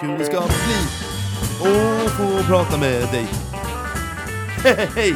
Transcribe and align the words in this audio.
kul 0.00 0.18
det 0.18 0.24
ska 0.24 0.40
bli 0.40 0.76
att 1.70 2.10
få 2.10 2.42
prata 2.46 2.78
med 2.78 3.08
dig. 3.12 3.26
Hej, 4.64 4.88
hej! 4.94 5.14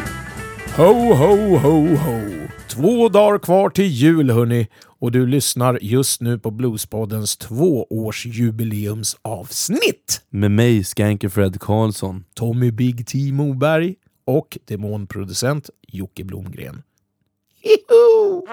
Ho, 0.77 1.15
ho, 1.15 1.57
ho, 1.57 1.97
ho! 1.97 2.21
Två 2.69 3.09
dagar 3.09 3.39
kvar 3.39 3.71
till 3.71 3.87
jul 3.87 4.31
hörni 4.31 4.69
och 4.99 5.13
du 5.13 5.27
lyssnar 5.27 5.79
just 5.83 6.21
nu 6.21 6.39
på 6.39 6.51
Bluespoddens 6.51 7.37
tvåårsjubileumsavsnitt! 7.37 10.23
Med 10.31 10.51
mig, 10.51 10.85
Skanker 10.85 11.29
Fred 11.29 11.61
Karlsson. 11.61 12.25
Tommy 12.35 12.71
Big 12.71 13.07
T 13.07 13.19
Moberg 13.33 13.95
och 14.25 14.59
demonproducent 14.65 15.71
Jocke 15.89 16.25
Blomgren. 16.25 16.83
Hiho! 17.63 18.47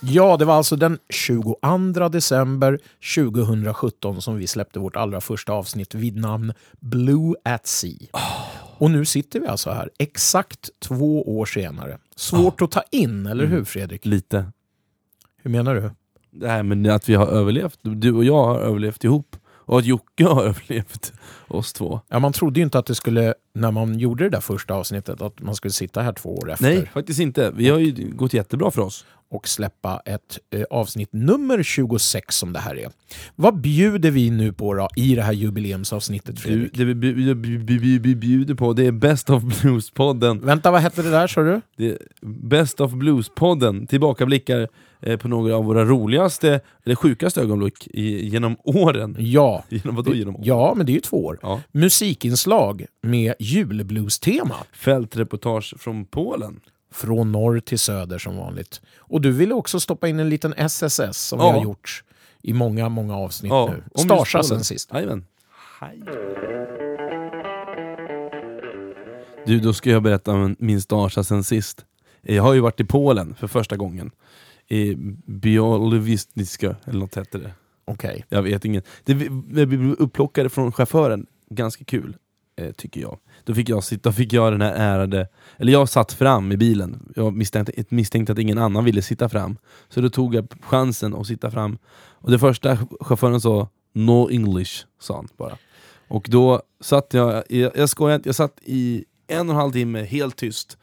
Ja, 0.00 0.36
det 0.36 0.44
var 0.44 0.54
alltså 0.54 0.76
den 0.76 0.98
22 1.08 2.08
december 2.08 2.78
2017 3.14 4.22
som 4.22 4.36
vi 4.36 4.46
släppte 4.46 4.78
vårt 4.78 4.96
allra 4.96 5.20
första 5.20 5.52
avsnitt 5.52 5.94
vid 5.94 6.16
namn 6.16 6.52
Blue 6.80 7.34
at 7.44 7.66
Sea. 7.66 8.08
Och 8.78 8.90
nu 8.90 9.04
sitter 9.04 9.40
vi 9.40 9.46
alltså 9.46 9.70
här, 9.70 9.90
exakt 9.98 10.70
två 10.80 11.38
år 11.38 11.46
senare. 11.46 11.98
Svårt 12.16 12.62
att 12.62 12.70
ta 12.70 12.82
in, 12.90 13.26
eller 13.26 13.46
hur 13.46 13.64
Fredrik? 13.64 14.06
Lite. 14.06 14.52
Hur 15.42 15.50
menar 15.50 15.74
du? 15.74 15.90
Här 16.46 16.62
med 16.62 16.92
att 16.92 17.08
vi 17.08 17.14
har 17.14 17.26
överlevt, 17.26 17.78
du 17.82 18.12
och 18.12 18.24
jag 18.24 18.44
har 18.44 18.58
överlevt 18.58 19.04
ihop. 19.04 19.36
Och 19.68 19.78
att 19.78 19.84
Jocke 19.84 20.24
har 20.24 20.42
överlevt 20.44 21.12
oss 21.48 21.72
två. 21.72 22.00
Ja, 22.08 22.18
man 22.18 22.32
trodde 22.32 22.60
ju 22.60 22.64
inte 22.64 22.78
att 22.78 22.86
det 22.86 22.94
skulle, 22.94 23.34
när 23.54 23.70
man 23.70 23.98
gjorde 23.98 24.24
det 24.24 24.30
där 24.30 24.40
första 24.40 24.74
avsnittet, 24.74 25.22
att 25.22 25.40
man 25.40 25.54
skulle 25.54 25.72
sitta 25.72 26.02
här 26.02 26.12
två 26.12 26.34
år 26.34 26.50
efter 26.50 26.64
Nej, 26.64 26.90
faktiskt 26.92 27.20
inte. 27.20 27.50
Vi 27.50 27.68
har 27.68 27.78
ju 27.78 28.10
gått 28.10 28.32
jättebra 28.32 28.70
för 28.70 28.82
oss. 28.82 29.06
Och 29.30 29.48
släppa 29.48 30.00
ett 30.04 30.38
eh, 30.50 30.62
avsnitt 30.70 31.08
nummer 31.12 31.62
26 31.62 32.36
som 32.36 32.52
det 32.52 32.58
här 32.58 32.78
är. 32.78 32.88
Vad 33.36 33.60
bjuder 33.60 34.10
vi 34.10 34.30
nu 34.30 34.52
på 34.52 34.74
då 34.74 34.88
i 34.96 35.14
det 35.14 35.22
här 35.22 35.32
jubileumsavsnittet 35.32 36.40
Fredrik? 36.40 36.74
det 36.74 36.84
vi 36.84 36.94
bju- 36.94 37.14
bju- 37.34 37.64
bju- 37.64 38.00
bju- 38.00 38.14
bjuder 38.16 38.54
på, 38.54 38.72
det 38.72 38.86
är 38.86 38.92
Best 38.92 39.30
of 39.30 39.42
Blues-podden. 39.42 40.40
Vänta, 40.44 40.70
vad 40.70 40.80
hette 40.80 41.02
det 41.02 41.10
där 41.10 41.26
sa 41.26 41.42
du? 41.42 41.60
Det 41.76 41.98
Best 42.26 42.80
of 42.80 42.92
Blues-podden, 42.92 43.86
tillbakablickar 43.86 44.68
eh, 45.00 45.16
på 45.16 45.28
några 45.28 45.56
av 45.56 45.64
våra 45.64 45.84
roligaste, 45.84 46.60
eller 46.84 46.94
sjukaste 46.94 47.40
ögonblick 47.40 47.86
i, 47.86 48.26
genom 48.28 48.56
åren. 48.64 49.16
Ja. 49.18 49.64
Genom 49.68 49.94
vadå 49.96 50.14
genom 50.14 50.34
åren? 50.34 50.44
Ja, 50.46 50.74
men 50.76 50.86
det 50.86 50.92
är 50.92 50.94
ju 50.94 51.00
två 51.00 51.24
år. 51.24 51.38
Ja. 51.42 51.60
Musikinslag 51.72 52.86
med 53.02 53.34
julblues-tema. 53.38 54.54
Fältreportage 54.72 55.74
från 55.78 56.04
Polen. 56.04 56.60
Från 56.90 57.32
norr 57.32 57.60
till 57.60 57.78
söder 57.78 58.18
som 58.18 58.36
vanligt. 58.36 58.80
Och 58.98 59.20
du 59.20 59.32
ville 59.32 59.54
också 59.54 59.80
stoppa 59.80 60.08
in 60.08 60.20
en 60.20 60.28
liten 60.28 60.54
SSS 60.56 61.18
som 61.18 61.38
Ja. 61.40 61.52
vi 61.52 61.58
har 61.58 61.64
gjort 61.64 62.04
i 62.42 62.52
många, 62.52 62.88
många 62.88 63.16
avsnitt 63.16 63.50
Ja, 63.52 63.74
nu. 63.94 64.02
Starsa 64.02 64.42
sen 64.42 64.64
sist. 64.64 64.90
Jajamän. 64.92 65.24
Hej. 65.80 66.02
Du, 69.46 69.60
då 69.60 69.72
ska 69.72 69.90
jag 69.90 70.02
berätta 70.02 70.32
om 70.32 70.56
min 70.58 70.82
starsa 70.82 71.24
sen 71.24 71.44
sist. 71.44 71.84
Jag 72.22 72.42
har 72.42 72.54
ju 72.54 72.60
varit 72.60 72.80
i 72.80 72.84
Polen 72.84 73.34
för 73.34 73.46
första 73.46 73.76
gången. 73.76 74.10
I 74.68 74.94
Bialowiska, 75.26 76.76
eller 76.84 76.98
något 77.00 77.14
hette 77.14 77.38
det. 77.38 77.52
Okej. 77.84 78.24
Jag 78.28 78.42
vet 78.42 78.64
inget. 78.64 78.86
Det, 79.04 79.14
vi 79.14 79.28
vi 79.48 79.66
blev 79.66 79.92
upplockade 79.92 80.48
från 80.48 80.72
chauffören, 80.72 81.26
ganska 81.50 81.84
kul, 81.84 82.16
eh, 82.56 82.70
tycker 82.72 83.00
jag. 83.00 83.18
Då 83.48 83.54
fick 83.54 83.68
jag 83.68 83.84
sitta, 83.84 84.12
fick 84.12 84.32
jag 84.32 84.52
den 84.52 84.60
här 84.60 84.72
ärade, 84.72 85.28
eller 85.56 85.72
jag 85.72 85.88
satt 85.88 86.12
fram 86.12 86.52
i 86.52 86.56
bilen, 86.56 87.12
jag 87.16 87.36
misstänkte, 87.36 87.84
misstänkte 87.88 88.32
att 88.32 88.38
ingen 88.38 88.58
annan 88.58 88.84
ville 88.84 89.02
sitta 89.02 89.28
fram. 89.28 89.56
Så 89.88 90.00
då 90.00 90.10
tog 90.10 90.34
jag 90.34 90.48
chansen 90.60 91.14
att 91.14 91.26
sitta 91.26 91.50
fram. 91.50 91.78
Och 92.14 92.30
det 92.30 92.38
första 92.38 92.78
chauffören 93.00 93.40
sa, 93.40 93.68
no 93.92 94.30
English, 94.30 94.84
sa 95.00 95.16
han 95.16 95.28
bara. 95.36 95.56
Och 96.08 96.26
då 96.30 96.62
satt 96.80 97.14
jag, 97.14 97.42
jag, 97.48 97.72
jag 97.76 97.88
skojar 97.88 98.16
inte, 98.16 98.28
jag 98.28 98.36
satt 98.36 98.58
i 98.62 99.04
en 99.26 99.48
och 99.48 99.54
en 99.54 99.60
halv 99.60 99.72
timme 99.72 100.02
helt 100.02 100.36
tyst. 100.36 100.78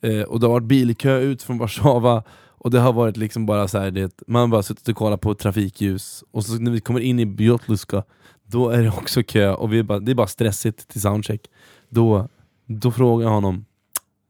Eh, 0.00 0.22
och 0.22 0.40
det 0.40 0.46
har 0.46 0.52
varit 0.52 0.66
bilkö 0.66 1.18
ut 1.18 1.42
från 1.42 1.58
Warszawa, 1.58 2.22
och 2.48 2.70
det 2.70 2.80
har 2.80 2.92
varit 2.92 3.16
liksom 3.16 3.46
bara 3.46 3.68
så 3.68 3.78
här, 3.78 3.90
det, 3.90 4.22
man 4.26 4.40
har 4.40 4.48
bara 4.48 4.62
suttit 4.62 4.88
och 4.88 4.96
kollat 4.96 5.20
på 5.20 5.34
trafikljus, 5.34 6.24
och 6.30 6.44
så 6.44 6.52
när 6.52 6.70
vi 6.70 6.80
kommer 6.80 7.00
in 7.00 7.20
i 7.20 7.26
Bjotluska, 7.26 8.02
då 8.46 8.70
är 8.70 8.82
det 8.82 8.88
också 8.88 9.22
kö, 9.22 9.52
och 9.52 9.72
vi 9.72 9.82
bara, 9.82 10.00
det 10.00 10.12
är 10.12 10.14
bara 10.14 10.26
stressigt 10.26 10.88
till 10.88 11.00
soundcheck. 11.00 11.48
Då, 11.94 12.28
då 12.66 12.90
frågar 12.90 13.26
jag 13.26 13.32
honom, 13.34 13.64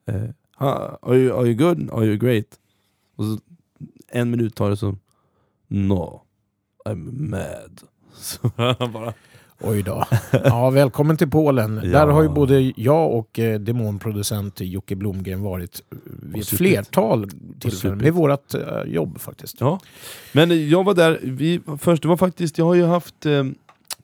eh, 0.06 0.22
"Ah, 0.56 0.98
are, 1.02 1.16
you, 1.16 1.38
are 1.38 1.46
you 1.46 1.54
good? 1.54 1.90
Are 1.92 2.04
you 2.04 2.16
great? 2.16 2.44
Och 3.16 3.24
så, 3.24 3.38
en 4.08 4.30
minut 4.30 4.54
tar 4.54 4.70
det 4.70 4.76
så, 4.76 4.96
no, 5.68 6.22
I'm 6.84 7.30
mad. 7.30 7.80
Så 8.14 8.50
han 8.56 8.92
bara, 8.92 9.12
Oj 9.64 9.82
då. 9.82 10.04
Ja, 10.44 10.70
välkommen 10.70 11.16
till 11.16 11.30
Polen. 11.30 11.80
Ja. 11.84 11.90
Där 11.90 12.06
har 12.06 12.22
ju 12.22 12.28
både 12.28 12.72
jag 12.76 13.12
och 13.12 13.38
eh, 13.38 13.60
demonproducent 13.60 14.60
Jocke 14.60 14.96
Blomgren 14.96 15.42
varit 15.42 15.82
eh, 15.90 15.98
vid 16.22 16.42
ett 16.42 16.48
flertal 16.48 17.30
tillfällen 17.60 17.98
supit. 17.98 18.02
med 18.02 18.12
vårt 18.14 18.54
eh, 18.54 18.82
jobb 18.86 19.20
faktiskt. 19.20 19.60
Ja, 19.60 19.80
men 20.32 20.68
jag 20.68 20.84
var 20.84 20.94
där, 20.94 21.18
vi, 21.22 21.60
först, 21.78 22.02
det 22.02 22.08
var 22.08 22.16
faktiskt, 22.16 22.58
jag 22.58 22.64
har 22.64 22.74
ju 22.74 22.84
haft 22.84 23.26
eh, 23.26 23.44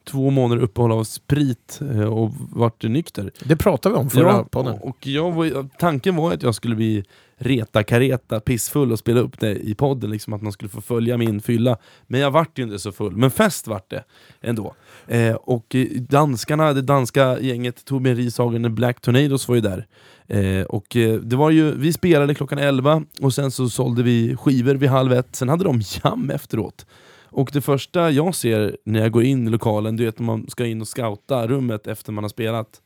två 0.08 0.30
månader 0.30 0.62
uppehåll 0.62 0.92
av 0.92 1.04
sprit 1.04 1.80
eh, 1.94 2.00
och 2.04 2.30
varit 2.52 2.82
nykter. 2.82 3.30
Det 3.44 3.56
pratade 3.56 3.94
vi 3.94 4.00
om 4.00 4.10
förra 4.10 4.28
Ja, 4.28 4.46
podden. 4.50 4.74
och 4.80 5.06
jag 5.06 5.32
var, 5.32 5.68
tanken 5.78 6.16
var 6.16 6.32
att 6.32 6.42
jag 6.42 6.54
skulle 6.54 6.76
bli 6.76 7.04
reta 7.40 7.82
kareta, 7.82 8.40
pissfull 8.40 8.92
och 8.92 8.98
spela 8.98 9.20
upp 9.20 9.40
det 9.40 9.56
i 9.56 9.74
podden, 9.74 10.10
liksom 10.10 10.32
att 10.32 10.42
man 10.42 10.52
skulle 10.52 10.68
få 10.68 10.80
följa 10.80 11.16
min 11.16 11.40
fylla. 11.40 11.76
Men 12.06 12.20
jag 12.20 12.30
vart 12.30 12.58
ju 12.58 12.62
inte 12.62 12.78
så 12.78 12.92
full, 12.92 13.16
men 13.16 13.30
fest 13.30 13.66
vart 13.66 13.90
det 13.90 14.04
ändå. 14.40 14.74
Eh, 15.06 15.34
och 15.34 15.76
danskarna, 16.08 16.72
det 16.72 16.82
danska 16.82 17.40
gänget, 17.40 17.84
Torbjörn 17.84 18.16
Rishagen 18.16 18.64
och 18.64 18.70
Black 18.70 19.00
Tornadoes 19.00 19.48
var 19.48 19.54
ju 19.54 19.60
där. 19.60 19.86
Eh, 20.26 20.64
och 20.64 20.96
eh, 20.96 21.14
det 21.14 21.36
var 21.36 21.50
ju, 21.50 21.74
vi 21.74 21.92
spelade 21.92 22.34
klockan 22.34 22.58
11 22.58 23.02
och 23.20 23.34
sen 23.34 23.50
så 23.50 23.68
sålde 23.68 24.02
vi 24.02 24.36
skivor 24.36 24.74
vid 24.74 24.88
halv 24.88 25.12
ett, 25.12 25.36
sen 25.36 25.48
hade 25.48 25.64
de 25.64 25.80
jam 26.04 26.30
efteråt. 26.30 26.86
Och 27.30 27.50
det 27.52 27.60
första 27.60 28.10
jag 28.10 28.34
ser 28.34 28.76
när 28.84 29.00
jag 29.00 29.12
går 29.12 29.22
in 29.22 29.46
i 29.48 29.50
lokalen, 29.50 29.96
du 29.96 30.04
vet 30.04 30.18
när 30.18 30.26
man 30.26 30.50
ska 30.50 30.66
in 30.66 30.80
och 30.80 30.88
scouta 30.88 31.46
rummet 31.46 31.86
efter 31.86 32.12
man 32.12 32.24
har 32.24 32.28
spelat. 32.28 32.82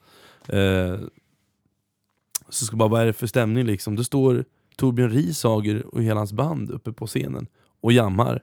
Eh, 0.48 0.97
så 2.48 2.64
ska 2.64 2.76
bara, 2.76 2.88
vad 2.88 3.02
är 3.02 3.06
det 3.06 3.12
för 3.12 3.26
stämning 3.26 3.64
liksom? 3.64 3.97
Det 3.97 4.04
står 4.04 4.44
Torbjörn 4.76 5.10
Rishager 5.10 5.86
och 5.94 6.02
hela 6.02 6.20
hans 6.20 6.32
band 6.32 6.70
uppe 6.70 6.92
på 6.92 7.06
scenen 7.06 7.47
och 7.81 7.92
jammar. 7.92 8.42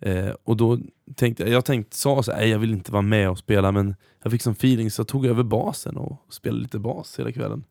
Eh, 0.00 0.30
och 0.44 0.56
då 0.56 0.78
tänkte 1.14 1.42
jag, 1.42 1.52
jag 1.52 1.64
tänkte, 1.64 1.96
sa 1.96 2.22
så 2.22 2.32
här, 2.32 2.38
"Nej, 2.38 2.48
jag 2.48 2.58
vill 2.58 2.72
inte 2.72 2.92
vara 2.92 3.02
med 3.02 3.30
och 3.30 3.38
spela 3.38 3.72
men 3.72 3.94
jag 4.22 4.32
fick 4.32 4.42
sån 4.42 4.52
feeling 4.52 4.90
så 4.90 5.00
jag 5.00 5.08
tog 5.08 5.26
över 5.26 5.42
basen 5.42 5.96
och 5.96 6.26
spelade 6.30 6.62
lite 6.62 6.78
bas 6.78 7.18
hela 7.18 7.32
kvällen. 7.32 7.64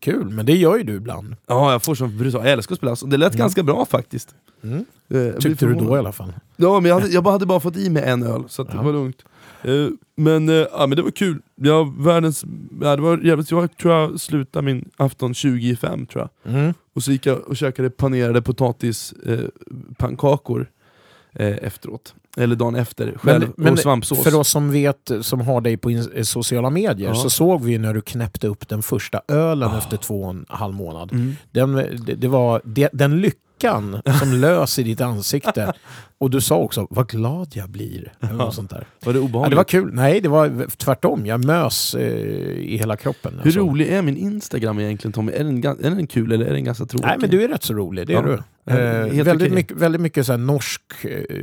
Kul, 0.00 0.28
men 0.30 0.46
det 0.46 0.56
gör 0.56 0.76
ju 0.76 0.82
du 0.82 0.94
ibland. 0.94 1.36
Ja, 1.46 1.72
jag 1.72 1.82
får 1.82 1.94
sån 1.94 2.18
brutal, 2.18 2.44
jag 2.44 2.52
älskar 2.52 2.74
att 2.74 2.78
spela, 2.78 2.96
så 2.96 3.06
det 3.06 3.16
lät 3.16 3.32
Mm. 3.34 3.38
ganska 3.38 3.62
bra 3.62 3.84
faktiskt. 3.86 4.34
Mm. 4.62 4.84
Eh, 5.08 5.32
Tyckte 5.38 5.66
du 5.66 5.74
då 5.74 5.96
i 5.96 5.98
alla 5.98 6.12
fall. 6.12 6.32
Ja, 6.56 6.80
men 6.80 6.88
jag 6.88 7.00
hade, 7.00 7.12
jag 7.12 7.24
bara 7.24 7.32
hade 7.32 7.46
bara 7.46 7.60
fått 7.60 7.76
i 7.76 7.90
mig 7.90 8.02
en 8.02 8.22
öl, 8.22 8.42
så 8.48 8.66
Ja. 8.68 8.74
det 8.78 8.84
var 8.84 8.92
lugnt. 8.92 9.22
Eh, 9.62 9.86
men, 10.16 10.48
eh, 10.48 10.54
ja, 10.54 10.86
men 10.86 10.96
det 10.96 11.02
var 11.02 11.10
kul. 11.10 11.40
Jag, 11.54 12.02
världens, 12.02 12.44
ja, 12.80 12.96
det 12.96 13.02
var 13.02 13.18
jävligt, 13.18 13.50
jag 13.50 13.76
tror 13.76 13.94
jag 13.94 14.20
slutade 14.20 14.64
min 14.64 14.90
afton 14.96 15.34
20 15.34 15.70
i 15.70 15.76
fem 15.76 16.06
tror 16.06 16.28
jag. 16.44 16.52
Mm. 16.54 16.74
Och 16.94 17.02
så 17.02 17.12
gick 17.12 17.26
jag 17.26 17.38
och 17.48 17.56
käkade 17.56 17.90
panerade 17.90 18.42
potatispannkakor 18.42 20.60
eh, 20.60 20.66
eh, 21.38 21.56
efteråt. 21.62 22.14
Eller 22.36 22.56
dagen 22.56 22.74
efter, 22.74 23.14
själv. 23.18 23.50
och 23.72 23.78
svampsås. 23.78 24.22
för 24.24 24.34
oss 24.34 24.48
som 24.48 24.70
vet, 24.72 25.10
som 25.20 25.40
har 25.40 25.60
dig 25.60 25.76
på 25.76 25.90
in- 25.90 26.24
sociala 26.24 26.70
medier, 26.70 27.08
Ja. 27.08 27.14
så 27.14 27.30
såg 27.30 27.64
vi 27.64 27.78
när 27.78 27.94
du 27.94 28.00
knäppte 28.00 28.46
upp 28.48 28.68
den 28.68 28.82
första 28.82 29.20
ölen 29.28 29.70
efter 29.78 29.96
två 29.96 30.22
och 30.22 30.30
en 30.30 30.46
halv 30.48 30.74
månad. 30.74 31.12
Mm. 31.12 31.36
Den, 31.50 31.72
det, 31.74 32.14
det 32.14 32.28
var 32.28 32.60
det, 32.64 32.88
den 32.92 33.20
lyckan 33.62 34.02
som 34.18 34.32
lös 34.40 34.78
i 34.78 34.82
ditt 34.82 35.00
ansikte. 35.00 35.72
Och 36.18 36.30
du 36.30 36.40
sa 36.40 36.56
också, 36.56 36.86
vad 36.90 37.08
glad 37.08 37.48
jag 37.52 37.68
blir. 37.70 38.12
Eller 38.20 38.32
något 38.32 38.54
sånt 38.54 38.70
där. 38.70 38.86
Var 39.04 39.12
det 39.12 39.18
Ja, 39.18 39.24
obehagligt? 39.24 39.50
det 39.50 39.56
var 39.56 39.64
kul. 39.64 39.90
Nej, 39.94 40.20
det 40.20 40.28
var 40.28 40.66
tvärtom. 40.76 41.26
Jag 41.26 41.44
mös 41.44 41.94
eh, 41.94 42.02
i 42.58 42.76
hela 42.76 42.96
kroppen. 42.96 43.32
Hur 43.34 43.42
alltså. 43.46 43.60
rolig 43.60 43.88
är 43.88 44.02
min 44.02 44.16
Instagram 44.16 44.78
egentligen 44.80 45.12
Tommy? 45.12 45.32
Är 45.32 45.44
den, 45.44 45.64
är 45.64 45.90
den 45.90 46.06
kul 46.06 46.32
eller 46.32 46.46
är 46.46 46.52
den 46.52 46.64
ganska 46.64 46.84
tråkig? 46.84 47.06
Nej, 47.06 47.16
men 47.20 47.30
du 47.30 47.42
är 47.44 47.48
rätt 47.48 47.62
så 47.64 47.74
rolig, 47.74 48.06
det 48.06 48.12
är 48.12 48.14
Ja. 48.16 48.22
du. 48.22 48.32
Ja, 48.32 48.42
Eh, 48.78 49.24
väldigt, 49.24 49.28
okej. 49.34 49.50
mycket, 49.50 49.76
väldigt 49.76 50.00
mycket 50.00 50.26
så 50.26 50.36
norsk, 50.36 50.82
eh, 51.04 51.38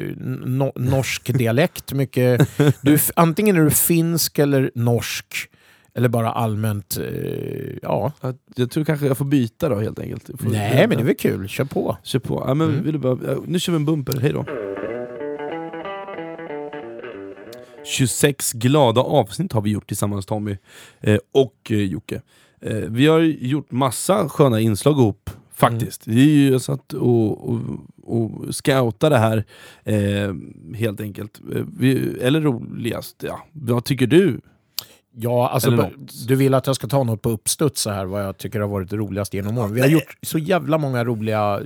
no, 0.46 0.72
norsk 0.76 1.38
dialekt. 1.38 1.94
Mycket, 1.94 2.50
du, 2.82 2.98
antingen 3.16 3.56
är 3.56 3.62
du 3.64 3.70
finsk 3.72 4.40
eller 4.40 4.72
norsk. 4.76 5.26
Eller 5.98 6.10
bara 6.10 6.32
allmänt, 6.32 6.98
eh, 6.98 7.78
ja. 7.82 8.12
Jag, 8.22 8.36
jag 8.56 8.72
tror 8.72 8.84
kanske 8.84 9.08
jag 9.08 9.18
får 9.18 9.26
byta 9.26 9.70
då 9.70 9.76
helt 9.76 10.00
enkelt. 10.00 10.30
Jag 10.30 10.40
får 10.40 10.50
Nej, 10.50 10.88
men 10.88 10.98
det 10.98 11.04
är 11.04 11.06
väl 11.06 11.16
kul. 11.16 11.48
Kör 11.48 11.66
på. 11.66 11.98
Kör 12.04 12.20
på. 12.20 12.44
Ja, 12.48 12.54
men 12.54 12.70
Mm. 12.70 12.84
vill 12.84 12.94
du 12.94 13.00
bara, 13.00 13.18
ja, 13.28 13.38
nu 13.46 13.60
kör 13.60 13.74
vi 13.74 13.76
en 13.78 13.86
bumper, 13.86 14.20
hej 14.20 14.34
då. 14.34 14.46
26 17.86 18.54
glada 18.54 19.02
avsnitt 19.02 19.54
har 19.54 19.62
vi 19.62 19.70
gjort 19.70 19.88
tillsammans 19.88 20.26
Tommy 20.26 20.58
eh, 21.02 21.18
och 21.32 21.56
eh, 21.72 21.78
Jocke. 21.84 22.22
Eh, 22.62 22.76
vi 22.76 23.08
har 23.08 23.20
gjort 23.20 23.72
massa 23.72 24.30
sköna 24.30 24.60
inslag 24.60 24.98
ihop 25.00 25.30
Faktiskt. 25.54 26.02
Det 26.06 26.12
är 26.12 26.16
ju, 26.26 26.52
jag 26.52 26.62
satt 26.62 26.94
och, 26.94 27.50
och, 27.50 27.60
och 28.04 28.56
scoutade 28.56 29.18
här, 29.18 29.44
eh, 29.84 30.34
helt 30.76 31.02
enkelt. 31.02 31.42
Eh, 31.56 31.62
vi, 31.78 32.18
eller 32.22 32.42
roligast, 32.42 33.24
ja. 33.28 33.46
Vad 33.52 33.86
tycker 33.86 34.08
du? 34.08 34.42
Ja, 35.18 35.50
alltså, 35.50 35.90
du 36.28 36.36
vill 36.36 36.54
att 36.54 36.68
jag 36.68 36.76
ska 36.76 36.88
ta 36.88 37.04
något 37.04 37.22
på 37.22 37.30
uppstuds 37.30 37.82
så 37.82 37.90
här, 37.90 38.06
vad 38.06 38.24
jag 38.24 38.38
tycker 38.38 38.60
har 38.60 38.68
varit 38.68 38.94
roligast 38.94 39.34
genom 39.34 39.58
åren. 39.58 39.74
Vi 39.74 39.82
har 39.82 39.88
gjort 39.88 40.18
så 40.22 40.38
jävla 40.38 40.78
många 40.78 41.04
roliga, 41.04 41.62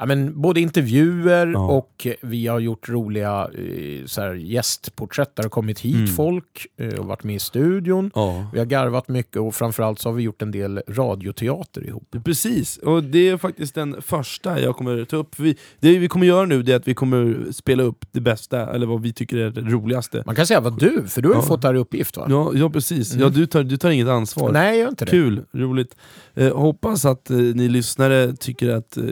ja, 0.00 0.06
men 0.06 0.40
både 0.40 0.60
intervjuer 0.60 1.46
Ja. 1.46 1.66
och 1.70 2.06
vi 2.22 2.46
har 2.46 2.58
gjort 2.60 2.88
roliga 2.88 3.48
eh, 3.58 4.06
så 4.06 4.20
här, 4.20 4.34
gästporträtt 4.34 5.36
där 5.36 5.42
det 5.42 5.46
har 5.46 5.50
kommit 5.50 5.80
hit 5.80 5.94
Mm. 5.94 6.06
folk 6.06 6.66
eh, 6.76 6.98
och 6.98 7.06
varit 7.06 7.24
med 7.24 7.36
i 7.36 7.38
studion. 7.38 8.10
Ja. 8.14 8.50
Vi 8.52 8.58
har 8.58 8.66
garvat 8.66 9.08
mycket 9.08 9.36
och 9.36 9.54
framförallt 9.54 9.98
så 9.98 10.08
har 10.08 10.14
vi 10.14 10.22
gjort 10.22 10.42
en 10.42 10.50
del 10.50 10.80
radioteater 10.88 11.86
ihop. 11.86 12.16
Precis, 12.24 12.76
och 12.78 13.04
det 13.04 13.28
är 13.28 13.36
faktiskt 13.36 13.74
den 13.74 14.02
första 14.02 14.60
jag 14.60 14.76
kommer 14.76 15.04
ta 15.04 15.16
upp. 15.16 15.38
Vi, 15.38 15.56
det 15.80 15.98
vi 15.98 16.08
kommer 16.08 16.26
göra 16.26 16.46
nu 16.46 16.60
är 16.60 16.76
att 16.76 16.88
vi 16.88 16.94
kommer 16.94 17.52
spela 17.52 17.82
upp 17.82 18.04
det 18.12 18.20
bästa, 18.20 18.74
eller 18.74 18.86
vad 18.86 19.02
vi 19.02 19.12
tycker 19.12 19.36
är 19.36 19.50
det 19.50 19.60
roligaste. 19.60 20.22
Man 20.26 20.34
kan 20.34 20.46
säga 20.46 20.60
vad 20.60 20.78
du, 20.78 21.06
för 21.08 21.22
du 21.22 21.28
har 21.28 21.34
ju 21.34 21.40
Ja. 21.40 21.46
fått 21.46 21.62
det 21.62 21.68
här 21.68 21.74
i 21.74 21.78
uppgift 21.78 22.16
va? 22.16 22.26
Ja, 22.28 22.52
ja 22.54 22.70
precis. 22.70 23.12
Mm. 23.12 23.22
Ja, 23.22 23.28
du, 23.28 23.46
tar, 23.46 23.62
du 23.62 23.76
tar 23.76 23.90
inget 23.90 24.08
ansvar. 24.08 24.52
Nej, 24.52 24.68
jag 24.68 24.78
gör 24.78 24.88
inte 24.88 25.04
det. 25.04 25.10
Kul, 25.10 25.42
roligt. 25.52 25.96
Eh, 26.34 26.56
hoppas 26.56 27.04
att 27.04 27.30
eh, 27.30 27.36
ni 27.36 27.68
lyssnare 27.68 28.32
tycker 28.36 28.68
att 28.70 28.96
eh, 28.96 29.02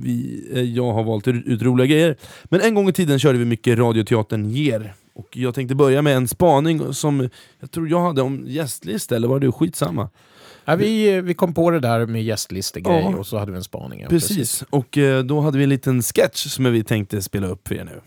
vi, 0.00 0.37
jag 0.74 0.92
har 0.92 1.04
valt 1.04 1.28
ut 1.28 1.62
roliga 1.62 1.86
grejer. 1.86 2.16
Men 2.44 2.60
en 2.60 2.74
gång 2.74 2.88
i 2.88 2.92
tiden 2.92 3.18
körde 3.18 3.38
vi 3.38 3.44
mycket 3.44 3.78
Radioteatern 3.78 4.50
ger. 4.50 4.94
Och 5.14 5.36
jag 5.36 5.54
tänkte 5.54 5.74
börja 5.74 6.02
med 6.02 6.16
en 6.16 6.28
spaning 6.28 6.94
som 6.94 7.28
jag 7.60 7.70
tror 7.70 7.88
jag 7.88 8.00
hade 8.00 8.22
om 8.22 8.44
gästlista, 8.46 9.16
eller 9.16 9.28
var 9.28 9.40
det 9.40 9.52
skitsamma? 9.52 10.10
Ja, 10.64 10.76
vi, 10.76 11.20
vi 11.20 11.34
kom 11.34 11.54
på 11.54 11.70
det 11.70 11.80
där 11.80 12.06
med 12.06 12.22
gästlistegrej 12.24 13.00
Ja. 13.12 13.16
och 13.18 13.26
så 13.26 13.38
hade 13.38 13.52
vi 13.52 13.56
en 13.58 13.64
spaning. 13.64 14.00
ja, 14.00 14.08
Precis, 14.08 14.64
och 14.70 14.98
eh, 14.98 15.22
då 15.24 15.40
hade 15.40 15.58
vi 15.58 15.64
en 15.64 15.70
liten 15.70 16.02
sketch 16.02 16.46
som 16.46 16.72
vi 16.72 16.84
tänkte 16.84 17.22
spela 17.22 17.46
upp 17.46 17.68
för 17.68 17.74
er 17.74 17.84
nu. 17.84 18.00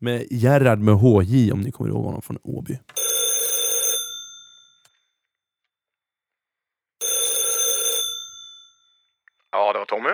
Med 0.00 0.26
Gerhard 0.30 0.78
med 0.78 0.94
HJ, 0.94 1.52
om 1.52 1.60
ni 1.60 1.70
kommer 1.72 1.90
ihåg 1.90 2.04
honom 2.04 2.22
från 2.22 2.38
Åby. 2.42 2.78
Ja, 9.52 9.72
det 9.72 9.78
var 9.78 9.86
Tommy. 9.86 10.10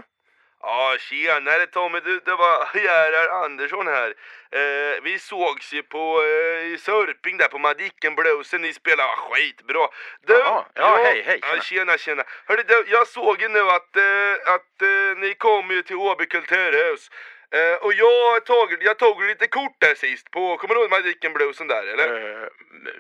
Ja, 0.72 0.96
tjenare 0.98 1.66
Tommy, 1.66 2.00
du, 2.00 2.20
det 2.24 2.34
var 2.36 2.68
Gerhard 2.74 3.44
Andersson 3.44 3.86
här. 3.86 4.14
Eh, 4.50 5.02
vi 5.02 5.18
sågs 5.18 5.72
ju 5.72 5.82
på 5.82 6.22
eh, 6.22 6.78
Sörping 6.78 7.36
där 7.36 7.48
på 7.48 7.58
Madicken 7.58 8.14
Bluesen, 8.14 8.62
ni 8.62 8.72
spelade 8.72 9.08
ah, 9.08 9.16
skitbra. 9.16 9.88
Du, 10.26 10.32
Jaha, 10.32 10.64
ja, 10.74 10.96
hej, 11.04 11.22
hej, 11.26 11.38
Ja, 11.42 11.48
tjena. 11.48 11.62
tjena, 11.62 11.98
tjena. 11.98 12.24
Hörru, 12.46 12.62
du, 12.68 12.84
jag 12.88 13.08
såg 13.08 13.42
ju 13.42 13.48
nu 13.48 13.60
att, 13.60 13.96
eh, 13.96 14.54
att 14.54 14.82
eh, 14.82 15.18
ni 15.18 15.34
kom 15.38 15.70
ju 15.70 15.82
till 15.82 15.96
Åby 15.96 16.26
kulturhus. 16.26 17.10
Eh, 17.52 17.74
och 17.74 17.92
jag 17.92 18.44
tog, 18.44 18.76
jag 18.80 18.98
tog 18.98 19.22
lite 19.22 19.46
kort 19.46 19.76
där 19.78 19.94
sist 19.94 20.30
på, 20.30 20.56
kommer 20.56 20.74
du 20.74 20.80
ihåg 20.80 20.90
Madicken 20.90 21.32
Bluesen 21.32 21.68
där 21.68 21.86
eller? 21.86 22.14
Eh, 22.14 22.48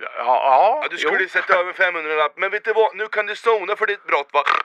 ja, 0.02 0.10
ja, 0.18 0.80
Ja, 0.82 0.88
du 0.90 0.96
skulle 0.98 1.22
jo. 1.22 1.28
sätta 1.28 1.58
över 1.60 1.72
500 1.72 2.14
lapp, 2.14 2.32
men 2.36 2.50
vet 2.50 2.64
du 2.64 2.72
vad? 2.72 2.96
Nu 2.96 3.08
kan 3.08 3.26
du 3.26 3.36
sona 3.36 3.76
för 3.76 3.86
ditt 3.86 4.04
brott 4.04 4.28
va? 4.32 4.44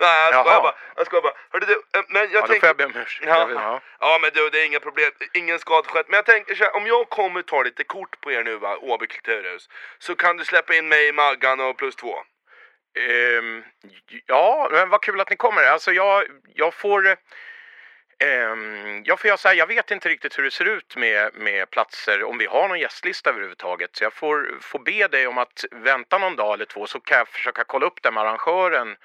Nej, 0.00 0.30
jag 0.32 0.44
skojar 0.44 0.62
bara. 0.62 0.74
Jag 0.96 1.06
skojar 1.06 1.22
bara. 1.22 1.32
Hörru 1.50 1.66
du, 1.66 1.72
eh, 1.98 2.04
men 2.08 2.22
jag 2.22 2.30
Ja, 2.32 2.40
då 2.40 2.46
tänkte... 2.46 2.60
får 2.60 2.66
jag 2.66 2.76
be 2.76 2.84
om 2.84 2.96
ursäkt. 3.02 3.26
Ja. 3.28 3.48
Ja. 3.54 3.80
ja 4.00 4.18
men 4.22 4.30
du, 4.34 4.50
det 4.50 4.60
är 4.62 4.66
inga 4.66 4.80
problem. 4.80 5.10
Ingen 5.34 5.58
skada 5.58 5.88
skett. 5.88 6.06
Men 6.08 6.16
jag 6.16 6.26
tänker 6.26 6.54
så 6.54 6.64
här, 6.64 6.76
om 6.76 6.86
jag 6.86 7.08
kommer 7.08 7.42
ta 7.42 7.62
lite 7.62 7.84
kort 7.84 8.20
på 8.20 8.32
er 8.32 8.42
nu 8.42 8.56
va, 8.56 8.76
Åby 8.76 9.06
kulturhus. 9.06 9.68
Så 9.98 10.14
kan 10.14 10.36
du 10.36 10.44
släppa 10.44 10.74
in 10.74 10.88
mig, 10.88 11.12
Maggan 11.12 11.60
och 11.60 11.76
plus 11.76 11.96
två. 11.96 12.14
Ehm, 12.98 13.62
ja, 14.26 14.68
men 14.72 14.88
vad 14.88 15.02
kul 15.02 15.20
att 15.20 15.30
ni 15.30 15.36
kommer. 15.36 15.62
Alltså 15.62 15.92
jag, 15.92 16.24
jag 16.54 16.74
får... 16.74 17.16
Um, 18.22 19.02
ja, 19.04 19.16
för 19.16 19.28
jag 19.28 19.38
så 19.38 19.48
här, 19.48 19.54
jag 19.54 19.66
vet 19.66 19.90
inte 19.90 20.08
riktigt 20.08 20.38
hur 20.38 20.42
det 20.42 20.50
ser 20.50 20.64
ut 20.64 20.96
med, 20.96 21.34
med 21.34 21.70
platser, 21.70 22.24
om 22.24 22.38
vi 22.38 22.46
har 22.46 22.68
någon 22.68 22.80
gästlista 22.80 23.30
överhuvudtaget. 23.30 23.96
Så 23.96 24.04
jag 24.04 24.12
får, 24.12 24.58
får 24.60 24.78
be 24.78 25.08
dig 25.08 25.26
om 25.26 25.38
att 25.38 25.64
vänta 25.70 26.18
någon 26.18 26.36
dag 26.36 26.54
eller 26.54 26.64
två 26.64 26.86
så 26.86 27.00
kan 27.00 27.18
jag 27.18 27.28
försöka 27.28 27.64
kolla 27.64 27.86
upp 27.86 28.02
det 28.02 28.10
med 28.10 28.22
arrangören 28.22 28.96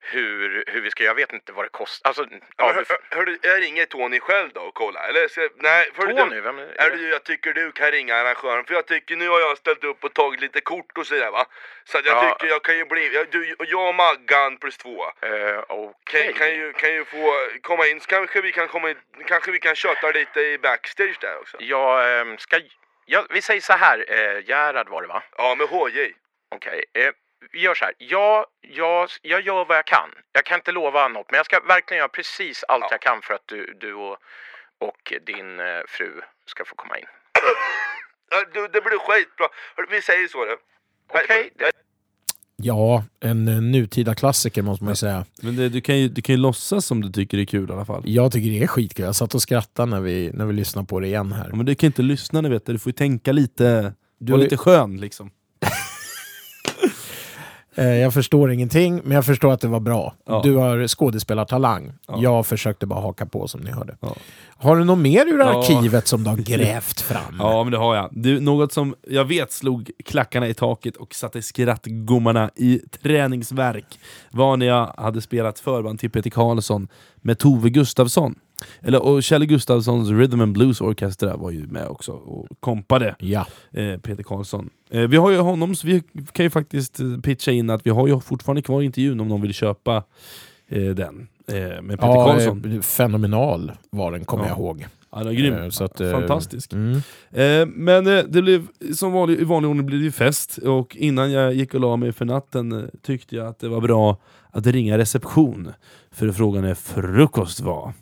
hur, 0.00 0.64
hur 0.66 0.80
vi 0.80 0.90
ska, 0.90 1.04
jag 1.04 1.14
vet 1.14 1.32
inte 1.32 1.52
vad 1.52 1.64
det 1.64 1.68
kostar. 1.68 2.08
Alltså, 2.08 2.26
Ja, 2.30 2.38
ja, 2.56 2.72
hör, 2.72 2.84
hör, 2.88 2.98
hörru, 3.16 3.38
jag 3.42 3.62
ringer 3.62 3.84
Tony 3.86 4.20
själv 4.20 4.50
då 4.54 4.60
och 4.60 4.74
kolla. 4.74 5.08
Eller 5.08 5.28
ska, 5.28 5.48
nej, 5.56 5.90
för 5.94 6.02
Tony, 6.02 6.34
Du, 6.34 6.40
vem 6.40 6.58
är 6.58 6.74
är 6.78 6.90
du, 6.90 7.08
jag 7.08 7.24
tycker 7.24 7.52
du 7.52 7.72
kan 7.72 7.90
ringa 7.90 8.14
arrangören. 8.16 8.64
För 8.64 8.74
jag 8.74 8.86
tycker, 8.86 9.16
nu 9.16 9.28
har 9.28 9.40
jag 9.40 9.58
ställt 9.58 9.84
upp 9.84 10.04
och 10.04 10.14
tagit 10.14 10.40
lite 10.40 10.60
kort 10.60 10.98
och 10.98 11.06
sådär 11.06 11.30
va. 11.30 11.46
Så 11.84 11.98
jag 12.04 12.06
Ja. 12.06 12.30
tycker 12.38 12.52
jag 12.52 12.62
kan 12.64 12.76
ju 12.76 12.84
bli, 12.84 13.14
jag, 13.14 13.26
du, 13.30 13.56
jag 13.58 13.88
och 13.88 13.94
Maggan 13.94 14.56
plus 14.56 14.76
två. 14.76 15.04
Eh, 15.04 15.62
Okej. 15.68 16.22
Kan, 16.24 16.32
kan, 16.32 16.54
ju, 16.54 16.72
kan 16.72 16.92
ju 16.92 17.04
få 17.04 17.48
komma 17.62 17.86
in, 17.86 18.00
så 18.00 18.06
kanske 18.06 18.40
vi 18.40 18.52
kan 18.52 18.68
komma 18.68 18.90
in, 18.90 18.96
kanske 19.26 19.50
vi 19.50 19.58
kan 19.58 19.74
köta 19.76 20.10
lite 20.10 20.40
i 20.40 20.58
backstage 20.58 21.16
där 21.20 21.38
också. 21.40 21.56
Jag 21.60 22.20
ehm, 22.20 22.38
ska... 22.38 22.60
Ja, 23.06 23.26
vi 23.30 23.42
säger 23.42 23.60
så 23.60 23.72
här, 23.72 24.04
eh, 24.08 24.48
Gerhard 24.48 24.88
var 24.88 25.02
det 25.02 25.08
va? 25.08 25.22
Ja, 25.36 25.54
med 25.54 25.68
HJ. 25.68 26.12
Okej. 26.54 26.84
Eh, 26.94 27.10
vi 27.52 27.60
gör 27.60 27.74
så 27.74 27.84
här. 27.84 27.94
Jag, 27.98 28.44
jag, 28.60 29.08
jag 29.22 29.40
gör 29.40 29.64
vad 29.64 29.76
jag 29.76 29.86
kan. 29.86 30.08
Jag 30.32 30.44
kan 30.44 30.58
inte 30.58 30.72
lova 30.72 31.08
något, 31.08 31.30
men 31.30 31.36
jag 31.36 31.46
ska 31.46 31.60
verkligen 31.60 31.98
göra 31.98 32.08
precis 32.08 32.64
allt 32.68 32.82
Ja. 32.84 32.88
jag 32.90 33.00
kan 33.00 33.22
för 33.22 33.34
att 33.34 33.46
du, 33.46 33.76
du 33.80 33.94
och, 33.94 34.16
och 34.80 35.12
din 35.26 35.60
eh, 35.60 35.66
fru 35.88 36.20
ska 36.46 36.64
få 36.64 36.74
komma 36.74 36.98
in. 36.98 37.06
Du, 38.54 38.60
det 38.68 38.80
blir 38.80 38.98
skitbra. 38.98 39.46
Vi 39.90 40.02
säger 40.02 40.28
så 40.28 40.44
du. 40.44 40.56
Okej. 41.12 41.50
det- 41.58 41.70
Ja, 42.58 43.04
en 43.20 43.48
eh, 43.48 43.60
nutida 43.60 44.14
klassiker 44.14 44.62
måste 44.62 44.84
man 44.84 44.92
ju 44.92 44.96
säga. 44.96 45.24
Men 45.42 45.56
det, 45.56 45.68
du, 45.68 45.80
kan 45.80 45.98
ju, 45.98 46.08
du 46.08 46.22
kan 46.22 46.34
ju 46.34 46.40
låtsas 46.40 46.86
som 46.86 47.00
du 47.00 47.12
tycker 47.12 47.36
det 47.36 47.42
är 47.42 47.46
kul 47.46 47.70
i 47.70 47.72
alla 47.72 47.84
fall. 47.84 48.02
Jag 48.06 48.32
tycker 48.32 48.50
det 48.50 48.62
är 48.62 48.66
skitkul. 48.66 49.04
Jag 49.04 49.16
satt 49.16 49.34
och 49.34 49.42
skrattade 49.42 49.90
när 49.90 50.00
vi, 50.00 50.30
när 50.34 50.46
vi 50.46 50.52
lyssnade 50.52 50.86
på 50.86 51.00
det 51.00 51.06
igen 51.06 51.32
här. 51.32 51.46
Ja, 51.50 51.56
men 51.56 51.66
du 51.66 51.74
kan 51.74 51.86
inte 51.86 52.02
lyssna 52.02 52.40
nu 52.40 52.48
vet 52.48 52.66
du, 52.66 52.78
får 52.78 52.90
ju 52.90 52.94
tänka 52.94 53.32
lite, 53.32 53.92
Du- 54.18 54.32
vara 54.32 54.42
lite 54.42 54.56
skön 54.56 54.96
liksom. 55.00 55.30
Eh, 57.78 57.84
Jag 57.86 58.14
förstår 58.14 58.50
ingenting, 58.52 59.00
men 59.04 59.12
jag 59.12 59.26
förstår 59.26 59.52
att 59.52 59.60
det 59.60 59.68
var 59.68 59.80
bra. 59.80 60.14
Ja. 60.26 60.40
Du 60.44 60.54
har 60.56 60.86
skådespelartalang. 60.86 61.92
Ja. 62.08 62.18
Jag 62.20 62.46
försökte 62.46 62.86
bara 62.86 63.00
haka 63.00 63.26
på 63.26 63.48
som 63.48 63.60
ni 63.60 63.70
hörde. 63.70 63.96
Ja. 64.00 64.16
Har 64.58 64.76
du 64.76 64.84
något 64.84 64.98
mer 64.98 65.26
ur 65.26 65.40
arkivet 65.40 66.06
som 66.06 66.24
du 66.24 66.30
har 66.30 66.36
grävt 66.56 67.00
fram? 67.00 67.36
Ja 67.38 67.62
men 67.64 67.70
det 67.72 67.78
har 67.78 67.96
jag. 67.96 68.08
Det, 68.12 68.40
något 68.40 68.72
som 68.72 68.94
jag 69.08 69.24
vet 69.24 69.52
slog 69.52 69.90
klackarna 70.04 70.48
i 70.48 70.54
taket 70.54 70.96
och 70.96 71.14
satte 71.14 71.42
skrattgommarna 71.42 72.50
i 72.56 72.80
träningsverk 73.02 73.98
var 74.30 74.56
när 74.56 74.66
jag 74.66 74.86
hade 74.96 75.20
spelat 75.20 75.58
förband 75.58 76.00
till 76.00 76.10
Peter 76.10 76.30
Karlsson 76.30 76.88
med 77.16 77.38
Tove 77.38 77.70
Gustafsson. 77.70 78.34
Eller, 78.82 79.02
och 79.02 79.22
Kjell 79.22 79.46
Gustafssons 79.46 80.10
Rhythm 80.10 80.40
and 80.40 80.52
Blues 80.52 80.80
Orchestra 80.80 81.36
var 81.36 81.50
ju 81.50 81.66
med 81.66 81.88
också 81.88 82.12
och 82.12 82.46
kompade 82.60 83.16
Ja. 83.18 83.46
eh, 83.72 83.98
Peter 83.98 84.22
Karlsson. 84.22 84.70
Eh, 84.90 85.00
vi 85.08 85.16
har 85.16 85.30
ju 85.30 85.38
honom, 85.38 85.74
så 85.74 85.86
vi 85.86 86.02
kan 86.32 86.44
ju 86.44 86.50
faktiskt 86.50 87.00
eh, 87.00 87.06
pitcha 87.22 87.50
in 87.50 87.70
att 87.70 87.86
vi 87.86 87.90
har 87.90 88.08
ju 88.08 88.20
fortfarande 88.20 88.62
kvar 88.62 88.82
intervjun 88.82 89.20
om 89.20 89.28
någon 89.28 89.40
vill 89.42 89.54
köpa 89.54 90.02
eh, 90.68 90.82
den. 90.82 91.28
Eh, 91.48 91.82
med 91.82 91.88
Peter 92.00 92.06
ja 92.06 92.24
Karlsson. 92.26 92.72
eh, 92.72 92.80
fenomenal 92.80 93.72
var 93.90 94.12
den, 94.12 94.24
kommer 94.24 94.44
Ja. 94.44 94.48
jag 94.48 94.58
ihåg. 94.58 94.86
Ja, 95.12 95.18
den 95.18 95.28
är 95.28 95.32
grym. 95.32 95.70
Så 95.70 95.84
att, 95.84 95.98
Fantastisk. 95.98 96.72
Mm. 96.72 97.00
Men 97.74 98.04
det 98.04 98.42
blev, 98.42 98.66
som 98.94 99.12
vanlig, 99.12 99.40
i 99.40 99.44
vanlig 99.44 99.70
ordning 99.70 99.86
blev 99.86 99.98
det 100.00 100.04
ju 100.04 100.12
fest, 100.12 100.58
och 100.58 100.96
innan 100.96 101.32
jag 101.32 101.54
gick 101.54 101.74
och 101.74 101.80
la 101.80 101.96
mig 101.96 102.12
för 102.12 102.24
natten 102.24 102.90
tyckte 103.02 103.36
jag 103.36 103.46
att 103.46 103.58
det 103.58 103.68
var 103.68 103.80
bra 103.80 104.16
att 104.50 104.66
ringa 104.66 104.98
reception 104.98 105.72
för 106.10 106.28
att 106.28 106.36
fråga 106.36 106.60
när 106.60 106.74
frukost 106.74 107.60
var. 107.60 107.92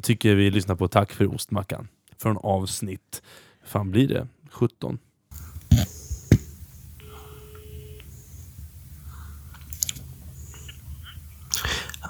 Jag 0.00 0.04
tycker 0.04 0.34
vi 0.34 0.50
lyssnar 0.50 0.76
på 0.76 0.88
Tack 0.88 1.12
för 1.12 1.34
ostmackan 1.34 1.88
från 2.18 2.36
avsnitt, 2.36 3.22
fan 3.66 3.90
blir 3.90 4.08
det? 4.08 4.28
17? 4.50 4.98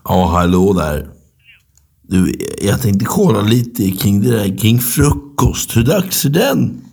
Ja, 0.05 0.27
hallå 0.27 0.73
där. 0.73 1.11
Du, 2.03 2.35
jag 2.63 2.83
tänkte 2.83 3.05
kolla 3.05 3.41
lite 3.41 3.91
kring 3.91 4.21
det 4.21 4.31
där 4.31 4.59
kring 4.59 4.79
frukost. 4.79 5.77
Hur 5.77 5.85
dags 5.85 6.25
är 6.25 6.31
den? 6.31 6.85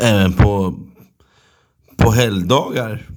Även 0.00 0.32
på, 0.32 0.78
på 1.96 2.10
helgdagar? 2.10 3.13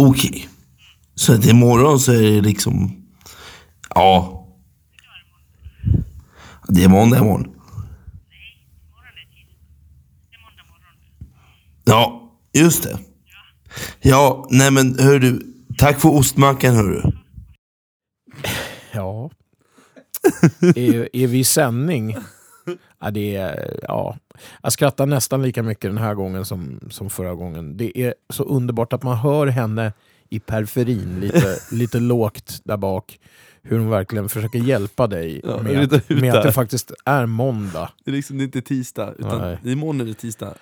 Okej. 0.00 0.48
Så 1.14 1.34
att 1.34 1.46
imorgon 1.46 2.00
så 2.00 2.12
är 2.12 2.22
det 2.22 2.40
liksom... 2.40 3.04
Ja. 3.94 4.46
Det 6.68 6.84
är 6.84 6.88
måndag 6.88 7.18
imorgon. 7.18 7.54
Ja, 11.84 12.32
just 12.52 12.82
det. 12.82 12.98
Ja, 14.00 14.46
nej 14.50 14.70
men 14.70 14.98
hör 14.98 15.18
du. 15.18 15.54
Tack 15.78 16.00
för 16.00 16.08
ostmackan 16.08 16.74
hörru. 16.74 17.02
Ja. 18.92 19.30
är, 20.60 21.16
är 21.16 21.26
vi 21.26 21.38
i 21.38 21.44
sändning? 21.44 22.16
Ja, 23.00 23.10
det 23.10 23.36
är, 23.36 23.80
ja. 23.82 24.16
Jag 24.62 24.72
skrattar 24.72 25.06
nästan 25.06 25.42
lika 25.42 25.62
mycket 25.62 25.90
den 25.90 25.98
här 25.98 26.14
gången 26.14 26.44
som, 26.44 26.80
som 26.90 27.10
förra 27.10 27.34
gången. 27.34 27.76
Det 27.76 27.98
är 27.98 28.14
så 28.30 28.42
underbart 28.42 28.92
att 28.92 29.02
man 29.02 29.16
hör 29.16 29.46
henne 29.46 29.92
i 30.28 30.40
periferin, 30.40 31.20
lite, 31.20 31.56
lite 31.72 32.00
lågt 32.00 32.60
där 32.64 32.76
bak. 32.76 33.18
Hur 33.62 33.78
hon 33.78 33.90
verkligen 33.90 34.28
försöker 34.28 34.58
hjälpa 34.58 35.06
dig 35.06 35.40
Ja, 35.44 35.62
med, 36.08 36.34
att 36.34 36.42
det 36.42 36.52
faktiskt 36.52 36.92
är 37.04 37.26
måndag. 37.26 37.90
Det 38.04 38.10
är 38.10 38.14
liksom 38.14 38.40
inte 38.40 38.60
tisdag, 38.62 39.14
utan 39.18 39.40
Nej. 39.40 39.72
imorgon 39.72 40.00
är 40.00 40.04
det 40.04 40.14
tisdag. 40.14 40.54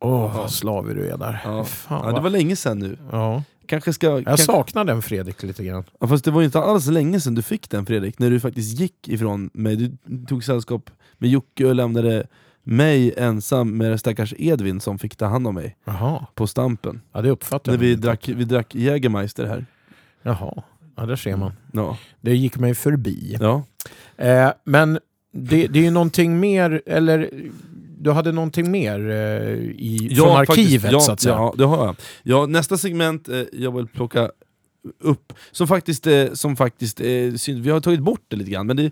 Åh, 0.00 0.36
vad 0.36 0.50
slavig 0.52 0.96
du 0.96 1.08
är 1.10 1.16
där. 1.18 1.40
Ja. 1.44 1.64
Fan, 1.64 2.02
Ja, 2.08 2.12
det 2.12 2.20
var 2.20 2.30
länge 2.30 2.56
sedan 2.56 2.78
nu. 2.78 2.98
ja. 3.12 3.42
Kanske 3.66 3.92
ska... 3.92 4.06
Jag 4.06 4.24
kanske, 4.24 4.46
saknar 4.46 4.84
den 4.84 5.02
Fredrik 5.02 5.42
lite 5.42 5.64
grann. 5.64 5.84
ja, 6.00 6.06
fast 6.06 6.24
det 6.24 6.30
var 6.30 6.40
ju 6.40 6.44
inte 6.44 6.58
alls 6.60 6.86
länge 6.86 7.20
sedan 7.20 7.34
du 7.34 7.42
fick 7.42 7.70
den 7.70 7.86
Fredrik, 7.86 8.18
när 8.18 8.30
du 8.30 8.40
faktiskt 8.40 8.80
gick 8.80 9.08
ifrån 9.08 9.50
mig. 9.52 9.76
Du 9.76 10.26
tog 10.26 10.44
sällskap 10.44 10.90
med 11.18 11.30
Jocke 11.30 11.64
och 11.66 11.74
lämnade 11.74 12.26
mig 12.68 13.14
ensam 13.16 13.76
med 13.76 14.00
stackars 14.00 14.34
Edvin 14.38 14.80
som 14.80 14.98
fick 14.98 15.16
ta 15.16 15.26
hand 15.26 15.46
om 15.46 15.54
mig 15.54 15.76
Jaha, 15.84 16.26
på 16.34 16.46
Stampen. 16.46 17.00
ja, 17.12 17.22
det 17.22 17.30
uppfattar 17.30 17.72
När 17.72 17.78
jag 17.78 17.80
vi 17.88 17.94
drack, 17.94 18.28
vi 18.28 18.44
drack 18.44 18.74
Jägermeister 18.74 19.46
här. 19.46 19.66
Jaha, 20.22 20.62
ja, 20.96 21.06
där 21.06 21.16
ser 21.16 21.36
man. 21.36 21.52
Ja. 21.72 21.98
Det 22.20 22.36
gick 22.36 22.58
mig 22.58 22.74
förbi. 22.74 23.36
ja. 23.40 23.62
Eh, 24.16 24.50
men 24.64 24.98
det, 25.32 25.66
det 25.66 25.78
är 25.78 25.82
ju 25.82 25.90
någonting 25.90 26.40
mer, 26.40 26.82
eller 26.86 27.30
du 27.98 28.10
hade 28.12 28.32
någonting 28.32 28.70
mer 28.70 29.10
eh, 29.10 29.16
i, 29.58 30.12
från 30.16 30.28
Ja, 30.28 30.38
arkivet 30.38 30.82
faktiskt, 30.82 30.92
ja, 30.92 31.00
så 31.00 31.12
att 31.12 31.20
säga. 31.20 31.34
Ja, 31.34 31.54
det 31.58 31.64
har 31.64 31.86
jag. 31.86 31.96
Ja, 32.22 32.46
nästa 32.46 32.76
segment 32.78 33.28
eh, 33.28 33.42
jag 33.52 33.76
vill 33.76 33.86
plocka 33.86 34.30
upp, 35.00 35.32
som 35.52 35.68
faktiskt, 35.68 36.06
eh, 36.06 36.32
som 36.32 36.56
faktiskt 36.56 37.00
eh, 37.00 37.54
vi 37.54 37.70
har 37.70 37.80
tagit 37.80 38.00
bort 38.00 38.24
det 38.28 38.36
lite 38.36 38.50
grann, 38.50 38.66
men 38.66 38.76
det 38.76 38.90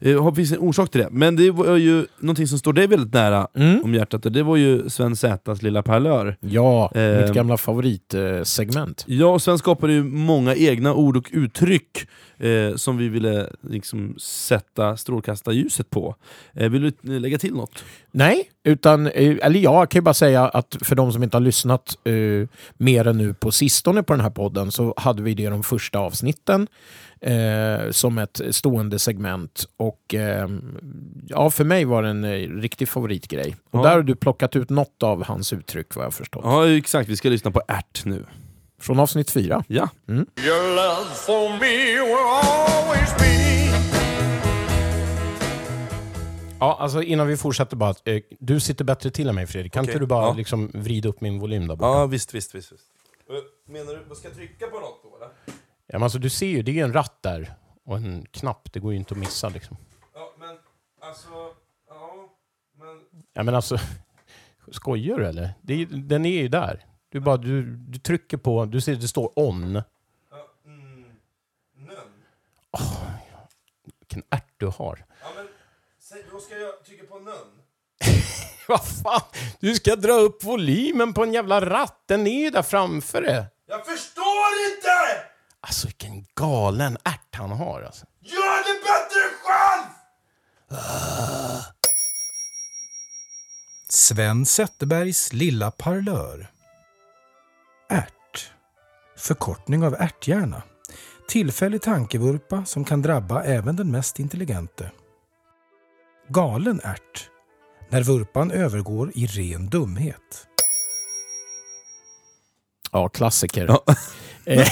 eh, 0.00 0.22
har- 0.22 0.32
finns 0.32 0.52
en 0.52 0.58
orsak 0.58 0.90
till 0.90 1.00
det. 1.00 1.08
Men 1.10 1.36
det 1.36 1.50
var 1.50 1.76
ju 1.76 2.06
någonting 2.18 2.46
som 2.46 2.58
står 2.58 2.72
dig 2.72 2.86
väldigt 2.86 3.14
nära 3.14 3.48
Mm. 3.54 3.80
om 3.84 3.94
hjärtat, 3.94 4.26
och 4.26 4.32
det 4.32 4.42
var 4.42 4.56
ju 4.56 4.88
Sven 4.90 5.16
Zätas 5.16 5.62
lilla 5.62 5.82
parlör. 5.82 6.36
Ja, 6.40 6.92
Eh, 6.94 7.22
mitt 7.26 7.34
gamla 7.34 7.56
favoritsegment. 7.56 9.04
Ja, 9.08 9.26
och 9.26 9.42
Sven 9.42 9.58
skapade 9.58 9.92
ju 9.92 10.04
många 10.04 10.54
egna 10.54 10.94
ord 10.94 11.16
och 11.16 11.28
uttryck 11.32 12.06
eh, 12.38 12.76
som 12.76 12.96
vi 12.96 13.08
ville 13.08 13.46
liksom, 13.70 14.14
sätta 14.18 14.96
strålkastarljuset 14.96 15.90
på. 15.90 16.14
Eh, 16.54 16.68
vill 16.68 16.82
du 16.82 17.14
eh, 17.14 17.20
lägga 17.20 17.38
till 17.38 17.54
något? 17.54 17.84
Nej, 18.10 18.50
utan, 18.64 19.06
eh, 19.06 19.36
eller 19.42 19.60
ja, 19.60 19.78
jag 19.80 19.90
kan 19.90 19.98
ju 19.98 20.02
bara 20.02 20.14
säga 20.14 20.48
att 20.48 20.76
för 20.82 20.96
de 20.96 21.12
som 21.12 21.22
inte 21.22 21.36
har 21.36 21.42
lyssnat 21.42 21.98
eh, 22.04 22.48
mer 22.76 23.06
än 23.06 23.18
nu 23.18 23.34
på 23.34 23.50
sistone 23.52 24.02
på 24.02 24.12
den 24.12 24.20
här 24.20 24.30
podden 24.30 24.70
så 24.72 24.94
hade 24.96 25.22
vi 25.22 25.34
det 25.34 25.48
de 25.48 25.62
första 25.62 25.98
avsnitten 25.98 26.66
eh, 27.20 27.90
som 27.90 28.18
ett 28.18 28.40
stående 28.50 28.98
segment. 28.98 29.64
Och 29.76 30.14
eh, 30.14 30.48
ja, 31.26 31.50
för 31.50 31.64
mig 31.64 31.84
var 31.84 32.02
det 32.02 32.08
en 32.08 32.24
eh, 32.24 32.30
riktig 32.60 32.88
favoritgrej. 32.88 33.56
Och 33.70 33.78
Ja. 33.78 33.82
där 33.82 33.90
har 33.94 34.02
du 34.02 34.16
plockat 34.16 34.56
ut 34.56 34.70
något 34.70 35.02
av 35.02 35.24
hans 35.24 35.52
uttryck 35.52 35.96
vad 35.96 36.04
jag 36.04 36.14
förstått. 36.14 36.42
Ja, 36.44 36.68
exakt. 36.68 37.08
Vi 37.08 37.16
ska 37.16 37.28
lyssna 37.28 37.50
på 37.50 37.62
ärt 37.68 38.04
nu. 38.04 38.26
Från 38.80 39.00
avsnitt 39.00 39.30
fyra. 39.30 39.64
Ja. 39.68 39.88
Your 40.08 40.74
love 40.76 41.10
for 41.14 41.48
me 41.50 42.04
will 42.04 42.16
always 42.44 43.16
be. 43.18 43.26
Ja, 46.60 46.76
alltså 46.80 47.02
innan 47.02 47.26
vi 47.26 47.36
fortsätter 47.36 47.76
bara. 47.76 47.94
Eh, 48.04 48.22
du 48.40 48.60
sitter 48.60 48.84
bättre 48.84 49.10
till 49.10 49.28
än 49.28 49.34
mig 49.34 49.46
Fredrik. 49.46 49.72
Kan 49.72 49.80
Okej, 49.84 49.92
inte 49.92 50.02
du 50.02 50.06
bara 50.06 50.26
ja. 50.26 50.32
liksom 50.32 50.70
vrida 50.74 51.08
upp 51.08 51.20
min 51.20 51.38
volym 51.38 51.68
där 51.68 51.76
borta? 51.76 51.98
Ja, 51.98 52.06
visst, 52.06 52.34
visst, 52.34 52.54
visst. 52.54 52.72
visst. 52.72 52.84
Menar 53.68 54.04
du, 54.08 54.14
ska 54.14 54.28
jag 54.28 54.36
trycka 54.36 54.66
på 54.66 54.80
något 54.80 55.00
då 55.02 55.16
eller? 55.16 55.28
Ja, 55.86 55.98
men 55.98 56.02
alltså, 56.02 56.18
du 56.18 56.30
ser 56.30 56.46
ju, 56.46 56.62
det 56.62 56.70
är 56.70 56.74
ju 56.74 56.80
en 56.80 56.92
ratt 56.92 57.22
där 57.22 57.54
och 57.84 57.96
en 57.96 58.26
knapp. 58.30 58.72
Det 58.72 58.80
går 58.80 58.92
ju 58.92 58.98
inte 58.98 59.14
att 59.14 59.20
missa 59.20 59.48
liksom. 59.48 59.76
Ja, 60.14 60.32
men 60.38 60.58
alltså, 61.00 61.54
ja, 61.88 62.28
men... 62.78 63.04
Ja, 63.32 63.42
men 63.42 63.54
alltså, 63.54 63.78
skojar 64.72 65.18
du 65.18 65.26
eller? 65.26 65.54
Det 65.62 65.82
är, 65.82 65.86
den 65.86 66.26
är 66.26 66.42
ju 66.42 66.48
där. 66.48 66.86
Du, 67.08 67.20
bara, 67.20 67.36
du, 67.36 67.62
du 67.76 67.98
trycker 67.98 68.36
på, 68.36 68.64
du 68.64 68.80
ser 68.80 68.96
det 68.96 69.08
står 69.08 69.32
on. 69.38 69.74
Ja, 70.30 70.48
mm, 70.64 71.04
nön. 71.74 72.12
Vilken 74.00 74.22
ärt 74.30 74.54
du 74.56 74.66
har. 74.66 75.04
Ja, 75.20 75.26
men 75.36 75.48
säg, 75.98 76.24
då 76.30 76.40
ska 76.40 76.58
jag 76.58 76.84
trycka 76.84 77.06
på 77.06 77.18
nön. 77.18 77.60
Vad 78.68 78.86
fan? 78.88 79.22
Du 79.60 79.74
ska 79.74 79.96
dra 79.96 80.12
upp 80.12 80.44
volymen 80.44 81.14
på 81.14 81.22
en 81.22 81.32
jävla 81.32 81.60
ratt. 81.60 82.02
Den 82.06 82.26
är 82.26 82.42
ju 82.44 82.50
där 82.50 82.62
framför 82.62 83.22
dig. 83.22 83.46
Jag 83.66 83.86
förstår 83.86 84.52
inte! 84.70 84.95
Alltså 85.66 85.86
vilken 85.86 86.24
galen 86.34 86.96
ärt 87.04 87.34
han 87.34 87.50
har 87.50 87.82
alltså. 87.82 88.06
Gör 88.20 88.58
det 88.58 88.80
bättre 88.80 89.20
själv! 89.42 89.86
Sven 93.88 94.46
Zetterbergs 94.46 95.32
lilla 95.32 95.70
parlör. 95.70 96.50
Ärt. 97.88 98.52
Förkortning 99.16 99.84
av 99.84 99.94
ärthjärna. 99.94 100.62
Tillfällig 101.28 101.82
tankevurpa 101.82 102.64
som 102.64 102.84
kan 102.84 103.02
drabba 103.02 103.42
även 103.42 103.76
den 103.76 103.90
mest 103.90 104.18
intelligente. 104.18 104.90
Galen 106.28 106.80
ärt. 106.84 107.30
När 107.88 108.02
vurpan 108.02 108.50
övergår 108.50 109.12
i 109.14 109.26
ren 109.26 109.66
dumhet. 109.66 110.46
Ja, 112.96 113.08
klassiker. 113.08 113.66
Ja. 113.68 113.84
Eh, 114.48 114.66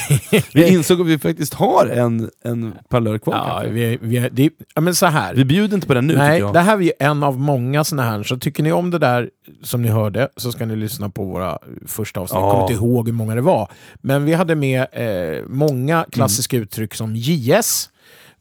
Vi 0.55 0.69
insåg 0.69 1.01
att 1.01 1.07
vi 1.07 1.19
faktiskt 1.19 1.55
har 1.55 1.87
en, 1.87 2.31
en 2.45 2.75
parlör 2.89 3.19
kvar 3.19 3.35
ja, 3.35 3.71
vi, 3.71 3.99
vi, 4.03 4.29
det, 4.33 4.51
ja, 4.75 4.81
men 4.81 4.95
så 4.95 5.07
här. 5.07 5.35
Vi 5.35 5.45
bjuder 5.45 5.75
inte 5.75 5.87
på 5.87 5.95
den 5.95 6.07
nu 6.07 6.17
Nej, 6.17 6.39
jag. 6.41 6.53
det 6.53 6.61
här 6.61 6.83
är 6.83 6.93
en 6.99 7.23
av 7.23 7.41
många 7.41 7.85
såna 7.85 8.03
här. 8.03 8.23
Så 8.23 8.37
tycker 8.39 8.63
ni 8.63 8.73
om 8.73 8.91
det 8.91 8.99
där 8.99 9.31
som 9.63 9.83
ni 9.83 9.89
hörde 9.89 10.29
så 10.37 10.53
ska 10.53 10.67
ni 10.67 10.77
lyssna 10.77 11.09
på 11.11 11.25
våra 11.25 11.59
första 11.87 12.21
avsnitt. 12.21 12.37
Jag 12.37 12.47
Ja. 12.47 12.51
kommer 12.51 12.63
inte 12.63 12.75
ihåg 12.75 13.07
hur 13.09 13.15
många 13.15 13.35
det 13.35 13.41
var. 13.41 13.69
Men 13.95 14.25
vi 14.25 14.33
hade 14.35 14.55
med 14.55 14.87
eh, 14.93 15.43
många 15.49 16.07
klassiska 16.13 16.57
uttryck 16.57 16.95
som 16.95 17.17
JS. 17.17 17.91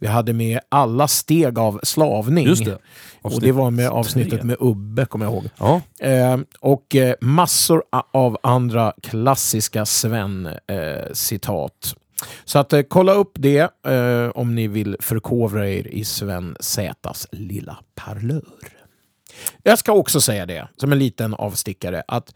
Vi 0.03 0.10
hade 0.10 0.33
med 0.33 0.60
alla 0.69 1.07
steg 1.07 1.60
av 1.60 1.79
slavning. 1.83 2.48
Just 2.48 2.65
det. 2.65 2.77
Och 3.22 3.41
det 3.41 3.51
var 3.51 3.72
med 3.72 3.89
avsnittet 3.89 4.43
med 4.43 4.57
Ubbe, 4.60 5.05
kommer 5.05 5.25
jag 5.25 5.33
ihåg. 5.33 5.50
Ja. 5.57 5.81
Eh, 6.00 6.38
och 6.60 6.95
eh, 6.95 7.15
massor 7.22 7.83
av 8.12 8.38
andra 8.43 8.93
klassiska 9.01 9.86
Sven-citat. 9.86 11.95
Så 12.45 12.60
att 12.60 12.74
eh, 12.74 12.81
kolla 12.81 13.13
upp 13.13 13.31
det 13.33 13.69
eh, 13.88 14.29
om 14.36 14.55
ni 14.55 14.67
vill 14.67 14.98
förkovra 15.00 15.69
er 15.69 15.88
i 15.88 16.05
Sven 16.05 16.55
Zätas 16.60 17.27
lilla 17.31 17.77
parlör. 17.95 18.43
Jag 19.63 19.79
ska 19.79 19.91
också 19.91 20.22
säga 20.22 20.45
det, 20.45 20.67
som 20.77 20.91
en 20.91 21.00
liten 21.00 21.33
avstickare, 21.33 22.03
att 22.07 22.36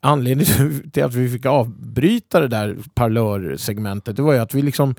anledningen 0.00 0.90
till 0.92 1.04
att 1.04 1.14
vi 1.14 1.28
fick 1.28 1.46
avbryta 1.46 2.40
det 2.40 2.48
där 2.48 2.76
parlörsegmentet, 2.94 4.16
det 4.16 4.22
var 4.22 4.32
ju 4.32 4.38
att 4.38 4.54
vi 4.54 4.62
liksom 4.62 4.94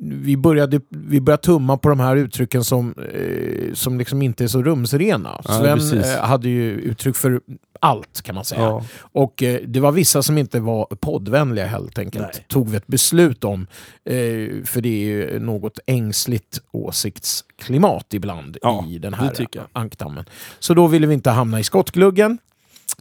vi 0.00 0.36
började, 0.36 0.80
vi 0.88 1.20
började 1.20 1.42
tumma 1.42 1.76
på 1.76 1.88
de 1.88 2.00
här 2.00 2.16
uttrycken 2.16 2.64
som, 2.64 2.94
eh, 3.12 3.74
som 3.74 3.98
liksom 3.98 4.22
inte 4.22 4.44
är 4.44 4.48
så 4.48 4.62
rumsrena. 4.62 5.40
Ja, 5.44 5.78
Sven 5.78 6.00
eh, 6.00 6.20
hade 6.20 6.48
ju 6.48 6.70
uttryck 6.70 7.16
för 7.16 7.40
allt 7.80 8.22
kan 8.22 8.34
man 8.34 8.44
säga. 8.44 8.60
Ja. 8.60 8.84
Och 9.00 9.42
eh, 9.42 9.60
det 9.66 9.80
var 9.80 9.92
vissa 9.92 10.22
som 10.22 10.38
inte 10.38 10.60
var 10.60 10.86
poddvänliga 11.00 11.66
helt 11.66 11.98
enkelt. 11.98 12.28
Nej. 12.34 12.46
Tog 12.48 12.68
vi 12.68 12.76
ett 12.76 12.86
beslut 12.86 13.44
om. 13.44 13.66
Eh, 14.04 14.16
för 14.64 14.80
det 14.80 14.88
är 14.88 15.04
ju 15.04 15.38
något 15.38 15.78
ängsligt 15.86 16.60
åsiktsklimat 16.70 18.14
ibland 18.14 18.56
Ja, 18.62 18.86
i 18.88 18.98
den 18.98 19.14
här 19.14 19.46
ankdammen. 19.72 20.24
Så 20.58 20.74
då 20.74 20.86
ville 20.86 21.06
vi 21.06 21.14
inte 21.14 21.30
hamna 21.30 21.60
i 21.60 21.64
skottgluggen. 21.64 22.38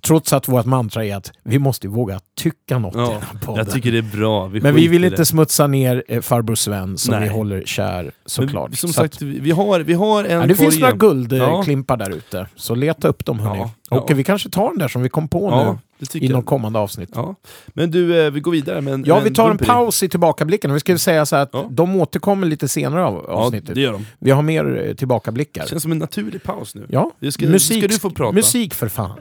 Trots 0.07 0.33
att 0.33 0.47
vårt 0.47 0.65
mantra 0.65 1.05
är 1.05 1.15
att 1.15 1.31
vi 1.43 1.59
måste 1.59 1.87
våga 1.87 2.19
tycka 2.37 2.79
något 2.79 2.95
i 2.95 2.97
Ja, 2.99 3.03
den 3.09 3.21
här 3.21 3.39
podden. 3.45 3.65
jag 3.65 3.73
tycker 3.73 3.91
det 3.91 3.97
är 3.97 4.17
bra. 4.17 4.47
Vi 4.47 4.61
Men 4.61 4.75
vi 4.75 4.87
vill 4.87 5.03
i 5.03 5.07
inte 5.07 5.25
smutsa 5.25 5.67
ner 5.67 6.03
eh, 6.07 6.21
farbror 6.21 6.55
Sven 6.55 6.97
som 6.97 7.11
Nej. 7.15 7.23
vi 7.23 7.29
håller 7.29 7.63
kär 7.65 8.11
såklart. 8.25 8.69
Men, 8.69 8.75
som 8.77 8.89
Så 8.93 9.01
att- 9.03 9.13
sagt, 9.13 9.21
vi 9.21 9.39
vi 9.39 9.51
har, 9.51 9.79
vi 9.79 9.93
har 9.93 10.23
en 10.23 10.39
Ja, 10.41 10.47
det 10.47 10.55
finns 10.55 10.79
några 10.79 10.93
guldklimpar 10.95 11.97
Ja. 11.99 12.05
där 12.05 12.15
ute, 12.15 12.47
så 12.55 12.75
leta 12.75 13.07
upp 13.07 13.25
dem 13.25 13.39
hörni. 13.39 13.65
Ja, 13.89 13.99
Och 13.99 14.19
vi 14.19 14.23
kanske 14.23 14.49
tar 14.49 14.69
den 14.69 14.77
där 14.77 14.87
som 14.87 15.01
vi 15.01 15.09
kom 15.09 15.27
på 15.27 15.49
nu 15.55 15.77
i 16.13 16.29
något 16.29 16.45
kommande 16.45 16.79
avsnitt. 16.79 17.09
Ja. 17.15 17.35
Men 17.67 17.91
du, 17.91 18.25
eh, 18.25 18.31
vi 18.31 18.39
går 18.39 18.51
vidare 18.51 18.81
med 18.81 18.93
en 18.93 19.03
Ja, 19.07 19.19
vi 19.19 19.31
tar 19.33 19.49
en 19.51 19.55
i. 19.61 19.65
paus 19.65 20.03
i 20.03 20.09
tillbakablicken. 20.09 20.73
Vi 20.73 20.79
ska 20.79 20.97
säga 20.97 21.25
så 21.25 21.35
här 21.35 21.43
att 21.43 21.53
de 21.69 21.95
återkommer 21.95 22.47
lite 22.47 22.67
senare 22.67 23.05
av 23.05 23.25
Ja, 23.27 23.33
avsnittet. 23.33 23.75
det 23.75 23.81
gör 23.81 23.91
de. 23.91 24.05
Vi 24.19 24.31
har 24.31 24.41
mer 24.41 24.85
eh, 24.87 24.93
tillbakablickar. 24.95 25.63
Det 25.63 25.69
känns 25.69 25.83
som 25.83 25.91
en 25.91 25.97
naturlig 25.97 26.43
paus 26.43 26.75
nu. 26.75 26.85
Ja, 26.89 27.11
ska, 27.31 27.45
musik, 27.45 27.77
ska 27.77 27.87
du 27.87 27.99
få 27.99 28.09
prata. 28.09 28.31
musik 28.35 28.73
för 28.73 28.87
fan. 28.87 29.11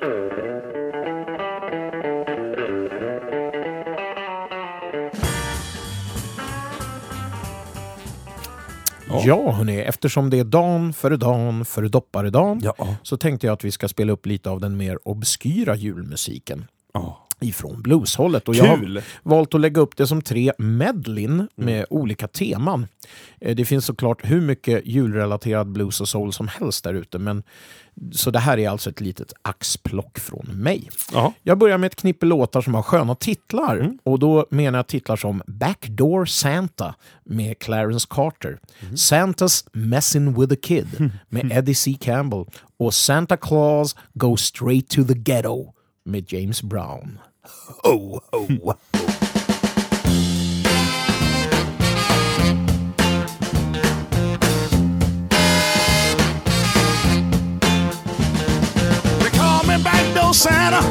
Ja. 9.26 9.42
Ja, 9.46 9.50
hörni, 9.52 9.76
eftersom 9.78 10.30
det 10.30 10.38
är 10.38 10.44
dan 10.44 10.92
före 10.92 11.16
dan 11.16 11.64
före 11.64 11.88
dopparedan 11.88 12.60
Ja. 12.64 12.74
så 13.02 13.16
tänkte 13.16 13.46
jag 13.46 13.54
att 13.54 13.64
vi 13.64 13.70
ska 13.70 13.88
spela 13.88 14.12
upp 14.12 14.26
lite 14.26 14.50
av 14.50 14.60
den 14.60 14.76
mer 14.76 14.98
obskyra 15.08 15.76
julmusiken. 15.76 16.64
ja. 16.94 17.26
Ifrån 17.40 17.82
blueshållet. 17.82 18.48
Och 18.48 18.54
jag 18.54 18.78
Kul! 18.80 18.96
har 18.96 19.02
valt 19.30 19.54
att 19.54 19.60
lägga 19.60 19.80
upp 19.80 19.96
det 19.96 20.06
som 20.06 20.22
tre 20.22 20.52
medlin 20.58 21.48
med 21.56 21.86
olika 21.90 22.28
teman. 22.28 22.86
Eh, 23.40 23.54
Det 23.56 23.64
finns 23.64 23.84
såklart 23.86 24.30
hur 24.30 24.40
mycket 24.40 24.86
julrelaterad 24.86 25.72
blues 25.72 26.00
och 26.00 26.08
soul 26.08 26.32
som 26.32 26.48
helst 26.48 26.84
där 26.84 26.94
ute. 26.94 27.18
Men, 27.18 27.42
så 28.12 28.30
det 28.30 28.38
här 28.38 28.58
är 28.58 28.68
alltså 28.68 28.90
ett 28.90 29.00
litet 29.00 29.32
axplock 29.42 30.18
från 30.18 30.46
mig. 30.46 30.88
Jaha. 31.12 31.32
Jag 31.42 31.58
börjar 31.58 31.78
med 31.78 31.86
ett 31.86 31.96
knippe 31.96 32.26
låtar 32.26 32.60
som 32.60 32.74
har 32.74 32.82
sköna 32.82 33.14
titlar. 33.14 33.92
Och 34.02 34.18
då 34.18 34.46
menar 34.50 34.78
jag 34.78 34.86
titlar 34.86 35.16
som 35.16 35.42
Backdoor 35.46 36.24
Santa 36.24 36.94
med 37.24 37.58
Clarence 37.58 38.06
Carter. 38.10 38.58
Santa's 38.94 39.66
Messin' 39.72 40.40
with 40.40 40.52
a 40.52 40.56
Kid 40.62 41.10
med 41.28 41.52
Eddie 41.52 41.74
C. 41.74 41.96
Campbell. 42.00 42.44
Och 42.78 42.94
Santa 42.94 43.36
Claus 43.36 43.96
Goes 44.14 44.40
Straight 44.40 44.88
to 44.88 45.04
the 45.04 45.14
Ghetto 45.14 45.72
med 46.04 46.32
James 46.32 46.62
Brown. 46.62 47.18
Ho, 47.84 48.22
ho. 48.32 48.46
They 59.20 59.30
call 59.30 59.62
me 59.64 59.82
backdoor 59.82 60.34
Santa. 60.34 60.82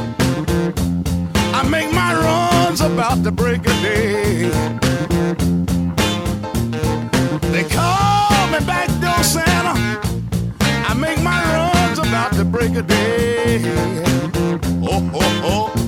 I 1.54 1.64
make 1.70 1.92
my 1.94 2.14
runs 2.14 2.82
about 2.82 3.24
the 3.24 3.32
break 3.32 3.66
of 3.66 3.74
day. 3.82 4.50
They 7.52 7.64
call 7.70 8.48
me 8.48 8.60
backdoor 8.66 9.24
Santa. 9.24 9.74
I 10.90 10.94
make 10.96 11.22
my 11.22 11.42
runs 11.54 12.00
about 12.00 12.32
the 12.34 12.46
break 12.46 12.76
of 12.76 12.88
day. 12.88 13.62
Oh, 14.84 15.12
oh, 15.14 15.74
oh. 15.76 15.79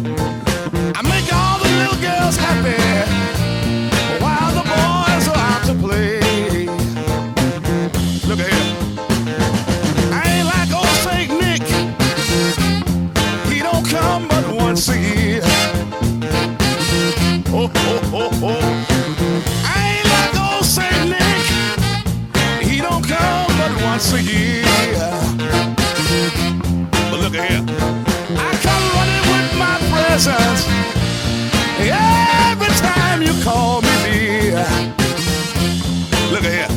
But 27.10 27.20
look 27.22 27.34
here. 27.34 27.64
I 28.38 28.52
come 28.62 28.86
running 28.98 29.24
with 29.32 29.50
my 29.58 29.78
presents. 29.90 30.68
Every 31.80 32.74
time 32.82 33.22
you 33.22 33.34
call 33.44 33.82
me 33.82 33.90
dear. 34.04 34.68
Look 36.32 36.44
here. 36.44 36.68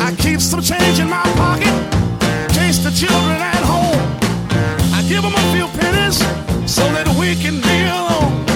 I 0.00 0.14
keep 0.18 0.40
some 0.40 0.62
change 0.62 0.98
in 1.00 1.08
my 1.10 1.22
pocket. 1.36 1.74
Chase 2.54 2.78
the 2.78 2.90
children 2.90 3.42
at 3.42 3.62
home. 3.64 4.00
I 4.94 5.02
give 5.06 5.22
them 5.22 5.34
a 5.34 5.52
few 5.52 5.68
pennies 5.78 6.18
so 6.66 6.82
that 6.92 7.08
we 7.20 7.34
can 7.36 7.60
be 7.60 7.84
alone. 7.84 8.47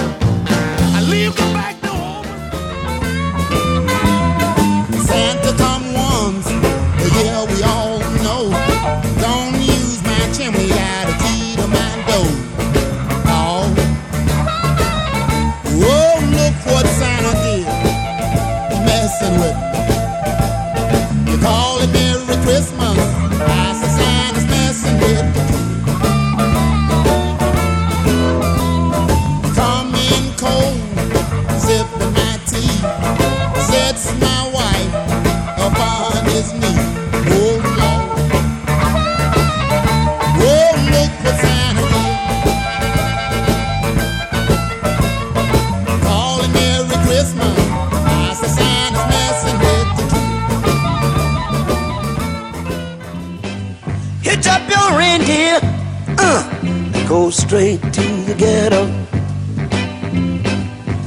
Straight 57.53 57.93
to 57.93 58.01
the 58.25 58.33
ghetto. 58.33 58.83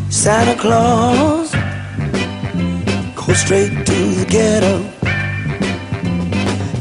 Santa 0.09 0.55
Claus, 0.55 1.51
go 3.17 3.35
straight 3.35 3.85
to 3.85 3.99
the 4.21 4.25
ghetto. 4.29 4.79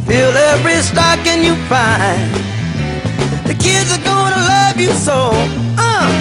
Fill 0.05 0.37
every 0.51 0.75
stocking 0.83 1.43
you 1.43 1.55
find. 1.65 2.31
The 3.47 3.55
kids 3.55 3.89
are 3.91 4.03
gonna 4.03 4.41
love 4.53 4.79
you 4.79 4.91
so. 4.91 5.31
Uh, 5.79 6.11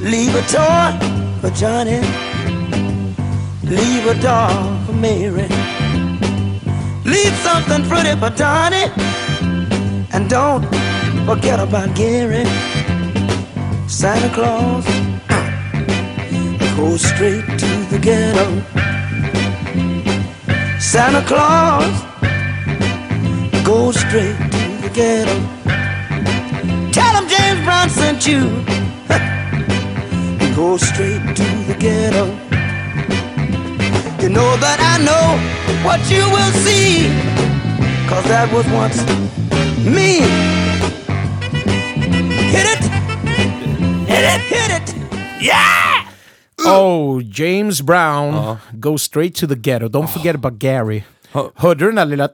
leave 0.00 0.34
a 0.34 0.44
toy 0.48 0.88
for 1.42 1.50
Johnny. 1.50 2.00
Leave 3.64 4.06
a 4.06 4.14
doll 4.22 4.82
for 4.86 4.94
Mary. 4.94 5.48
Leave 7.04 7.36
something 7.48 7.86
pretty 7.86 8.18
for 8.18 8.30
Donnie. 8.30 8.90
And 10.14 10.30
don't 10.30 10.64
forget 11.26 11.60
about 11.60 11.94
Gary. 11.94 12.44
Santa 13.88 14.28
Claus, 14.34 14.84
go 16.76 16.96
straight 16.96 17.44
to 17.58 17.70
the 17.90 17.98
ghetto. 18.00 18.46
Santa 20.78 21.22
Claus, 21.26 21.94
go 23.64 23.92
straight 23.92 24.36
to 24.54 24.64
the 24.82 24.90
ghetto. 24.92 25.36
Tell 26.92 27.12
him 27.16 27.28
James 27.28 27.64
Brown 27.64 27.90
sent 27.90 28.26
you. 28.26 28.42
go 30.56 30.76
straight 30.76 31.36
to 31.36 31.46
the 31.68 31.76
ghetto. 31.78 32.26
You 34.22 34.28
know 34.28 34.56
that 34.58 34.78
I 34.92 34.96
know 35.08 35.28
what 35.84 36.00
you 36.10 36.24
will 36.34 36.52
see. 36.64 37.08
Cause 38.08 38.24
that 38.24 38.52
was 38.52 38.66
once 38.68 38.98
me. 39.84 40.39
Oh, 46.72 47.20
James 47.22 47.80
Brown, 47.82 48.34
uh-huh. 48.34 48.56
Go 48.78 48.96
straight 48.96 49.34
to 49.36 49.46
the 49.46 49.56
ghetto. 49.56 49.88
Don't 49.88 50.08
forget 50.08 50.34
about 50.34 50.58
Gary. 50.58 51.04
Hörde 51.54 51.80
du 51.84 51.86
den 51.86 51.94
där 51.94 52.06
lilla... 52.06 52.28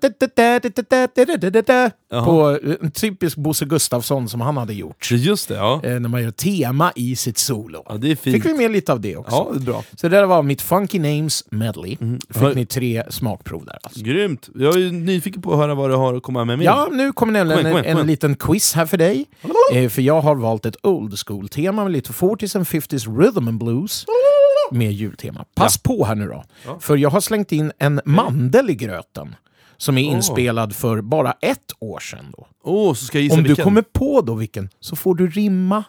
På 2.25 2.59
en 2.81 2.91
typisk 2.91 3.37
Bosse 3.37 3.65
Gustafsson 3.65 4.29
som 4.29 4.41
han 4.41 4.57
hade 4.57 4.75
gjort. 4.75 5.11
Just 5.11 5.49
det, 5.49 5.55
ja. 5.55 5.81
eh, 5.85 6.01
När 6.01 6.09
man 6.09 6.23
gör 6.23 6.31
tema 6.31 6.93
i 6.97 7.17
sitt 7.17 7.39
solo. 7.39 7.83
ja 7.89 7.95
det 7.97 8.11
är 8.11 8.17
fint. 8.17 8.37
Fick 8.37 8.53
vi 8.53 8.55
med 8.57 8.71
lite 8.71 8.93
av 8.93 9.01
det 9.01 9.17
också. 9.17 9.37
Ja, 9.37 9.49
det 9.53 9.59
är 9.59 9.61
bra. 9.61 9.85
Så 9.97 10.09
det 10.09 10.17
där 10.17 10.27
var 10.27 10.43
mitt 10.43 10.63
Funky 10.63 10.99
Names 10.99 11.45
medley. 11.51 11.97
Fick 12.31 12.37
Har- 12.43 12.55
ni 12.55 12.67
tre 12.67 13.03
smakprov 13.11 13.65
där. 13.65 13.79
Alltså. 13.83 14.01
Grymt! 14.05 14.49
Jag 14.55 14.75
är 14.75 14.93
nyfiken 14.93 15.43
på 15.43 15.53
att 15.53 15.59
höra 15.59 15.75
vad 15.75 15.91
du 15.91 15.95
har 15.95 16.15
att 16.15 16.23
komma 16.23 16.45
med 16.45 16.59
mer. 16.59 16.65
Ja, 16.67 16.89
nu 16.93 17.13
kommer 17.13 17.33
nämligen 17.33 17.63
Kom 17.63 17.67
igen, 17.67 17.75
kom 17.77 17.85
igen, 17.85 17.97
en, 17.97 18.01
en 18.01 18.07
liten 18.07 18.35
quiz 18.37 18.75
här 18.75 18.87
för 18.87 18.97
dig. 18.97 19.27
Eh, 19.75 19.89
för 19.89 20.03
jag 20.03 20.21
har 20.21 20.35
valt 20.35 20.67
ett 20.67 20.77
old 20.87 21.19
school-tema 21.27 21.83
med 21.83 21.93
lite 21.93 22.13
40s 22.13 22.57
and 22.57 22.67
50s 22.67 23.19
rhythm 23.21 23.49
and 23.49 23.59
blues 23.59 24.05
med 24.71 24.93
jultema. 24.93 25.45
Pass 25.55 25.79
på 25.79 26.05
här 26.05 26.15
nu 26.15 26.27
då. 26.27 26.45
För 26.81 26.97
jag 26.97 27.11
har 27.11 27.21
slängt 27.21 27.53
in 27.53 27.73
en 27.79 28.01
mandel 28.05 28.71
i 28.71 28.75
gröten 28.75 29.35
som 29.77 29.99
är 29.99 30.03
inspelad 30.03 30.75
för 30.77 31.01
bara 31.01 31.33
ett 31.41 31.73
år 31.79 32.01
sedan. 32.01 32.35
Då. 32.37 32.47
Åh, 32.63 32.95
så 32.95 33.05
ska 33.05 33.19
jag 33.19 33.23
gissa 33.23 33.37
Om 33.37 33.43
du 33.43 33.49
vilken. 33.49 33.65
kommer 33.65 33.83
på 33.83 34.21
då 34.21 34.35
vilken 34.35 34.69
så 34.81 34.97
får 34.97 35.15
du 35.15 35.31
rimma. 35.31 35.85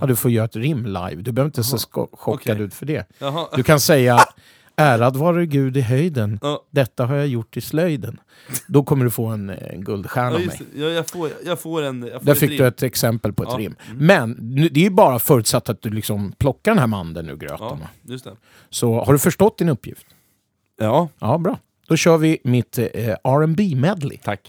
Ja, 0.00 0.06
du 0.06 0.16
får 0.16 0.30
göra 0.30 0.44
ett 0.44 0.56
rim 0.56 0.86
live. 0.86 1.14
Du 1.16 1.32
behöver 1.32 1.48
inte 1.48 1.64
se 1.64 1.78
sko- 1.78 2.08
chockad 2.12 2.52
Okej. 2.54 2.64
ut 2.66 2.74
för 2.74 2.86
det. 2.86 3.06
Jaha. 3.18 3.48
Du 3.56 3.62
kan 3.62 3.80
säga 3.80 4.18
Ärad 4.80 5.16
vare 5.16 5.46
Gud 5.46 5.76
i 5.76 5.80
höjden. 5.80 6.38
Ja. 6.42 6.66
Detta 6.70 7.06
har 7.06 7.16
jag 7.16 7.26
gjort 7.26 7.56
i 7.56 7.60
slöjden. 7.60 8.20
Då 8.66 8.82
kommer 8.82 9.04
du 9.04 9.10
få 9.10 9.26
en, 9.26 9.50
en 9.50 9.84
guldstjärna 9.84 10.30
Ja, 10.30 10.34
av 10.36 10.46
mig. 10.46 10.60
Ja, 10.76 10.86
jag, 10.86 11.08
får, 11.10 11.30
jag 11.44 11.60
får 11.60 11.82
en... 11.82 12.02
Jag 12.02 12.20
får 12.20 12.26
Där 12.26 12.34
fick 12.34 12.50
rim. 12.50 12.58
du 12.58 12.66
ett 12.66 12.82
exempel 12.82 13.32
på 13.32 13.42
ett 13.42 13.48
Ja. 13.52 13.58
rim. 13.58 13.76
Men 13.94 14.30
nu, 14.40 14.68
det 14.68 14.80
är 14.80 14.84
ju 14.84 14.90
bara 14.90 15.18
förutsatt 15.18 15.68
att 15.68 15.82
du 15.82 15.90
liksom 15.90 16.32
plockar 16.38 16.70
den 16.70 16.78
här 16.78 16.86
mandeln 16.86 17.28
ur 17.28 17.36
gröten. 17.36 17.56
Ja, 17.60 17.68
va? 17.80 17.88
just 18.02 18.24
det. 18.24 18.32
Så 18.70 19.04
har 19.04 19.12
du 19.12 19.18
förstått 19.18 19.58
din 19.58 19.68
uppgift? 19.68 20.06
Ja, 20.80 21.08
Ja, 21.18 21.38
bra. 21.38 21.58
Då 21.88 21.96
kör 21.96 22.18
vi 22.18 22.38
mitt 22.44 22.78
eh, 22.78 22.86
R&B 23.24 23.74
medley. 23.76 24.18
tack. 24.18 24.40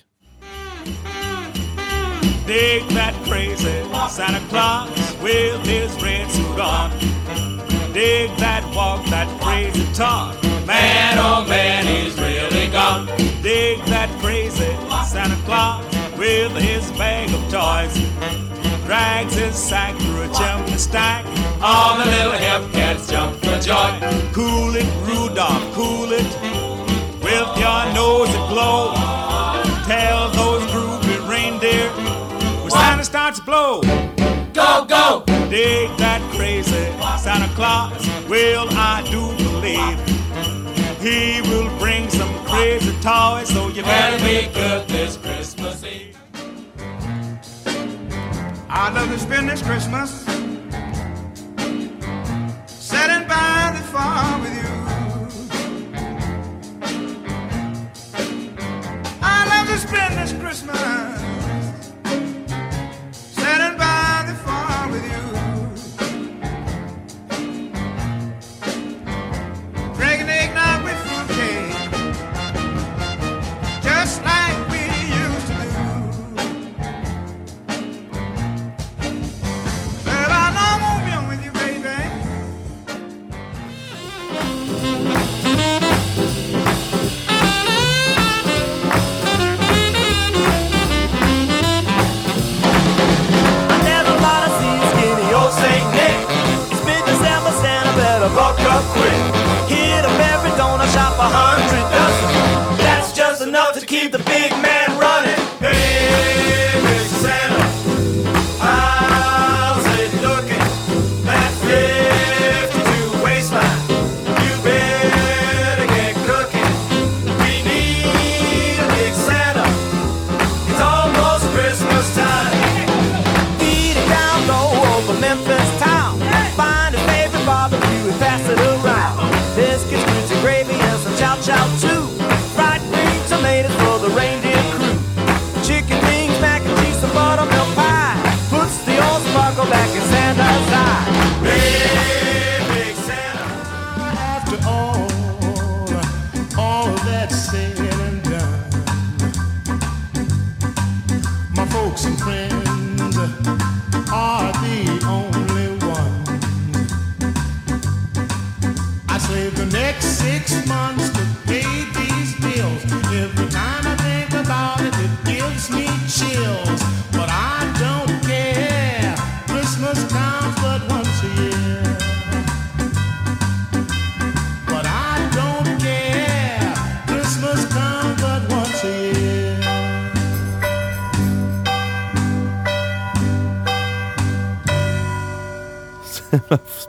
Dig 2.48 2.84
that 2.90 3.14
crazy 3.26 3.84
Santa 4.10 4.40
Claus 4.50 5.16
with 5.24 5.70
his 5.70 6.04
red 6.04 6.28
suit 6.32 6.60
on. 6.60 7.61
Dig 7.94 8.30
that 8.38 8.64
walk, 8.74 9.06
that 9.08 9.28
crazy 9.42 9.86
talk. 9.94 10.42
Man, 10.66 11.18
oh 11.18 11.46
man, 11.48 11.86
he's 11.86 12.18
really 12.18 12.68
gone. 12.72 13.06
Dig 13.42 13.84
that 13.86 14.10
crazy 14.22 14.72
Santa 15.06 15.36
Claus 15.44 15.84
with 16.18 16.54
his 16.54 16.90
bag 16.92 17.28
of 17.34 17.42
toys. 17.52 17.94
Drags 18.86 19.36
his 19.36 19.56
sack 19.56 19.94
through 19.98 20.22
a 20.22 20.34
chimney 20.34 20.78
stack. 20.78 21.26
All 21.62 21.98
the 21.98 22.06
little 22.06 22.32
hip 22.32 22.72
cats 22.72 23.10
jump 23.10 23.36
for 23.38 23.60
joy. 23.60 24.00
Cool 24.32 24.74
it, 24.76 24.88
Rudolph, 25.06 25.74
cool 25.74 26.14
it. 26.14 26.26
With 27.22 27.50
your 27.60 27.94
nose 27.94 28.30
aglow. 28.30 28.94
Tell 29.86 30.32
those 30.32 30.64
groovy 30.72 31.28
reindeer 31.28 31.90
when 32.62 32.72
Santa 32.72 33.04
starts 33.04 33.40
to 33.40 33.46
blow. 33.46 33.82
Go, 34.54 34.86
go! 34.86 35.24
Dig 35.50 35.98
that 35.98 36.22
crazy 36.36 36.92
Santa 37.18 37.48
Claus. 37.56 38.06
Will 38.28 38.68
I 38.72 39.02
do 39.10 39.22
believe 39.38 40.00
he 41.00 41.42
will 41.50 41.70
bring 41.78 42.10
some 42.10 42.34
crazy 42.46 42.92
toys? 43.00 43.48
So 43.48 43.70
you 43.70 43.84
better 43.84 44.18
be 44.26 44.52
good 44.54 44.88
this 44.88 45.18
Christmas 45.18 45.84
Eve. 45.84 46.18
I'd 48.70 48.94
love 48.94 49.10
to 49.10 49.20
spend 49.20 49.50
this 49.50 49.62
Christmas 49.62 50.26
sitting 52.66 53.28
by 53.28 53.72
the 53.76 53.84
fire 53.92 54.31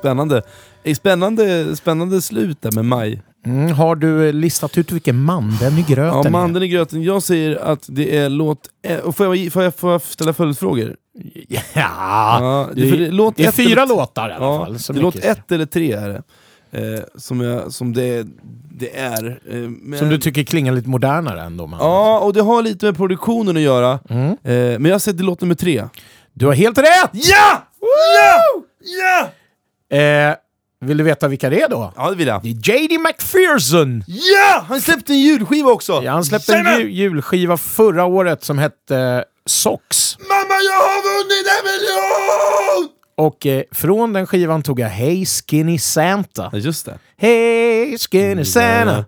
Spännande. 0.02 0.42
Spännande, 0.96 1.76
spännande 1.76 2.22
slut 2.22 2.62
där 2.62 2.72
med 2.72 2.84
maj. 2.84 3.22
Mm, 3.46 3.72
har 3.72 3.96
du 3.96 4.26
eh, 4.28 4.32
listat 4.32 4.78
ut 4.78 4.92
vilken 4.92 5.22
mandeln 5.22 5.78
i 5.78 5.82
gröten 5.82 6.04
Ja, 6.18 6.24
är? 6.26 6.30
mandeln 6.30 6.64
i 6.64 6.68
gröten. 6.68 7.02
Jag 7.02 7.22
säger 7.22 7.56
att 7.56 7.84
det 7.88 8.16
är 8.16 8.28
låt... 8.28 8.58
eh, 8.86 8.98
Och 8.98 9.16
får, 9.16 9.36
jag, 9.36 9.52
får, 9.52 9.62
jag, 9.62 9.74
får 9.74 9.92
jag 9.92 10.02
ställa 10.02 10.32
följdfrågor? 10.32 10.96
Ja, 11.74 12.68
det, 12.74 12.88
för 12.90 12.96
det, 12.96 13.10
låt 13.10 13.36
det 13.36 13.44
är 13.44 13.52
fyra 13.52 13.82
eller- 13.82 13.94
låtar 13.94 14.30
i 14.30 14.32
alla 14.32 14.46
ja, 14.46 14.64
fall. 14.64 14.78
Så 14.78 14.92
det 14.92 15.00
låt 15.00 15.16
ett 15.16 15.52
eller 15.52 15.66
tre 15.66 15.92
är 15.92 16.08
det. 16.08 16.22
Eh, 16.94 17.00
som, 17.16 17.40
jag, 17.40 17.72
som 17.72 17.92
det, 17.92 18.26
det 18.70 18.96
är. 18.98 19.40
Eh, 19.50 19.54
men, 19.68 19.98
Som 19.98 20.08
du 20.08 20.18
tycker 20.18 20.42
klingar 20.44 20.72
lite 20.72 20.88
modernare 20.88 21.42
ändå. 21.42 21.66
Man. 21.66 21.80
Ja, 21.82 22.18
och 22.18 22.32
det 22.32 22.42
har 22.42 22.62
lite 22.62 22.86
med 22.86 22.96
produktionen 22.96 23.56
att 23.56 23.62
göra. 23.62 23.98
Mm. 24.08 24.26
Eh, 24.30 24.78
men 24.78 24.84
jag 24.84 25.00
sätter 25.00 25.24
låt 25.24 25.40
nummer 25.40 25.54
tre. 25.54 25.84
Du 26.34 26.46
har 26.46 26.52
helt 26.52 26.78
rätt! 26.78 27.10
Ja! 27.12 27.62
Ja! 28.16 28.62
Ja! 29.00 29.28
Eh, 29.98 30.34
vill 30.80 30.96
du 30.96 31.04
veta 31.04 31.28
vilka 31.28 31.50
det 31.50 31.62
är 31.62 31.68
då? 31.68 31.92
Ja, 31.96 32.10
det 32.10 32.16
vill 32.16 32.26
jag. 32.28 32.42
Det 32.42 32.48
är 32.48 32.52
J.D. 32.80 32.98
McPherson! 32.98 34.04
Ja! 34.06 34.64
Han 34.68 34.80
släppte 34.80 35.12
en 35.12 35.20
julskiva 35.20 35.70
också! 35.70 36.02
Ja, 36.04 36.12
han 36.12 36.24
släppte 36.24 36.52
en 36.54 36.64
Jajamän! 36.64 36.86
ju- 36.86 36.92
julskiva 36.92 37.56
förra 37.56 38.04
året 38.04 38.44
som 38.44 38.58
hette 38.58 38.96
eh, 38.98 39.22
Socks. 39.46 40.18
Mamma, 40.18 40.54
jag 40.68 40.74
har 40.74 41.02
vunnit 41.02 41.46
en 41.58 41.64
miljon! 41.72 42.98
Och 43.14 43.46
eh, 43.46 43.62
från 43.72 44.12
den 44.12 44.26
skivan 44.26 44.62
tog 44.62 44.80
jag 44.80 44.88
Hey 44.88 45.26
Skinny 45.26 45.78
Santa. 45.78 46.48
Ja, 46.52 46.58
just 46.58 46.86
det. 46.86 46.98
Hey 47.16 47.98
Skinny 47.98 48.44
Santa! 48.44 48.92
ja. 48.96 49.04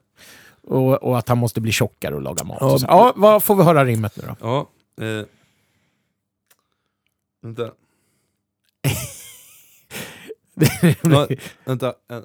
Och, 0.77 1.03
och 1.03 1.19
att 1.19 1.29
han 1.29 1.39
måste 1.39 1.61
bli 1.61 1.73
tjockare 1.73 2.15
och 2.15 2.23
laga 2.23 2.45
mat. 2.45 2.59
Ja, 2.61 2.79
ja 2.83 3.13
vad 3.17 3.43
får 3.45 3.55
vi 3.57 3.63
höra 3.63 3.85
rimmet 3.85 4.17
nu 4.17 4.23
då? 4.27 4.37
Ja. 4.41 4.69
Eh. 5.05 5.27
Vänta. 7.43 7.63
Vänta. 11.65 11.95
En, 12.09 12.25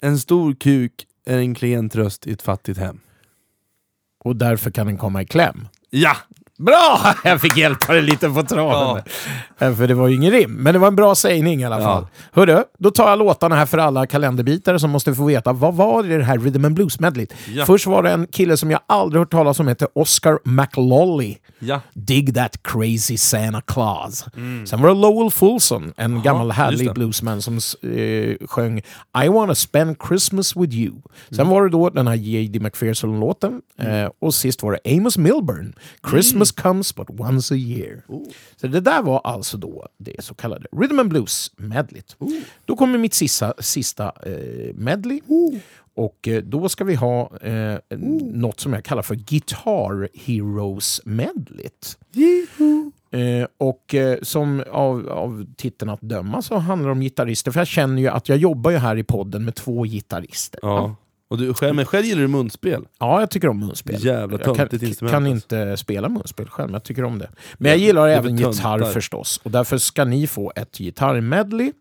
en 0.00 0.18
stor 0.18 0.54
kuk 0.54 1.06
är 1.24 1.38
en 1.38 1.54
klen 1.54 1.88
tröst 1.88 2.26
i 2.26 2.32
ett 2.32 2.42
fattigt 2.42 2.78
hem. 2.78 3.00
Och 4.18 4.36
därför 4.36 4.70
kan 4.70 4.86
den 4.86 4.96
komma 4.96 5.22
i 5.22 5.26
kläm. 5.26 5.68
Ja! 5.90 6.16
Bra! 6.58 7.14
Jag 7.24 7.40
fick 7.40 7.56
hjälpa 7.56 7.92
dig 7.92 8.02
lite 8.02 8.28
på 8.30 8.42
traven. 8.42 9.02
Eh, 9.58 9.74
För 9.74 9.86
det 9.88 9.94
var 9.94 10.08
ju 10.08 10.14
ingen 10.14 10.30
rim, 10.32 10.52
men 10.52 10.72
det 10.72 10.78
var 10.78 10.88
en 10.88 10.96
bra 10.96 11.14
sägning 11.14 11.60
i 11.60 11.64
alla 11.64 11.78
Ja. 11.80 11.84
fall. 11.84 12.06
Hörru, 12.32 12.62
då 12.78 12.90
tar 12.90 13.08
jag 13.10 13.18
låtarna 13.18 13.56
här 13.56 13.66
för 13.66 13.78
alla 13.78 14.06
kalenderbitare 14.06 14.78
som 14.78 14.90
måste 14.90 15.14
få 15.14 15.24
veta 15.24 15.52
vad 15.52 15.74
var 15.74 16.02
det 16.02 16.24
här 16.24 16.38
Rhythm 16.38 16.64
and 16.64 16.74
Blues 16.74 17.00
medleyt. 17.00 17.34
Ja. 17.48 17.64
Först 17.66 17.86
var 17.86 18.02
det 18.02 18.10
en 18.10 18.26
kille 18.26 18.56
som 18.56 18.70
jag 18.70 18.80
aldrig 18.86 19.20
hört 19.20 19.30
talas 19.30 19.60
om, 19.60 19.68
heter 19.68 19.88
Oscar 19.94 20.38
McLolly. 20.44 21.36
Ja. 21.58 21.80
Dig 21.94 22.26
That 22.34 22.62
Crazy 22.62 23.16
Santa 23.16 23.60
Claus. 23.60 24.24
Sen 24.66 24.82
var 24.82 24.88
det 24.88 24.94
Lowell 24.94 25.30
Fulson, 25.30 25.92
en 25.96 26.22
gammal 26.22 26.46
just 26.46 26.56
härlig 26.58 26.94
bluesman 26.94 27.42
som 27.42 27.54
eh, 27.82 28.46
sjöng 28.48 28.78
I 29.24 29.28
wanna 29.28 29.54
spend 29.54 29.96
Christmas 30.08 30.56
with 30.56 30.74
you. 30.74 30.92
Sen 31.30 31.48
var 31.48 31.62
det 31.62 31.68
då 31.70 31.90
den 31.90 32.06
här 32.08 32.14
J.D. 32.14 32.60
McPherson-låten 32.60 33.60
eh, 33.78 34.10
och 34.20 34.34
sist 34.34 34.62
var 34.62 34.72
det 34.84 34.96
Amos 34.96 35.18
Milburn, 35.18 35.74
Christmas 36.10 36.47
comes 36.52 36.94
but 36.94 37.10
once 37.10 37.54
a 37.54 37.56
year. 37.56 38.02
Så 38.56 38.66
det 38.66 38.80
där 38.80 39.02
var 39.02 39.20
alltså 39.24 39.56
då 39.56 39.88
det 39.98 40.24
så 40.24 40.34
kallade 40.34 40.66
Rhythm 40.72 40.98
and 40.98 41.08
Blues 41.08 41.52
medleyt. 41.56 42.16
Då 42.64 42.76
kommer 42.76 42.98
mitt 42.98 43.14
sista, 43.14 43.54
sista 43.58 44.12
eh, 44.26 44.74
medley. 44.74 45.20
Och 45.94 46.28
eh, 46.28 46.42
då 46.42 46.68
ska 46.68 46.84
vi 46.84 46.94
ha 46.94 47.36
eh, 47.36 47.78
något 48.32 48.60
som 48.60 48.72
jag 48.72 48.84
kallar 48.84 49.02
för 49.02 49.14
Guitar 49.14 50.08
Heroes 50.26 51.00
medleyt. 51.04 51.98
Eh, 53.10 53.46
och 53.58 53.94
eh, 53.94 54.18
som 54.22 54.64
av, 54.70 55.08
av 55.08 55.46
titeln 55.56 55.90
att 55.90 56.00
döma 56.00 56.42
så 56.42 56.56
handlar 56.56 56.88
det 56.88 56.92
om 56.92 57.00
gitarrister. 57.00 57.50
För 57.50 57.60
jag 57.60 57.66
känner 57.66 58.02
ju 58.02 58.08
att 58.08 58.28
jag 58.28 58.38
jobbar 58.38 58.70
ju 58.70 58.76
här 58.76 58.96
i 58.96 59.04
podden 59.04 59.44
med 59.44 59.54
två 59.54 59.82
gitarrister. 59.82 60.60
Ja. 60.62 60.96
Och 61.30 61.38
du, 61.38 61.54
själv, 61.54 61.74
men 61.74 61.84
själv 61.86 62.04
gillar 62.04 62.22
du 62.22 62.28
munspel? 62.28 62.84
Ja, 62.98 63.20
jag 63.20 63.30
tycker 63.30 63.48
om 63.48 63.60
munspel. 63.60 64.04
Jävla 64.04 64.38
jag 64.44 64.56
kan, 64.56 64.68
instrument. 64.72 65.12
kan 65.12 65.26
alltså. 65.26 65.56
inte 65.56 65.76
spela 65.76 66.08
munspel 66.08 66.48
själv, 66.48 66.68
men 66.68 66.72
jag 66.72 66.84
tycker 66.84 67.04
om 67.04 67.18
det. 67.18 67.30
Men 67.58 67.70
jag 67.70 67.78
gillar 67.78 68.08
även 68.08 68.36
gitarr 68.36 68.92
förstås. 68.92 69.40
Och 69.42 69.50
därför 69.50 69.78
ska 69.78 70.04
ni 70.04 70.26
få 70.26 70.52
ett 70.56 70.78
gitarrmedley. 70.78 71.72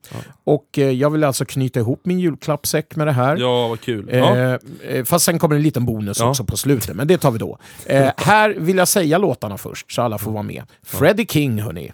Och 0.44 0.80
eh, 0.80 0.92
jag 0.92 1.10
vill 1.10 1.24
alltså 1.24 1.46
knyta 1.46 1.80
ihop 1.80 2.02
min 2.04 2.20
julklappsäck 2.20 2.96
med 2.96 3.08
det 3.08 3.12
här. 3.12 3.38
Ja, 3.38 3.68
vad 3.68 3.82
kul. 3.82 4.10
Ja. 4.12 4.38
Eh, 4.38 4.58
eh, 4.88 5.04
fast 5.04 5.26
sen 5.26 5.40
kommer 5.40 5.56
en 5.56 5.62
liten 5.62 5.86
bonus 5.86 6.20
Ja. 6.20 6.30
också 6.30 6.44
på 6.44 6.58
slutet, 6.58 6.96
men 6.96 7.08
det 7.08 7.18
tar 7.18 7.32
vi 7.32 7.38
då. 7.38 7.58
Eh, 7.86 8.12
här 8.18 8.50
vill 8.58 8.78
jag 8.78 8.88
säga 8.88 9.18
låtarna 9.18 9.58
först, 9.58 9.92
så 9.92 10.02
alla 10.02 10.18
får 10.18 10.32
vara 10.32 10.44
med. 10.44 10.64
Freddie 10.84 11.26
King, 11.26 11.62
hörni. 11.62 11.92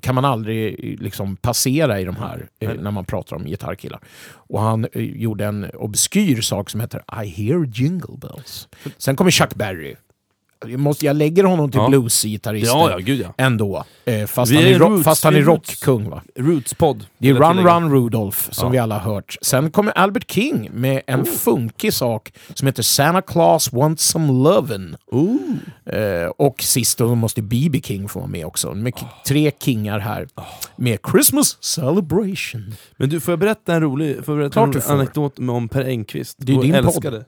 Kan 0.00 0.14
man 0.14 0.24
aldrig 0.24 0.78
liksom 1.00 1.36
passera 1.36 2.00
i 2.00 2.04
de 2.04 2.16
här 2.16 2.48
eh, 2.60 2.74
när 2.74 2.90
man 2.90 3.04
pratar 3.04 3.36
om 3.36 3.44
gitarrkillar. 3.44 4.00
Och 4.26 4.60
han 4.60 4.86
eh, 4.92 5.02
gjorde 5.02 5.44
en 5.44 5.70
obskyr 5.74 6.40
sak 6.40 6.70
som 6.70 6.80
heter 6.80 7.02
I 7.24 7.26
hear 7.26 7.66
jingle 7.72 8.16
bells. 8.16 8.68
Sen 8.98 9.16
kommer 9.16 9.30
Chuck 9.30 9.54
Berry. 9.54 9.94
Jag, 10.66 10.80
måste, 10.80 11.06
jag 11.06 11.16
lägger 11.16 11.44
honom 11.44 11.70
till 11.70 11.80
Ja. 11.80 11.88
bluesgitarrister 11.88 12.76
Ja, 12.76 12.90
ja, 12.90 12.98
gud 12.98 13.20
ja. 13.20 13.34
ändå. 13.38 13.84
Eh, 14.04 14.26
fast, 14.26 14.52
han 14.52 14.62
är 14.62 14.66
är 14.66 14.78
ro- 14.78 14.88
roots, 14.88 15.04
fast 15.04 15.24
han 15.24 15.34
är 15.36 15.40
rockkung 15.42 16.10
va? 16.10 16.22
Roots-podd. 16.36 17.06
Det 17.18 17.28
är 17.28 17.34
Run. 17.34 17.58
Run 17.66 17.92
Rudolph 17.92 18.38
som 18.50 18.66
Ja. 18.66 18.72
vi 18.72 18.78
alla 18.78 18.98
har 18.98 19.14
hört. 19.14 19.36
Sen 19.42 19.70
kommer 19.70 19.92
Albert 19.92 20.30
King 20.30 20.68
med 20.72 21.02
en 21.06 21.24
funkig 21.24 21.92
sak 21.92 22.32
som 22.54 22.66
heter 22.66 22.82
Santa 22.82 23.22
Claus 23.22 23.72
wants 23.72 24.04
some 24.08 24.32
lovin'. 24.32 24.96
Eh, 25.86 26.28
och 26.36 26.62
sist 26.62 26.98
då 26.98 27.14
måste 27.14 27.42
B.B. 27.42 27.80
King 27.84 28.08
få 28.08 28.18
vara 28.18 28.28
med 28.30 28.46
också. 28.46 28.74
Med 28.74 28.94
k- 28.94 29.06
tre 29.26 29.50
kingar 29.64 29.98
här. 29.98 30.28
Med 30.76 30.98
Christmas 31.12 31.56
Celebration. 31.64 32.74
Men 32.96 33.08
du, 33.08 33.20
får 33.20 33.32
jag 33.32 33.38
berätta 33.38 33.74
en 33.74 33.80
rolig, 33.82 34.24
får 34.24 34.34
jag 34.34 34.38
berätta 34.38 34.52
Klart 34.52 34.66
en 34.74 34.80
rolig 34.80 34.94
anekdot 35.00 35.38
med- 35.38 35.54
om 35.54 35.68
Per 35.68 35.84
Engqvist? 35.84 36.36
Det 36.40 36.52
är 36.54 36.62
din 36.62 36.84
podd. 36.84 37.24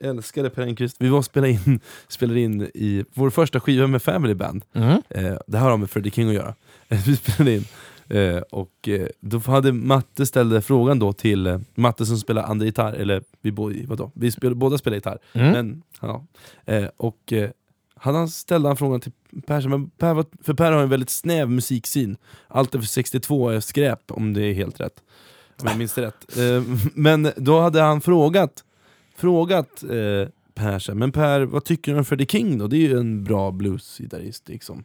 Älskade, 0.00 0.50
Per 0.50 0.62
Engqvist. 0.62 0.96
Vi 0.98 1.08
var 1.08 1.18
och 1.18 1.24
spelade 1.24 1.50
in, 1.52 1.80
spelade 2.08 2.40
in 2.40 2.62
i 2.74 3.04
vår 3.14 3.30
första 3.30 3.60
skiva 3.60 3.86
med 3.86 4.02
Family 4.02 4.34
Band. 4.34 4.64
Mm. 4.72 5.02
Eh, 5.08 5.38
det 5.46 5.58
här 5.58 5.70
har 5.70 5.76
med 5.76 5.90
Freddie 5.90 6.10
King 6.10 6.28
att 6.28 6.34
göra. 6.34 6.54
Vi 6.88 7.16
spelade 7.16 7.54
in. 7.56 7.64
Eh, 8.10 8.36
och 8.50 8.88
eh, 8.88 9.08
då 9.20 9.38
hade 9.38 9.72
Matte 9.72 10.26
ställde 10.26 10.62
frågan 10.62 10.98
då 10.98 11.12
till 11.12 11.46
eh, 11.46 11.60
Matte 11.74 12.06
som 12.06 12.16
spelar 12.18 12.42
andra 12.42 12.66
gitarr, 12.66 12.92
eller 12.92 13.22
vi, 13.40 13.52
bo, 13.52 13.72
vadå? 13.86 14.10
vi 14.14 14.30
spel, 14.30 14.54
båda 14.54 14.78
spelar 14.78 14.94
gitarr. 14.96 15.18
Mm. 15.32 15.52
Men, 15.52 15.82
ja. 16.00 16.26
eh, 16.64 16.86
och 16.96 17.32
han 18.00 18.28
ställde 18.28 18.68
han 18.68 18.76
frågan 18.76 19.00
till 19.00 19.12
Per, 19.46 19.68
men 19.68 19.90
per 19.90 20.14
vad- 20.14 20.26
för 20.42 20.54
Per 20.54 20.72
har 20.72 20.82
en 20.82 20.88
väldigt 20.88 21.10
snäv 21.10 21.50
musiksyn. 21.50 22.16
Allt 22.48 22.74
över 22.74 22.84
62 22.86 23.48
är 23.48 23.60
skräp, 23.60 24.00
om 24.10 24.34
det 24.34 24.42
är 24.42 24.54
helt 24.54 24.80
rätt. 24.80 25.02
Om 25.60 25.68
jag 25.68 25.78
minns 25.78 25.98
rätt. 25.98 26.26
Men 26.94 27.30
då 27.36 27.60
hade 27.60 27.80
han 27.80 28.00
frågat, 28.00 28.64
frågat 29.18 29.82
eh, 29.82 30.28
Per, 30.54 30.88
här, 30.88 30.94
men 30.94 31.12
Per, 31.12 31.40
vad 31.40 31.64
tycker 31.64 31.92
du 31.92 31.98
om 31.98 32.04
Freddie 32.04 32.26
King 32.26 32.58
då? 32.58 32.66
Det 32.66 32.76
är 32.76 32.88
ju 32.88 32.98
en 32.98 33.24
bra 33.24 33.50
bluesgitarrist 33.50 34.48
liksom. 34.48 34.84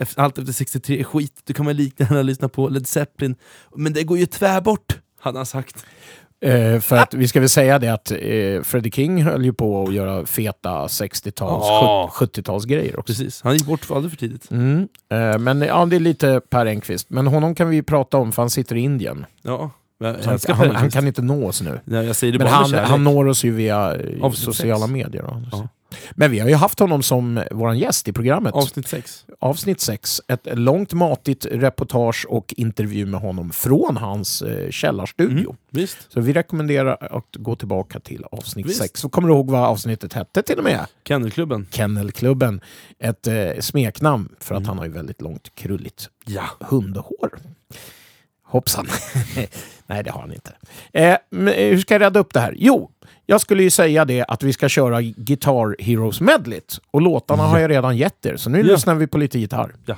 Äh, 0.00 0.08
allt 0.16 0.38
efter 0.38 0.52
63 0.52 1.00
är 1.00 1.04
skit, 1.04 1.40
du 1.44 1.54
kan 1.54 1.64
man 1.64 1.76
lika 1.76 2.04
gärna 2.04 2.22
lyssna 2.22 2.48
på 2.48 2.68
Led 2.68 2.86
Zeppelin. 2.86 3.36
Men 3.76 3.92
det 3.92 4.02
går 4.02 4.18
ju 4.18 4.26
tvärbort, 4.26 4.98
hade 5.20 5.38
han 5.38 5.46
sagt. 5.46 5.86
Eh, 6.40 6.80
för 6.80 6.96
att 6.96 7.14
vi 7.14 7.28
ska 7.28 7.40
väl 7.40 7.48
säga 7.48 7.78
det 7.78 7.88
att 7.88 8.10
eh, 8.10 8.62
Freddie 8.62 8.90
King 8.90 9.22
höll 9.22 9.44
ju 9.44 9.52
på 9.52 9.82
att 9.82 9.94
göra 9.94 10.26
feta 10.26 10.86
60-tals, 10.86 11.64
Ja. 11.66 12.10
70-talsgrejer 12.14 12.98
också. 12.98 13.12
Precis, 13.12 13.42
han 13.42 13.54
gick 13.54 13.66
bort 13.66 13.84
för 13.84 13.94
alldeles 13.94 14.12
för 14.12 14.18
tidigt. 14.18 14.50
Mm. 14.50 14.88
Eh, 15.08 15.38
men 15.38 15.60
ja, 15.60 15.86
det 15.86 15.96
är 15.96 16.00
lite 16.00 16.40
Per 16.50 16.66
Engqvist. 16.66 17.10
Men 17.10 17.26
honom 17.26 17.54
kan 17.54 17.68
vi 17.68 17.82
prata 17.82 18.16
om 18.16 18.32
för 18.32 18.42
han 18.42 18.50
sitter 18.50 18.76
i 18.76 18.80
Indien. 18.80 19.26
Ja, 19.42 19.70
han, 20.04 20.14
Per 20.38 20.52
han 20.54 20.66
Engqvist. 20.76 20.94
kan 20.94 21.06
inte 21.06 21.22
nå 21.22 21.46
oss 21.48 21.62
nu. 21.62 21.80
Nej, 21.84 22.06
jag 22.06 22.16
säger 22.16 22.32
det 22.32 22.38
Men 22.38 22.48
han, 22.48 22.74
han 22.74 23.04
når 23.04 23.26
oss 23.26 23.44
ju 23.44 23.50
via 23.50 23.96
Avsnitt 24.22 24.44
sociala 24.44 24.86
sex. 24.86 24.92
medier. 24.92 25.22
då. 25.22 25.42
Ja. 25.52 25.68
Men 26.12 26.30
vi 26.30 26.38
har 26.38 26.48
ju 26.48 26.54
haft 26.54 26.78
honom 26.78 27.02
som 27.02 27.42
vår 27.50 27.74
gäst 27.74 28.08
i 28.08 28.12
programmet. 28.12 28.54
Avsnitt 28.54 28.88
6. 28.88 29.24
Avsnitt 29.38 29.80
6. 29.80 30.20
Ett 30.28 30.40
långt 30.58 30.92
matigt 30.92 31.46
reportage 31.50 32.26
och 32.28 32.54
intervju 32.56 33.06
med 33.06 33.20
honom 33.20 33.50
från 33.52 33.96
hans 33.96 34.42
eh, 34.42 34.70
källarstudio. 34.70 35.38
Mm, 35.50 35.56
visst. 35.70 35.98
Så 36.12 36.20
vi 36.20 36.32
rekommenderar 36.32 36.96
att 37.16 37.36
gå 37.36 37.56
tillbaka 37.56 38.00
till 38.00 38.24
avsnitt 38.32 38.66
Visst. 38.66 38.78
6. 38.82 39.00
Så 39.00 39.08
kommer 39.08 39.28
du 39.28 39.34
ihåg 39.34 39.50
vad 39.50 39.60
avsnittet 39.68 40.12
hette 40.12 40.42
till 40.42 40.58
och 40.58 40.64
med? 40.64 40.80
Kennelklubben. 41.04 41.66
Kennelklubben. 41.70 42.60
Ett 42.98 43.26
eh, 43.26 43.34
smeknamn 43.60 44.28
för 44.40 44.54
Mm. 44.54 44.62
att 44.62 44.68
han 44.68 44.78
har 44.78 44.84
ju 44.84 44.90
väldigt 44.92 45.20
långt 45.22 45.54
krulligt 45.54 46.08
Ja. 46.26 46.44
hundhår. 46.60 47.30
Hoppsan. 48.48 48.86
Nej, 49.86 50.02
det 50.04 50.10
har 50.10 50.20
han 50.20 50.32
inte. 50.32 50.52
Eh, 50.92 51.04
eh, 51.10 51.16
hur 51.54 51.78
ska 51.78 51.94
jag 51.94 52.00
rädda 52.00 52.20
upp 52.20 52.32
det 52.34 52.40
här? 52.40 52.54
Jo, 52.58 52.90
jag 53.26 53.40
skulle 53.40 53.62
ju 53.62 53.70
säga 53.70 54.04
det 54.04 54.24
att 54.28 54.42
vi 54.42 54.52
ska 54.52 54.68
köra 54.68 55.02
Guitar 55.02 55.76
Heroes 55.82 56.20
medlet. 56.20 56.78
Och 56.90 57.00
låtarna 57.02 57.42
har 57.42 57.58
jag 57.58 57.70
redan 57.70 57.96
gett 57.96 58.26
er, 58.26 58.36
så 58.36 58.50
nu 58.50 58.58
Ja. 58.58 58.64
lyssnar 58.64 58.94
vi 58.94 59.06
på 59.06 59.18
lite 59.18 59.38
gitarr. 59.38 59.74
Ja. 59.86 59.94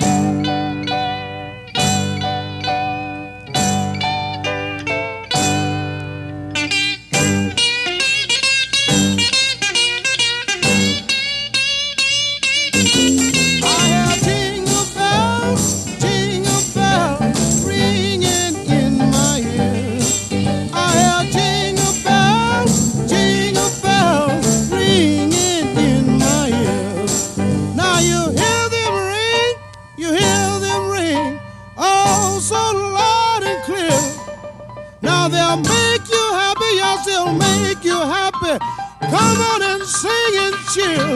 They'll 35.30 35.56
make 35.56 36.08
you 36.08 36.24
happy, 36.32 36.70
yes, 36.74 37.06
they'll 37.06 37.32
make 37.32 37.84
you 37.84 37.98
happy. 37.98 38.58
Come 39.00 39.38
on 39.50 39.62
and 39.62 39.82
sing 39.82 40.34
and 40.44 40.54
cheer. 40.72 41.06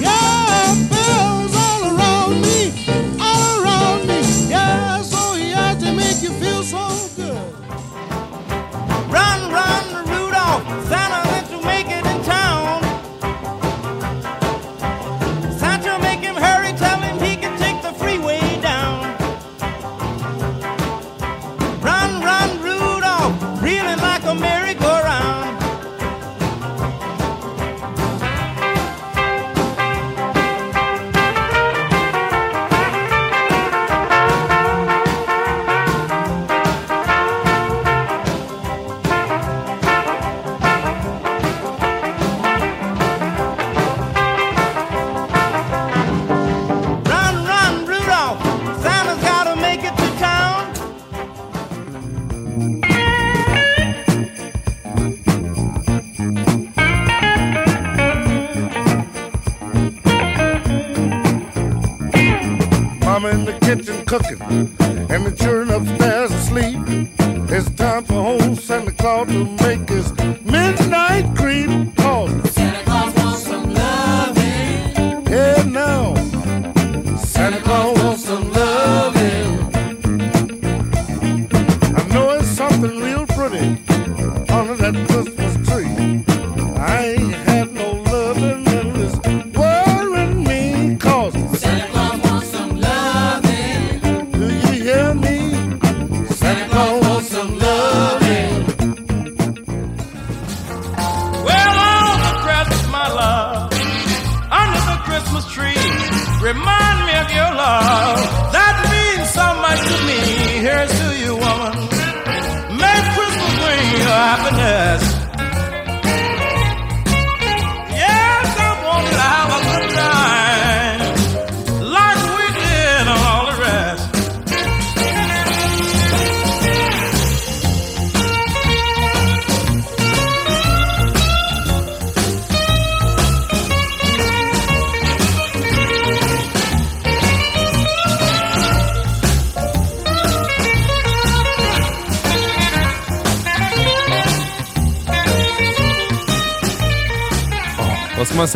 Yeah, 0.00 0.74
bells 0.90 1.54
all 1.54 1.82
around 1.96 2.40
me, 2.42 2.72
all 3.20 3.62
around 3.62 4.06
me. 4.08 4.20
Yeah, 4.48 5.02
so 5.02 5.34
yeah, 5.34 5.74
to 5.80 5.92
make 5.92 6.22
you 6.22 6.30
feel 6.40 6.62
so 6.62 6.84
good. 7.16 7.52
Run, 9.10 9.40
run, 9.52 9.84
Rudolph, 10.06 10.64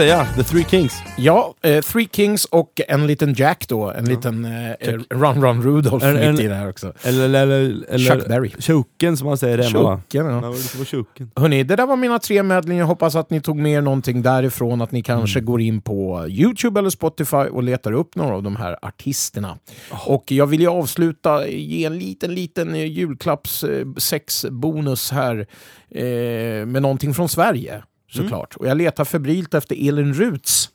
säga? 0.00 0.26
The 0.36 0.42
Three 0.42 0.64
Kings. 0.64 1.02
Ja, 1.18 1.54
eh, 1.62 1.80
Three 1.80 2.08
Kings 2.12 2.44
och 2.44 2.80
en 2.88 3.06
liten 3.06 3.34
Jack 3.34 3.68
då. 3.68 3.90
En 3.90 4.04
liten 4.04 4.44
eh, 4.44 4.70
eh, 4.70 4.94
Run 5.10 5.42
Run 5.44 5.62
Rudolph 5.62 6.06
En- 6.06 6.30
mitt 6.32 6.40
i 6.40 6.46
det 6.46 6.54
här 6.54 6.68
också. 6.68 6.92
Eller, 7.02 7.24
eller, 7.24 7.84
eller 7.88 8.10
Chuck 8.10 8.28
Berry. 8.28 8.50
Tjoken 8.58 9.16
som 9.16 9.26
man 9.26 9.38
säger 9.38 9.58
va? 9.58 9.64
Ja. 9.72 10.00
Ja, 10.10 10.22
det 10.22 10.78
var 10.78 10.84
tjoken. 10.84 11.30
Hörni, 11.36 11.62
det 11.64 11.76
där 11.76 11.86
var 11.86 11.96
mina 11.96 12.18
tre. 12.18 12.34
Jag 12.76 12.86
hoppas 12.86 13.14
att 13.14 13.30
ni 13.30 13.40
tog 13.40 13.56
med 13.56 13.72
er 13.72 13.80
någonting 13.80 14.22
därifrån. 14.22 14.80
Att 14.82 14.92
ni 14.92 15.02
kanske 15.02 15.38
Mm. 15.38 15.46
går 15.46 15.60
in 15.60 15.80
på 15.80 16.26
YouTube 16.28 16.80
eller 16.80 16.90
Spotify 16.90 17.36
och 17.36 17.62
letar 17.62 17.92
upp 17.92 18.14
några 18.16 18.34
av 18.34 18.42
de 18.42 18.56
här 18.56 18.76
artisterna. 18.82 19.58
Och 20.06 20.32
jag 20.32 20.46
vill 20.46 20.60
ju 20.60 20.68
avsluta, 20.68 21.46
ge 21.48 21.84
en 21.84 21.98
liten, 21.98 22.34
liten 22.34 22.74
julklapps 22.74 23.64
eh, 23.64 23.86
sexbonus 23.96 25.10
här 25.12 25.46
eh, 25.90 26.66
med 26.66 26.82
någonting 26.82 27.14
från 27.14 27.28
Sverige 27.28 27.82
såklart. 28.10 28.56
Och 28.56 28.66
jag 28.66 28.76
letar 28.76 29.04
febrilt 29.04 29.54
efter 29.54 29.88
Elin 29.88 30.14
Ruts 30.14 30.70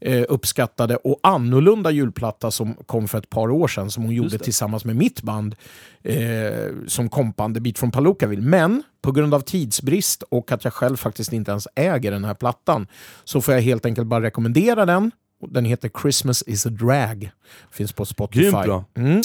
eh, 0.00 0.24
uppskattade 0.28 0.96
och 0.96 1.20
annorlunda 1.22 1.90
julplatta 1.90 2.50
som 2.50 2.74
kom 2.74 3.08
för 3.08 3.18
ett 3.18 3.30
par 3.30 3.50
år 3.50 3.68
sedan 3.68 3.90
som 3.90 4.04
hon 4.04 4.14
gjorde 4.14 4.38
tillsammans 4.38 4.84
med 4.84 4.96
mitt 4.96 5.22
band 5.22 5.56
eh, 6.02 6.50
som 6.86 7.08
kompande 7.08 7.60
Bit 7.60 7.78
från 7.78 7.90
Palookaville. 7.90 8.42
Men 8.42 8.82
på 9.02 9.12
grund 9.12 9.34
av 9.34 9.40
tidsbrist 9.40 10.22
och 10.22 10.52
att 10.52 10.64
jag 10.64 10.72
själv 10.72 10.96
faktiskt 10.96 11.32
inte 11.32 11.50
ens 11.50 11.68
äger 11.74 12.10
den 12.10 12.24
här 12.24 12.34
plattan 12.34 12.86
så 13.24 13.40
får 13.40 13.54
jag 13.54 13.60
helt 13.60 13.86
enkelt 13.86 14.06
bara 14.06 14.22
rekommendera 14.22 14.86
den. 14.86 15.10
Den 15.40 15.64
heter 15.64 15.90
Christmas 16.02 16.42
is 16.46 16.66
a 16.66 16.70
drag. 16.70 17.30
Finns 17.70 17.92
på 17.92 18.04
Spotify. 18.04 18.50
Bra. 18.50 18.84
Mm. 18.94 19.20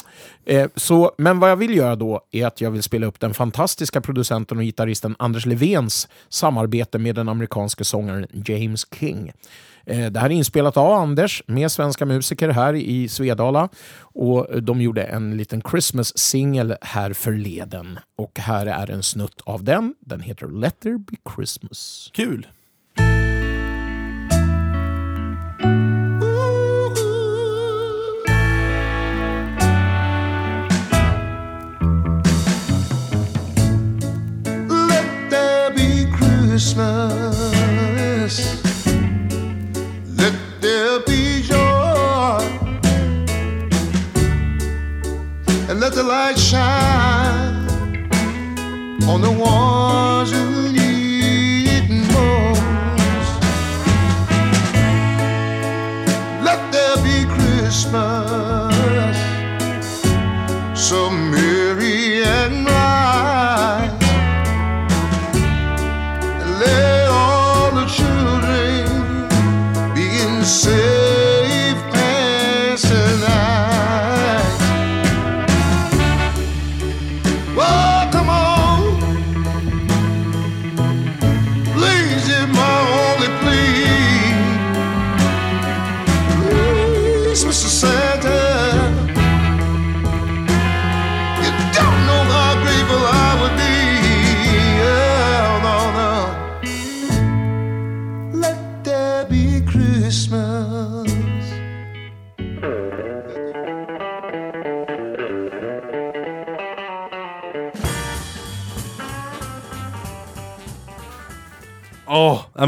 Eh, 0.46 0.70
så, 0.76 1.12
men 1.18 1.40
vad 1.40 1.52
jag 1.52 1.56
vill 1.56 1.76
göra 1.76 1.96
då 1.96 2.22
är 2.32 2.46
att 2.46 2.62
jag 2.62 2.72
vill 2.72 2.84
spela 2.84 3.06
upp 3.06 3.20
den 3.20 3.34
fantastiska 3.34 4.02
producenten 4.02 4.58
och 4.58 4.64
gitarristen 4.64 5.16
Anders 5.20 5.46
Levens 5.46 6.08
samarbete 6.30 6.98
med 6.98 7.16
den 7.16 7.30
amerikanske 7.30 7.84
sångaren 7.84 8.28
James 8.46 8.86
King. 9.00 9.32
Eh, 9.86 10.12
det 10.12 10.20
här 10.20 10.30
är 10.30 10.34
inspelat 10.34 10.78
av 10.78 10.92
Anders 10.92 11.44
med 11.48 11.72
svenska 11.72 12.06
musiker 12.06 12.50
här 12.50 12.74
i 12.74 13.08
Svedala 13.08 13.70
och 14.00 14.64
de 14.64 14.82
gjorde 14.82 15.04
en 15.04 15.38
liten 15.38 15.62
Christmas-singel 15.62 16.76
här 16.82 17.14
förleden. 17.14 18.00
Och 18.18 18.40
här 18.40 18.66
är 18.66 18.92
en 18.92 19.04
snutt 19.04 19.42
av 19.44 19.64
den. 19.64 19.96
Den 20.00 20.22
heter 20.22 20.48
Let 20.48 20.80
there 20.80 20.98
be 20.98 21.18
Christmas. 21.36 22.10
Kul! 22.14 22.48
Christmas. 36.62 38.38
Let 40.16 40.36
there 40.62 41.00
be 41.08 41.42
joy. 41.42 42.38
And 45.68 45.80
let 45.80 45.94
the 45.94 46.04
light 46.04 46.38
shine 46.38 47.66
on 49.10 49.22
the 49.22 49.32
ones 49.32 50.32
who 50.32 50.51
Whoa! 77.62 77.91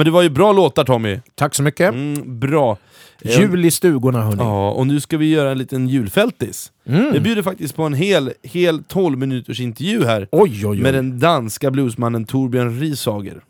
Men 0.04 0.06
det 0.06 0.12
var 0.12 0.22
ju 0.22 0.30
bra 0.30 0.54
låtar 0.54 0.84
Tommy. 0.84 1.20
Tack 1.36 1.56
så 1.56 1.64
mycket. 1.64 1.94
Mm, 1.94 2.40
bra. 2.40 2.78
Eh, 3.22 3.40
Jul 3.40 3.66
i 3.66 3.72
stugorna 3.72 4.22
hörni. 4.22 4.38
Ja, 4.40 4.72
och 4.72 4.88
nu 4.88 5.00
ska 5.00 5.18
vi 5.18 5.30
göra 5.30 5.52
en 5.52 5.58
liten 5.58 5.88
julfältis. 5.88 6.72
Mm. 6.86 7.14
Vi 7.14 7.20
bjuder 7.20 7.42
faktiskt 7.42 7.76
på 7.76 7.84
en 7.84 7.94
hel, 7.94 8.32
hel 8.44 8.84
12 8.84 9.18
minuters 9.18 9.60
intervju 9.60 10.06
här 10.06 10.28
Oj, 10.32 10.52
oj, 10.52 10.68
oj. 10.68 10.82
med 10.82 10.94
den 10.94 11.20
danska 11.20 11.72
bluesmannen 11.72 12.26
Torbjörn 12.26 12.80
Risager. 12.80 13.42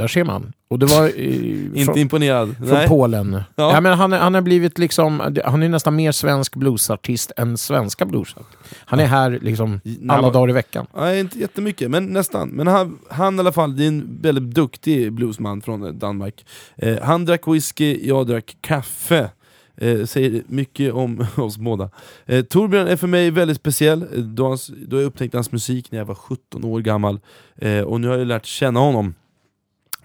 Där 0.00 0.08
ser 0.08 0.24
man. 0.24 0.52
Och 0.68 0.78
det 0.78 0.86
var... 0.86 1.04
eh, 1.04 1.10
Inte 1.74 1.84
från- 1.84 1.98
imponerad? 1.98 2.56
Från 2.56 2.68
Nej. 2.68 2.88
Polen. 2.88 3.42
Ja. 3.56 3.80
Men 3.80 3.92
han, 3.98 4.12
han 4.12 4.34
har 4.34 4.40
blivit 4.42 4.78
liksom, 4.78 5.20
han 5.44 5.62
är 5.62 5.68
nästan 5.68 5.96
mer 5.96 6.12
svensk 6.12 6.54
bluesartist 6.56 7.32
än 7.36 7.58
svenska 7.58 8.04
bluesartist. 8.06 8.58
Han 8.84 9.00
är 9.00 9.06
här 9.06 9.38
liksom 9.42 9.80
alla 10.08 10.22
men- 10.22 10.32
dagar 10.32 10.50
i 10.50 10.52
veckan. 10.52 10.86
Nej, 10.96 11.20
inte 11.20 11.38
jättemycket, 11.38 11.90
men 11.90 12.04
nästan. 12.06 12.48
Men 12.48 12.66
han, 12.66 12.98
han 13.10 13.36
i 13.36 13.38
alla 13.38 13.52
fall, 13.52 13.76
det 13.76 13.84
är 13.84 13.88
en 13.88 14.18
väldigt 14.22 14.54
duktig 14.54 15.12
bluesman 15.12 15.60
från 15.60 15.98
Danmark. 15.98 16.44
Eh, 16.76 16.96
han 17.02 17.24
drack 17.24 17.46
whisky, 17.48 18.08
jag 18.08 18.26
drack 18.26 18.56
kaffe. 18.60 19.30
Eh, 19.76 20.04
säger 20.04 20.42
mycket 20.46 20.92
om 20.92 21.26
oss 21.36 21.58
båda. 21.58 21.90
Eh, 22.26 22.44
Torbjörn 22.44 22.88
är 22.88 22.96
för 22.96 23.06
mig 23.06 23.30
väldigt 23.30 23.56
speciell, 23.56 24.02
eh, 24.02 24.18
då, 24.22 24.48
hans, 24.48 24.70
då 24.86 24.96
jag 24.96 25.04
upptäckte 25.04 25.36
hans 25.36 25.52
musik 25.52 25.90
när 25.92 25.98
jag 25.98 26.04
var 26.06 26.14
17 26.14 26.64
år 26.64 26.80
gammal. 26.80 27.20
Eh, 27.56 27.80
och 27.80 28.00
nu 28.00 28.08
har 28.08 28.18
jag 28.18 28.26
lärt 28.26 28.46
känna 28.46 28.80
honom. 28.80 29.14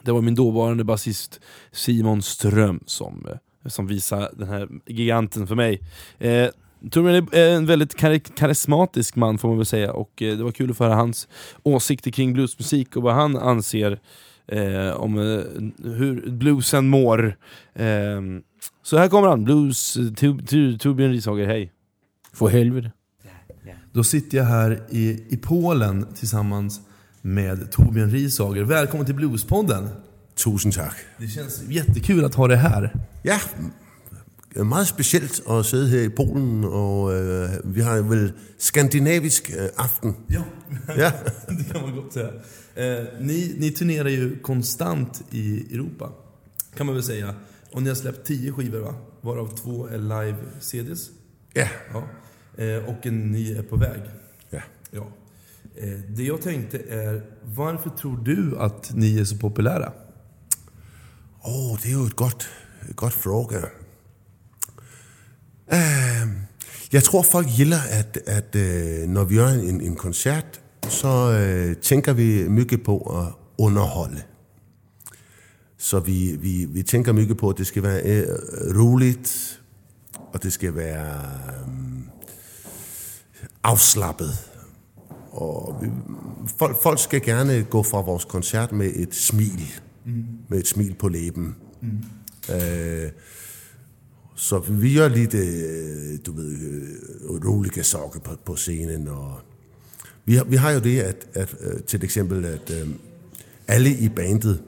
Det 0.06 0.12
var 0.12 0.22
min 0.22 0.36
dåvarande 0.36 0.84
basist 0.84 1.40
Simon 1.72 2.22
Ström 2.22 2.80
som, 2.86 3.26
eh, 3.30 3.70
som 3.70 3.88
visade 3.88 4.32
den 4.38 4.48
här 4.48 4.68
giganten 4.86 5.48
för 5.48 5.56
mig. 5.56 5.82
Eh, 6.20 6.48
Torbjörn 6.92 7.28
är 7.32 7.50
en 7.50 7.66
väldigt 7.66 7.96
kar- 7.96 8.20
karismatisk 8.38 9.16
man 9.16 9.38
får 9.38 9.48
man 9.48 9.58
väl 9.58 9.66
säga 9.66 9.94
och 9.94 10.22
eh, 10.22 10.38
det 10.38 10.44
var 10.44 10.52
kul 10.52 10.72
att 10.72 10.78
få 10.78 10.84
höra 10.84 10.96
hans 10.96 11.28
åsikter 11.64 12.12
kring 12.12 12.34
bluesmusik 12.34 12.96
och 12.96 13.04
vad 13.04 13.14
han 13.14 13.38
anser 13.38 14.00
eh, 14.48 14.90
om 14.92 15.18
eh, 15.18 15.92
hur 15.92 16.30
bluesen 16.32 16.88
mår. 16.88 17.38
Eh, 17.74 18.22
så 18.84 18.98
här 18.98 19.08
kommer 19.10 19.28
han, 19.28 19.44
Blues, 19.44 19.96
Tor- 19.98 20.46
Tor- 20.46 20.78
Torbjörn 20.78 21.12
Rishager, 21.12 21.46
hej! 21.46 21.72
För 22.34 22.48
helvete. 22.48 22.92
Då 23.94 24.04
sitter 24.04 24.38
jag 24.38 24.46
här 24.46 24.84
i, 24.90 25.26
i 25.30 25.38
Polen 25.38 26.08
tillsammans 26.16 26.82
med 27.26 27.72
Torbjörn 27.72 28.12
Risager. 28.12 28.64
Välkommen 28.64 29.06
till 29.06 29.16
Bluespodden! 29.16 29.90
Tusind 30.36 30.74
tak. 30.74 30.96
Det 31.18 31.28
känns 31.28 31.64
jättekul 31.70 32.26
att 32.26 32.36
ha 32.36 32.48
dig 32.48 32.58
här. 32.58 32.94
Ja, 33.24 33.40
meget 34.64 34.88
specielt 34.88 35.42
at 35.50 35.66
sidde 35.66 35.88
her 35.88 36.02
i 36.02 36.10
Polen, 36.10 36.64
og 36.64 37.14
øh, 37.14 37.50
vi 37.64 37.82
har 37.82 38.02
vel 38.02 38.34
skandinavisk 38.58 39.52
øh, 39.60 39.70
aften. 39.78 40.16
Ja, 40.30 40.44
Ja. 40.98 41.12
det 41.58 41.66
kan 41.72 41.82
man 41.82 41.96
gott 41.96 42.14
säga. 42.14 42.30
Eh, 42.76 43.06
ni, 43.20 43.56
ni 43.58 43.72
turnerar 43.72 44.10
ju 44.10 44.40
konstant 44.40 45.24
i 45.32 45.76
Europa, 45.76 46.10
kan 46.78 46.86
man 46.86 46.96
väl 46.96 47.04
säga. 47.04 47.36
Och 47.72 47.82
ni 47.82 47.90
har 47.90 47.96
släppt 47.96 48.28
tio 48.28 48.52
skivor 48.52 48.80
va? 48.80 48.96
Varav 49.22 49.58
två 49.58 49.88
är 49.88 49.98
live-CDs. 49.98 51.10
Ja. 51.54 51.68
Eh, 52.58 52.90
och 52.90 53.06
en 53.06 53.32
ny 53.32 53.54
är 53.54 53.64
på 53.64 53.76
väg. 53.76 54.02
Ja. 54.50 54.62
ja. 54.92 55.08
Eh, 55.78 56.00
det 56.10 56.24
jag 56.24 56.42
tänkte 56.42 56.78
är, 56.78 57.22
varför 57.44 57.90
tror 57.90 58.18
du 58.18 58.58
att 58.60 58.92
ni 58.94 59.20
är 59.20 59.26
så 59.26 59.38
populära? 59.38 59.92
Åh, 61.42 61.80
det 61.84 61.90
är 61.90 61.92
ju 61.92 62.08
ett 62.08 62.16
gott, 62.16 62.48
ett 62.90 62.96
gott 62.96 63.14
fråga. 63.14 63.58
Eh, 65.68 66.28
jag 66.90 67.04
tror 67.04 67.24
folk 67.24 67.48
gillar 67.50 67.78
att, 67.78 68.30
att 68.30 68.56
uh, 68.56 69.08
när 69.08 69.26
vi 69.26 69.36
gör 69.36 69.48
en, 69.48 69.82
en 69.82 69.96
konsert 69.96 70.60
så 70.90 71.32
uh, 71.32 71.74
tänker 71.74 72.14
vi 72.14 72.50
mycket 72.50 72.84
på 72.84 73.20
att 73.20 73.64
underhålla. 73.66 74.20
Så 75.78 76.00
vi, 76.00 76.38
vi, 76.38 76.66
vi 76.66 76.84
tänker 76.84 77.14
mycket 77.14 77.38
på 77.38 77.50
att 77.50 77.58
det 77.58 77.66
ska 77.66 77.82
vara 77.82 78.00
roligt 78.72 79.32
och 80.34 80.40
det 80.42 80.52
ska 80.52 80.72
vara 80.72 81.14
um, 81.64 81.70
mm, 81.70 82.10
avslappnat. 83.62 84.55
Och 85.36 85.84
vi, 85.84 85.90
folk, 86.58 86.82
folk 86.82 87.00
ska 87.00 87.18
gärna 87.18 87.62
gå 87.70 87.84
från 87.84 88.06
vår 88.06 88.20
koncert 88.28 88.72
med 88.72 88.88
ett 88.88 89.14
smil. 89.14 89.72
Mm. 90.06 90.26
Med 90.48 90.60
ett 90.60 90.68
smil 90.68 90.96
på 90.96 91.10
läppen. 91.10 91.56
Mm. 91.82 92.04
Øh, 92.50 93.12
så 94.36 94.60
vi 94.60 94.94
gör 94.94 95.08
lite, 95.08 95.38
øh, 95.38 96.20
du 96.26 96.32
vet, 96.32 96.60
øh, 96.62 97.46
roliga 97.46 97.84
saker 97.84 98.20
på, 98.20 98.36
på 98.46 98.56
scenen. 98.56 99.08
Och 99.08 99.40
vi, 100.26 100.36
har, 100.36 100.44
vi 100.44 100.56
har 100.56 100.72
ju 100.72 100.80
det 100.80 101.02
att, 101.02 101.28
att 101.34 101.56
øh, 101.60 101.82
till 101.82 102.04
exempel 102.04 102.46
att 102.46 102.70
äh, 102.70 102.88
alla 103.68 103.90
i 103.90 104.10
bandet, 104.10 104.62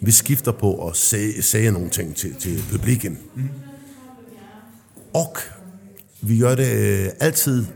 vi 0.00 0.12
skifter 0.12 0.52
på 0.52 0.88
att 0.88 0.96
säga, 0.96 1.42
säga 1.42 1.70
någonting 1.70 2.14
till, 2.14 2.34
till 2.34 2.62
publiken. 2.70 3.18
Och 5.12 5.38
vi 6.20 6.36
gör 6.36 6.56
det 6.56 7.06
äh, 7.06 7.26
alltid 7.26 7.66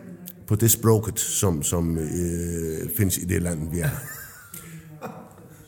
på 0.46 0.54
det 0.54 0.68
språket 0.68 1.18
som, 1.18 1.62
som 1.62 1.98
äh, 1.98 2.88
finns 2.96 3.18
i 3.18 3.24
det 3.24 3.40
land 3.40 3.68
vi 3.72 3.80
är. 3.80 3.90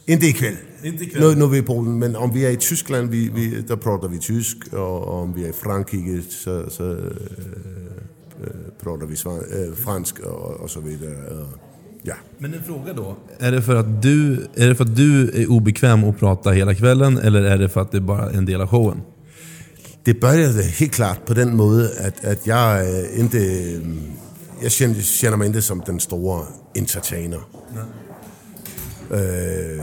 Inte 0.07 0.27
ikväll. 0.27 0.57
Inte 0.83 1.05
ikväll. 1.05 1.23
Nu, 1.23 1.35
nu 1.35 1.45
är 1.45 1.49
vi 1.49 1.59
i 1.59 1.63
Polen, 1.63 1.99
men 1.99 2.17
om 2.17 2.33
vi 2.33 2.47
är 2.47 2.51
i 2.51 2.57
Tyskland, 2.57 3.11
vi, 3.11 3.31
vi, 3.35 3.61
där 3.61 3.77
pratar 3.77 4.09
vi 4.09 4.19
tysk. 4.19 4.73
Och 4.73 5.09
om 5.09 5.33
vi 5.33 5.45
är 5.45 5.49
i 5.49 5.53
Frankrike 5.53 6.23
så, 6.29 6.71
så 6.71 6.93
äh, 6.93 6.99
pratar 8.81 9.07
vi 9.07 9.17
svan, 9.17 9.39
äh, 9.39 9.75
fransk 9.75 10.19
och, 10.19 10.61
och 10.61 10.71
så 10.71 10.81
vidare. 10.81 11.47
Ja. 12.03 12.15
Men 12.39 12.55
en 12.55 12.63
fråga 12.63 12.93
då. 12.93 13.17
Är 13.39 13.53
det, 13.53 13.63
för 13.63 13.77
att 13.77 14.03
du, 14.03 14.47
är 14.55 14.69
det 14.69 14.75
för 14.75 14.85
att 14.85 14.97
du 14.97 15.31
är 15.43 15.51
obekväm 15.51 16.05
att 16.05 16.19
prata 16.19 16.51
hela 16.51 16.75
kvällen 16.75 17.19
eller 17.19 17.43
är 17.43 17.59
det 17.59 17.69
för 17.69 17.81
att 17.81 17.93
det 17.93 17.99
är 17.99 18.03
bara 18.03 18.31
en 18.31 18.45
del 18.45 18.61
av 18.61 18.69
showen? 18.69 19.01
Det 20.03 20.15
började 20.21 20.63
helt 20.63 20.93
klart 20.93 21.27
på 21.27 21.35
den 21.35 21.57
måde, 21.57 21.91
att, 22.07 22.25
att 22.25 22.47
jag 22.47 22.81
äh, 22.81 23.21
inte... 23.21 23.39
Jag 24.63 24.73
känner, 24.73 25.03
känner 25.03 25.37
mig 25.37 25.47
inte 25.47 25.63
som 25.63 25.83
den 25.87 26.01
stora 26.01 26.47
entertainer. 26.75 27.41
Øh, 29.11 29.83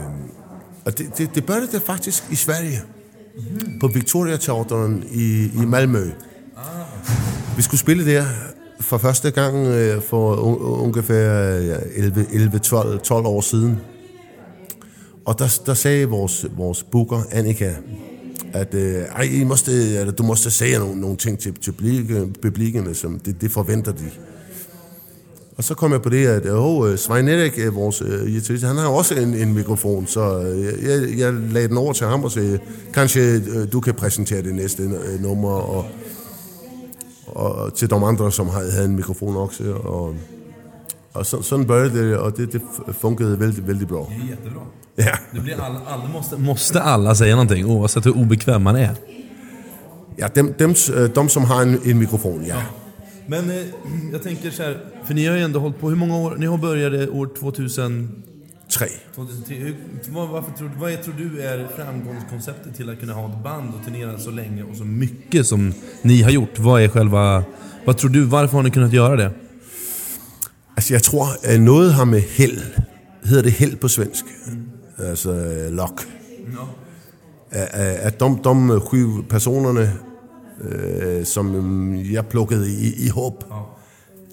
och 0.83 0.91
det, 0.91 1.17
det, 1.17 1.29
det 1.35 1.41
började 1.41 1.79
faktiskt 1.79 2.23
i 2.29 2.35
Sverige. 2.35 2.81
På 3.81 3.87
Victoriateatern 3.87 5.03
i, 5.11 5.51
i 5.55 5.65
Malmö. 5.65 6.11
Vi 7.55 7.61
skulle 7.61 7.79
spela 7.79 8.03
där 8.03 8.25
för 8.79 8.97
första 8.97 9.29
gången 9.31 9.65
øh, 9.65 10.01
för 10.01 10.47
un, 10.47 10.57
ungefär 10.85 11.59
ja, 11.61 11.77
11-12 11.77 13.27
år 13.27 13.41
sedan. 13.41 13.77
Och 15.25 15.35
där, 15.37 15.65
där 15.65 15.73
sa 15.73 15.89
vår, 16.07 16.31
vår 16.55 16.77
booker 16.91 17.23
Annika 17.39 17.75
att 18.53 18.73
äh, 18.73 19.41
I 19.41 19.45
måste, 19.45 19.71
du 20.17 20.23
måste 20.23 20.51
säga 20.51 20.79
någonting 20.79 21.37
till, 21.37 21.53
till 21.53 21.73
publiken, 21.73 22.33
publiken 22.41 22.95
som 22.95 23.19
det, 23.23 23.39
det 23.39 23.49
förväntar 23.49 23.93
de. 23.93 24.34
Og 25.57 25.63
så 25.63 25.73
kom 25.73 25.91
jeg 25.91 26.01
på 26.01 26.09
det, 26.09 26.27
at 26.27 26.45
oh, 26.51 26.95
Svein 26.95 27.27
Erik, 27.27 27.53
øh, 27.57 27.75
vores 27.75 28.01
øh, 28.01 28.19
guitarist, 28.21 28.63
han 28.63 28.77
har 28.77 28.87
også 28.87 29.15
en, 29.15 29.33
en 29.33 29.53
mikrofon, 29.53 30.07
så 30.07 30.39
jeg, 30.83 31.17
jeg 31.17 31.33
lagde 31.33 31.67
den 31.67 31.77
over 31.77 31.93
til 31.93 32.07
ham 32.07 32.23
og 32.23 32.31
sagde, 32.31 32.59
kanskje 32.93 33.65
du 33.65 33.79
kan 33.79 33.93
præsentere 33.93 34.41
det 34.41 34.55
næste 34.55 34.91
nummer, 35.19 35.49
og, 35.49 35.85
og 37.27 37.73
til 37.73 37.89
de 37.89 37.95
andre, 37.95 38.31
som 38.31 38.49
havde, 38.49 38.85
en 38.85 38.95
mikrofon 38.95 39.35
også. 39.35 39.73
Og, 39.73 40.15
och 41.15 41.27
så, 41.27 41.41
sådan 41.41 41.65
började 41.65 42.09
det 42.09 42.17
och 42.17 42.31
det, 42.37 42.51
det 42.51 42.61
funkade 42.99 43.35
väldigt, 43.35 43.65
väldigt 43.65 43.87
bra. 43.87 44.07
Det 44.09 44.15
är 44.15 44.29
jättebra. 44.29 44.61
Ja. 44.95 45.17
Det 45.31 45.39
blir 45.39 45.61
alla, 45.61 45.81
alla 45.87 46.07
måste, 46.07 46.37
måste 46.37 46.81
alla 46.81 47.15
säga 47.15 47.35
någonting 47.35 47.65
oavsett 47.65 48.05
hur 48.05 48.17
obekväm 48.17 48.63
man 48.63 48.75
är. 48.75 48.95
Ja, 50.15 50.27
dem, 50.35 50.53
dem, 50.57 50.73
de 51.15 51.29
som 51.29 51.43
har 51.43 51.61
en, 51.61 51.79
en 51.85 51.99
mikrofon, 51.99 52.45
ja. 52.45 52.61
Men 53.27 53.49
eh, 53.49 53.65
jag 54.11 54.23
tänker 54.23 54.51
så 54.51 54.63
här, 54.63 54.77
för 55.05 55.13
ni 55.13 55.25
har 55.25 55.35
ju 55.35 55.43
ändå 55.43 55.59
hållit 55.59 55.79
på, 55.79 55.89
hur 55.89 55.95
många 55.95 56.17
år? 56.17 56.35
Ni 56.37 56.45
har 56.45 56.57
började 56.57 57.09
år 57.09 57.29
2000... 57.39 58.23
Tre. 58.77 58.87
2003. 59.15 59.55
Hur, 59.55 59.75
vad, 60.09 60.29
varför 60.29 60.51
tror, 60.51 60.71
vad 60.79 60.91
är, 60.91 60.97
tror 60.97 61.13
du 61.13 61.41
är 61.41 61.67
framgångskonceptet 61.75 62.75
till 62.75 62.89
att 62.89 62.99
kunna 62.99 63.13
ha 63.13 63.29
ett 63.29 63.43
band 63.43 63.73
och 63.75 63.85
turnera 63.85 64.17
så 64.17 64.31
länge 64.31 64.63
och 64.63 64.75
så 64.75 64.83
mycket 64.83 65.47
som 65.47 65.73
ni 66.01 66.21
har 66.21 66.31
gjort? 66.31 66.59
Vad 66.59 66.81
är 66.81 66.87
själva... 66.87 67.43
Vad 67.85 67.97
tror 67.97 68.09
du, 68.09 68.21
varför 68.21 68.57
har 68.57 68.63
ni 68.63 68.71
kunnat 68.71 68.93
göra 68.93 69.15
det? 69.15 69.31
Altså, 70.75 70.93
jeg 70.93 71.03
tror, 71.03 71.27
at 71.43 71.61
noget 71.61 71.93
har 71.93 72.05
med 72.05 72.21
held. 72.21 72.61
Hedder 73.23 73.43
det 73.43 73.51
held 73.51 73.75
på 73.75 73.87
svensk? 73.87 74.25
Mm. 74.47 74.65
Altså, 74.97 75.31
øh, 75.31 75.71
luck. 75.71 76.07
No. 76.47 76.65
At 77.51 78.19
de, 78.19 78.37
de 78.43 78.81
sju 78.81 79.21
personerne, 79.29 79.93
øh, 80.61 81.25
som 81.25 81.95
jeg 82.11 82.25
plukkede 82.25 82.71
i, 82.71 83.05
i 83.05 83.07
håb, 83.07 83.43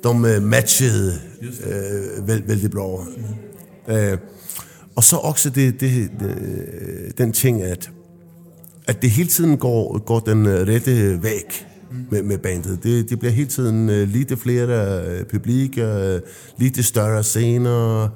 de 0.05 0.09
øh, 0.09 0.43
matchede 0.43 1.15
øh, 1.43 2.29
veld, 2.29 2.43
vældig 2.47 2.71
bra. 2.71 3.05
Mm. 3.87 3.95
Øh, 3.95 4.19
og 4.97 5.05
så 5.05 5.17
også 5.17 5.51
det, 5.51 5.81
det, 5.81 6.11
det, 6.21 7.19
den 7.19 7.33
ting, 7.33 7.63
at, 7.63 7.91
at 8.87 9.03
det 9.03 9.11
hele 9.11 9.29
tiden 9.29 9.57
går, 9.57 9.99
går 9.99 10.21
den 10.21 10.47
øh, 10.47 10.69
rette 10.69 11.23
væg 11.23 11.67
med, 12.11 12.23
med 12.23 12.39
bandet. 12.39 12.79
Det, 12.83 13.11
det 13.11 13.19
bliver 13.19 13.33
hele 13.33 13.49
tiden 13.49 13.89
uh, 13.89 14.09
lite 14.09 14.37
flere 14.37 15.03
uh, 15.21 15.27
publik, 15.27 15.79
uh, 15.79 16.21
lite 16.59 16.83
større 16.83 17.23
scener. 17.23 18.09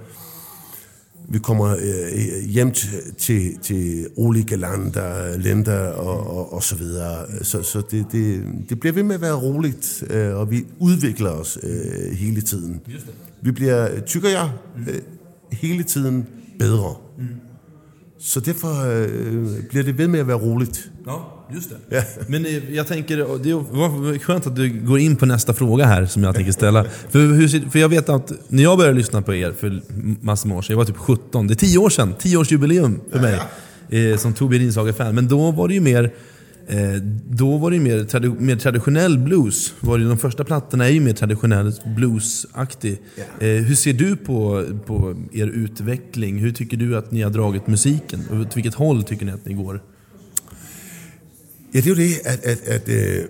Vi 1.29 1.39
kommer 1.39 1.75
uh, 1.75 2.49
hjem 2.49 2.71
til, 2.71 2.89
til, 3.19 3.59
til 3.63 4.07
olika 4.17 4.57
lander, 4.57 5.37
länder 5.37 5.89
og, 5.89 6.37
og, 6.37 6.53
og 6.53 6.63
så 6.63 6.77
videre. 6.77 7.27
Så, 7.43 7.63
så 7.63 7.83
det, 7.91 8.07
det, 8.13 8.43
det 8.69 8.81
bliver 8.81 8.93
ved 8.93 9.03
med 9.03 9.15
at 9.15 9.21
være 9.21 9.35
roligt, 9.35 10.05
uh, 10.15 10.41
og 10.41 10.51
vi 10.51 10.65
udvikler 10.79 11.31
os 11.31 11.59
uh, 11.63 12.17
hele 12.17 12.41
tiden. 12.41 12.81
Vi 13.43 13.51
bliver, 13.51 14.01
tykker 14.01 14.29
jeg, 14.29 14.51
uh, 14.77 14.95
hele 15.53 15.83
tiden 15.83 16.27
bedre. 16.59 16.95
Mm. 17.19 17.25
Så 18.19 18.41
därför 18.41 18.69
uh, 18.69 19.65
blir 19.71 19.83
det 19.83 19.99
ved 19.99 20.09
med 20.09 20.21
att 20.21 20.27
vara 20.27 20.39
roligt. 20.39 20.91
Ja, 21.07 21.36
just 21.55 21.71
det. 21.89 22.05
Men 22.29 22.47
jag 22.75 22.87
tänker, 22.87 23.17
det 23.17 23.55
var 23.55 24.19
skönt 24.19 24.47
att 24.47 24.57
du 24.57 24.81
går 24.81 24.99
in 24.99 25.17
på 25.17 25.27
nästa 25.27 25.55
fråga 25.55 25.85
här 25.87 26.07
som 26.07 26.23
jag 26.23 26.35
tänker 26.35 26.53
ställa. 26.53 26.85
För, 26.85 27.19
hur, 27.19 27.71
för 27.71 27.79
jag 27.79 27.89
vet 27.89 28.09
att 28.09 28.33
när 28.49 28.63
jag 28.63 28.79
började 28.79 28.97
lyssna 28.99 29.23
på 29.23 29.35
er 29.35 29.53
för 29.53 29.83
massor 30.21 30.49
med 30.49 30.59
år 30.59 30.63
sedan, 30.63 30.73
jag 30.75 30.79
var 30.79 30.85
typ 30.85 30.97
17, 30.97 31.47
det 31.47 31.55
är 31.55 31.57
10 31.57 31.79
år 31.79 31.91
sedan, 31.91 32.15
10-årsjubileum 32.21 32.99
för 33.13 33.21
mig. 33.21 33.41
Eh, 33.89 34.17
som 34.19 34.33
Torbjörn 34.35 34.63
Rinsager-fan. 34.63 35.15
Men 35.15 35.29
då 35.29 35.51
var 35.51 35.69
det 35.69 35.75
ju 35.75 35.81
mer 35.81 36.13
Eh, 36.69 36.93
då 37.31 37.57
var 37.57 37.71
det 37.71 37.79
mer, 37.81 37.99
tradi- 37.99 38.41
mer 38.41 38.57
traditionell 38.57 39.19
blues. 39.19 39.73
Var 39.81 39.99
det, 39.99 40.05
de 40.09 40.19
första 40.19 40.45
plattorna 40.45 40.87
är 40.87 40.91
ju 40.93 41.01
mer 41.01 41.13
traditionell 41.13 41.73
bluesaktig. 41.97 42.99
Eh, 43.41 43.47
hur 43.49 43.75
ser 43.75 43.93
du 43.93 44.17
på, 44.17 44.65
på 44.87 45.17
er 45.33 45.47
utveckling? 45.47 46.39
Hur 46.39 46.53
tycker 46.53 46.77
du 46.77 46.97
att 46.97 47.11
ni 47.11 47.23
har 47.23 47.31
dragit 47.31 47.67
musiken? 47.67 48.21
Och 48.31 48.37
åt 48.41 48.57
vilket 48.57 48.75
håll 48.75 49.03
tycker 49.03 49.27
ni 49.27 49.33
att 49.33 49.47
ni 49.47 49.55
går? 49.55 49.81
Ja, 51.77 51.81
det 51.81 51.91
är 51.91 51.95
ju 51.95 52.09
det, 52.09 52.27
att, 52.27 52.45
att, 52.45 52.69
att, 52.69 52.89
äh, 52.89 53.25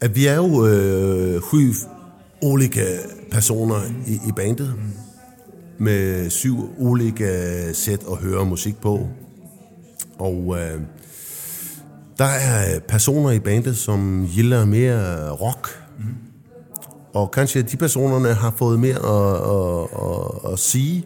att 0.00 0.16
vi 0.16 0.26
är 0.26 0.34
ju 0.34 0.66
äh, 0.66 1.34
øh, 1.34 1.40
sju 1.40 1.72
olika 2.42 2.84
personer 3.30 3.82
i, 4.06 4.14
i 4.14 4.32
bandet. 4.36 4.74
Med 5.78 6.30
syv 6.30 6.54
olika 6.78 7.24
sätt 7.74 8.00
att 8.10 8.18
höra 8.18 8.44
musik 8.44 8.80
på. 8.80 9.08
Och 10.18 10.58
øh, 10.58 10.74
äh, 10.74 10.80
der 12.18 12.24
er 12.24 12.78
personer 12.88 13.30
i 13.30 13.38
bandet, 13.38 13.76
som 13.76 14.24
gillar 14.24 14.64
mer 14.64 15.28
rock. 15.30 15.68
Och 17.14 17.32
kanske 17.32 17.62
de 17.62 17.76
personerna 17.76 18.32
har 18.32 18.54
fått 18.56 18.80
mer 18.80 18.96
att, 18.96 19.40
att, 19.40 19.92
att, 20.02 20.52
att 20.52 20.58
sige. 20.58 21.04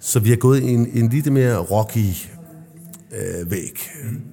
Så 0.00 0.20
vi 0.20 0.30
har 0.30 0.36
gått 0.36 0.62
en, 0.62 0.86
en 0.94 1.08
lite 1.08 1.30
mer 1.30 1.56
rockig 1.56 2.32
øh, 3.12 3.50
väg. 3.50 3.78
Mm 4.02 4.31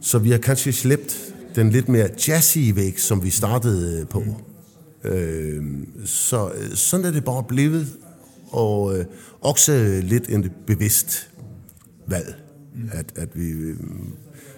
så 0.00 0.18
vi 0.18 0.30
har 0.30 0.38
kanske 0.38 0.72
släppt 0.72 1.34
den 1.54 1.70
lite 1.70 1.90
mer 1.90 2.08
jazzy 2.28 2.72
väg, 2.74 3.00
som 3.00 3.24
vi 3.24 3.30
startade 3.30 4.06
på. 4.10 4.24
Øhm, 5.04 6.06
så 6.06 6.52
sådan 6.74 7.06
är 7.06 7.10
det 7.10 7.24
bara 7.24 7.42
blivit. 7.42 7.86
Och 8.50 8.98
øh, 8.98 9.04
också 9.40 9.72
lite 10.02 10.32
en 10.32 10.50
bevidst 10.66 11.30
valg. 12.06 12.34
At, 12.92 13.12
at 13.16 13.28
vi, 13.34 13.74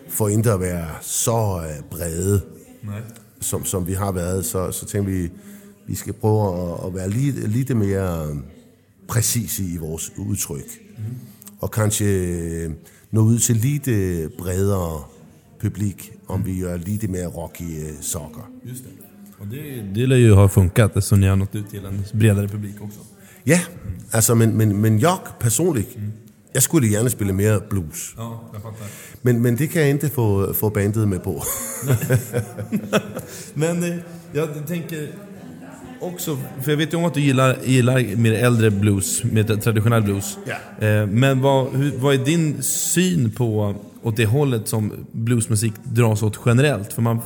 for 0.08 0.28
ikke 0.28 0.52
at 0.52 0.60
være 0.60 0.88
så 1.00 1.62
øh, 1.92 2.40
Nej. 2.82 3.00
som, 3.40 3.64
som 3.64 3.86
vi 3.86 3.92
har 3.92 4.12
været, 4.12 4.44
så, 4.44 4.72
så 4.72 4.86
tænkte 4.86 5.12
vi, 5.12 5.30
vi 5.86 5.94
skal 5.94 6.12
prøve 6.12 6.72
at, 6.72 6.86
at 6.86 6.94
være 6.94 7.10
lidt, 7.10 7.48
lidt 7.48 7.76
mere 7.76 8.36
præcise 9.08 9.64
i 9.64 9.76
vores 9.76 10.12
udtryk. 10.16 10.80
Mm. 10.98 11.04
Og 11.60 11.70
kanskje 11.70 12.06
øh, 12.06 12.70
nå 13.10 13.20
ud 13.20 13.38
til 13.38 13.56
lidt 13.56 13.88
øh, 13.88 14.30
bredere 14.38 15.04
publik, 15.60 16.12
om 16.28 16.46
vi 16.46 16.60
gør 16.60 16.76
lidt 16.76 17.10
mere 17.10 17.26
rock 17.26 17.60
i 17.60 17.76
øh, 17.76 17.92
sokker. 18.00 18.50
Just 18.64 18.84
det. 18.84 18.92
Och 19.40 19.46
det, 19.46 19.94
det 19.94 20.08
lär 20.08 20.16
ju 20.16 20.34
ha 20.34 20.48
funkat 20.48 20.96
eftersom 20.96 21.20
ni 21.20 21.26
har 21.26 21.36
nått 21.36 21.54
ut 21.54 21.70
till 21.70 21.84
en 21.86 22.04
bredare 22.12 22.48
publik 22.48 22.74
också. 22.80 23.00
Ja, 23.46 23.60
altså, 24.12 24.34
men, 24.34 24.56
men, 24.56 24.76
men 24.76 25.00
jeg 25.00 25.16
personligt, 25.40 25.98
jeg 26.54 26.62
skulle 26.62 26.88
gerne 26.88 27.10
spille 27.10 27.32
mere 27.32 27.60
blues. 27.70 28.14
Ja, 28.18 28.22
jag 28.52 28.62
fattar. 28.62 28.86
Men, 29.22 29.40
men 29.42 29.58
det 29.58 29.70
kan 29.70 29.82
jeg 29.82 29.90
ikke 29.90 30.08
få, 30.08 30.52
få 30.52 30.68
bandet 30.68 31.08
med 31.08 31.18
på. 31.18 31.42
Men 33.54 33.84
eh, 33.84 33.96
jag 34.34 34.48
tänker 34.66 35.08
också, 36.00 36.38
för 36.62 36.70
jag 36.70 36.76
vet 36.78 36.92
ju 36.92 36.96
om 36.96 37.04
att 37.04 37.14
du 37.14 37.20
gillar, 37.20 37.56
gillar 37.64 38.16
mer 38.16 38.32
äldre 38.32 38.70
blues, 38.70 39.24
mer 39.24 39.44
traditionell 39.44 40.02
blues. 40.02 40.38
Ja. 40.46 40.86
Eh, 40.86 41.06
Men 41.06 41.40
vad, 41.40 41.72
hur, 41.76 41.92
vad 41.98 42.14
är 42.14 42.24
din 42.24 42.62
syn 42.62 43.30
på 43.30 43.74
åt 44.02 44.16
det 44.16 44.26
hållet 44.26 44.68
som 44.68 44.92
bluesmusik 45.12 45.72
dras 45.84 46.22
åt 46.22 46.40
generellt? 46.46 46.92
För 46.92 47.02
man, 47.02 47.20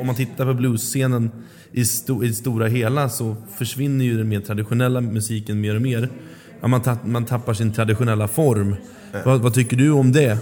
om 0.00 0.06
man 0.06 0.14
tittar 0.14 0.44
på 0.46 0.54
bluesscenen 0.54 1.30
i, 1.72 1.84
sto, 1.84 2.24
i 2.24 2.28
det 2.28 2.34
stora 2.34 2.66
hela 2.66 3.08
så 3.08 3.36
försvinner 3.58 4.04
ju 4.04 4.18
den 4.18 4.28
mer 4.28 4.40
traditionella 4.40 5.00
musiken 5.00 5.60
mer 5.60 5.74
och 5.74 5.82
mer. 5.82 6.08
Ja, 6.60 6.68
man, 6.68 6.82
tapp, 6.82 7.06
man 7.06 7.24
tappar 7.24 7.54
sin 7.54 7.72
traditionella 7.72 8.28
form. 8.28 8.76
Vad, 9.24 9.40
vad 9.40 9.54
tycker 9.54 9.76
du 9.76 9.90
om 9.90 10.12
det? 10.12 10.38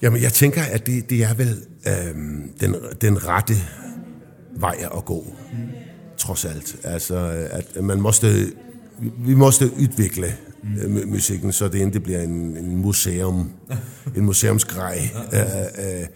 Jamen, 0.00 0.22
jeg 0.22 0.32
tænker, 0.32 0.62
at 0.72 0.86
det, 0.86 1.10
det 1.10 1.22
er 1.22 1.34
vel 1.34 1.56
øhm, 1.86 2.50
den, 2.60 2.74
den 3.00 3.16
rette 3.16 3.54
vej 4.60 4.74
at 4.96 5.04
gå, 5.04 5.24
trods 6.18 6.44
alt. 6.44 6.76
Altså, 6.84 7.16
at 7.50 7.84
man 7.84 8.00
måste, 8.00 8.52
vi 9.18 9.34
måste 9.34 9.70
udvikle 9.80 10.26
mm. 10.62 11.08
musikken, 11.08 11.52
så 11.52 11.68
det 11.68 11.80
ikke 11.80 12.00
bliver 12.00 12.20
en, 12.20 12.56
en 12.56 12.76
museum, 12.76 13.50
en 14.16 14.24
museumsgrej. 14.24 14.98
Øh, 15.32 15.40
øh, 15.40 16.06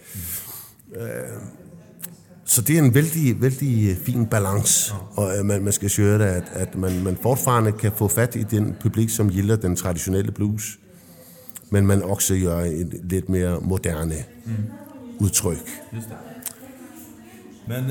øh, 0.95 1.09
så 2.45 2.61
det 2.61 2.77
er 2.77 2.83
en 2.83 2.93
vældig, 2.93 3.41
vældig 3.41 3.97
fin 4.05 4.25
balance, 4.25 4.93
og 5.15 5.37
øh, 5.37 5.45
man, 5.45 5.63
man 5.63 5.73
skal 5.73 5.91
gøre 5.97 6.19
det, 6.19 6.25
at, 6.25 6.43
at 6.53 6.75
man, 6.75 7.03
man 7.03 7.17
fortfarande 7.21 7.71
kan 7.71 7.91
få 7.95 8.07
fat 8.07 8.35
i 8.35 8.43
den 8.43 8.75
publik, 8.81 9.09
som 9.09 9.29
gilder 9.29 9.55
den 9.55 9.75
traditionelle 9.75 10.31
blues, 10.31 10.79
men 11.69 11.87
man 11.87 12.03
også 12.03 12.39
gør 12.43 12.57
et 12.59 12.99
lidt 13.03 13.29
mere 13.29 13.59
moderne 13.61 14.15
Mm. 14.45 14.53
det. 15.19 15.57
Men 17.67 17.83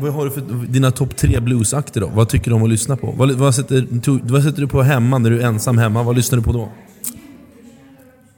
vad 0.00 0.12
har 0.12 0.24
du 0.24 0.30
för 0.30 0.40
dina 0.68 0.90
topp 0.90 1.16
tre 1.16 1.40
bluesakter 1.40 2.00
då? 2.00 2.06
Vad 2.06 2.28
tycker 2.28 2.50
du 2.50 2.56
om 2.56 2.62
att 2.62 2.68
lyssna 2.68 2.96
på? 2.96 3.10
Vad, 3.16 3.30
vad, 3.30 3.54
sätter, 3.54 4.00
to, 4.02 4.18
vad 4.22 4.42
sätter 4.42 4.60
du 4.60 4.68
på 4.68 4.82
hemma 4.82 5.18
när 5.18 5.30
du 5.30 5.40
är 5.40 5.46
ensam 5.46 5.78
hemma? 5.78 6.02
Vad 6.02 6.16
lyssnar 6.16 6.38
du 6.38 6.44
på 6.44 6.52
då? 6.52 6.68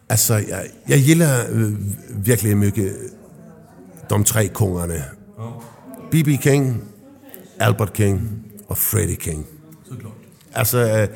Altså, 0.08 0.34
jeg, 0.34 0.66
jeg 0.88 0.98
gilder 0.98 1.44
øh, 1.50 1.72
virkelig 2.26 2.56
mycket 2.56 2.96
de 4.10 4.24
tre 4.24 4.48
kongerne. 4.48 5.04
B.B. 6.10 6.28
King, 6.42 6.84
Albert 7.58 7.92
King 7.94 8.44
og 8.68 8.78
Freddie 8.78 9.16
King. 9.16 9.46
Såklart. 9.88 10.12
Altså, 10.54 10.78
øh, 10.78 11.08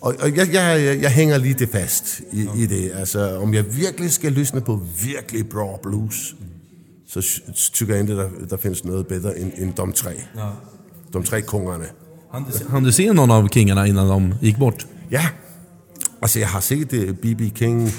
og, 0.00 0.14
og 0.20 0.36
jeg, 0.36 0.52
jeg, 0.52 0.84
jeg, 0.84 1.02
jeg 1.02 1.10
hænger 1.10 1.38
lidt 1.38 1.70
fast 1.72 2.20
i, 2.32 2.48
i 2.56 2.66
det. 2.66 2.92
Altså, 2.94 3.38
om 3.38 3.54
jeg 3.54 3.76
virkelig 3.76 4.12
skal 4.12 4.32
lyssna 4.32 4.60
på 4.60 4.80
virkelig 5.04 5.48
bra 5.48 5.78
blues, 5.82 6.34
så 7.08 7.40
tycker 7.72 7.94
jeg 7.94 8.02
ikke, 8.02 8.16
der, 8.16 8.28
der 8.50 8.56
findes 8.56 8.84
noget 8.84 9.06
bedre 9.06 9.38
end, 9.38 9.52
end 9.58 9.72
de 9.86 9.92
tre. 9.92 10.10
Ja. 10.36 10.48
De 11.18 11.22
tre 11.26 11.42
kongerne. 11.42 11.84
Han 12.34 12.44
du, 12.44 12.50
se- 12.52 12.68
hann 12.68 12.84
du 12.84 12.92
se 12.92 13.06
någon 13.12 13.30
av 13.30 13.48
kingarna 13.48 13.84
innan 13.84 14.06
de 14.30 14.36
gick 14.42 14.58
bort? 14.58 14.86
Ja, 15.10 15.26
altså 16.22 16.38
jeg 16.38 16.48
har 16.48 16.60
set 16.60 16.92
øh, 16.92 17.14
B.B. 17.14 17.40
King 17.54 17.90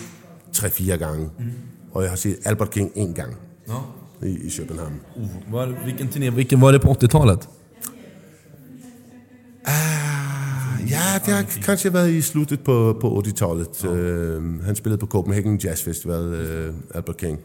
tre-fire 0.54 0.98
gange, 0.98 1.30
Mm. 1.40 1.46
og 1.92 2.02
jeg 2.04 2.12
har 2.12 2.16
set 2.18 2.38
Albert 2.46 2.70
King 2.72 2.92
en 2.96 3.14
gang 3.14 3.36
Ja. 3.68 3.74
i, 4.28 4.30
i 4.32 4.50
København. 4.58 5.00
Uh, 5.16 5.54
var, 5.54 5.76
vilken 5.86 6.08
turné, 6.08 6.30
vilken 6.30 6.62
var 6.62 6.72
det 6.72 6.82
på 6.82 6.92
80-talet? 6.92 7.50
Ja, 10.90 11.20
det 11.26 11.34
har 11.34 11.46
kanskje 11.64 11.94
været 11.94 12.10
i 12.12 12.22
sluttet 12.22 12.60
på, 12.64 12.98
på 13.02 13.24
80-tallet. 13.28 13.86
Øh, 13.86 14.64
han 14.64 14.76
spillede 14.76 15.00
på 15.00 15.06
Copenhagen 15.06 15.58
Jazz 15.58 15.84
Festival, 15.84 16.22
øh, 16.34 16.74
Albert 16.96 17.18
King. 17.18 17.40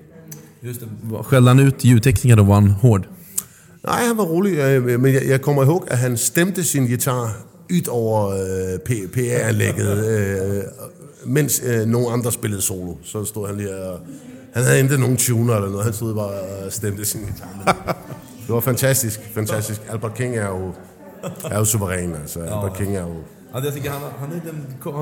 Just 0.64 0.80
det. 0.80 0.88
Skällde 1.24 1.48
han 1.48 1.58
ut 1.58 1.84
ljudtekniker 1.84 2.36
då? 2.36 2.42
Var 2.42 2.54
han 2.54 2.68
hård? 2.70 3.08
Nej, 3.86 4.06
han 4.06 4.16
var 4.16 4.24
rolig, 4.24 4.82
men 5.00 5.14
jeg 5.14 5.42
kommer 5.42 5.62
ihåg, 5.62 5.84
at 5.90 5.98
han 5.98 6.16
stemte 6.16 6.64
sin 6.64 6.86
guitar 6.86 7.36
ud 7.72 7.88
over 7.88 8.28
øh, 8.28 8.78
P- 8.90 9.08
PA-anlægget, 9.08 10.06
øh, 10.08 10.62
mens 11.26 11.62
øh, 11.66 11.86
nogle 11.86 12.10
andre 12.12 12.32
spillede 12.32 12.62
solo. 12.62 12.94
Så 13.02 13.24
stod 13.24 13.46
han 13.46 13.68
og... 13.68 13.98
Han 14.54 14.62
havde 14.62 14.80
ikke 14.80 14.98
nogen 14.98 15.16
tuner 15.16 15.54
eller 15.54 15.68
noget, 15.70 15.84
han 15.84 15.92
stod 15.94 16.14
bare 16.14 16.30
og 16.66 16.72
stemte 16.72 17.04
sin 17.04 17.20
guitar. 17.20 17.96
Det 18.46 18.54
var 18.54 18.60
fantastisk, 18.60 19.20
fantastisk. 19.34 19.80
Albert 19.90 20.14
King 20.14 20.36
er 20.36 20.48
jo, 20.48 20.72
er 21.50 21.58
jo 21.58 21.64
suveræn, 21.64 22.14
altså. 22.14 22.40
Albert 22.40 22.76
King 22.78 22.96
er 22.96 23.00
jo... 23.00 23.14
Ja, 23.54 23.58
jag 23.64 23.72
tycker 23.72 23.90
han, 23.90 24.00
han 24.18 24.28
är 24.32 24.40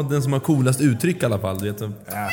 den, 0.01 0.11
den 0.11 0.23
som 0.23 0.33
har 0.33 0.41
coolast 0.41 0.81
uttryck 0.81 1.23
i 1.23 1.25
alla 1.25 1.39
fall. 1.39 1.61
Vet. 1.61 1.81
Ja. 2.11 2.27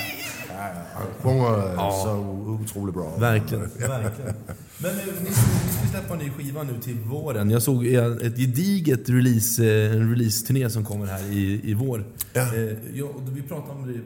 Han 0.94 1.08
sjunger 1.22 1.74
ja. 1.76 2.02
så 2.04 2.60
utroligt 2.64 2.96
bra. 2.96 3.18
Verkligen. 3.18 3.62
verkligen. 3.78 4.34
Men 4.78 4.92
eh, 4.92 5.06
ni, 5.24 5.32
ska 5.32 5.88
släppa 5.92 6.14
en 6.14 6.20
ny 6.20 6.30
skiva 6.30 6.64
nu 6.64 6.82
till 6.82 6.98
våren. 7.00 7.50
Jag 7.50 7.62
såg 7.62 7.88
eh, 7.88 8.06
ett 8.06 8.38
gediget 8.38 9.10
release, 9.10 9.66
eh, 9.66 9.92
en 9.92 10.10
release-turné 10.12 10.70
som 10.70 10.86
kommer 10.86 11.06
här 11.06 11.32
i, 11.32 11.62
i 11.64 11.74
vår. 11.74 12.06
Ja. 12.34 12.48
Ja, 12.94 13.08
vi 13.32 13.42
pratade 13.42 13.72
om 13.72 13.88
det 13.88 14.00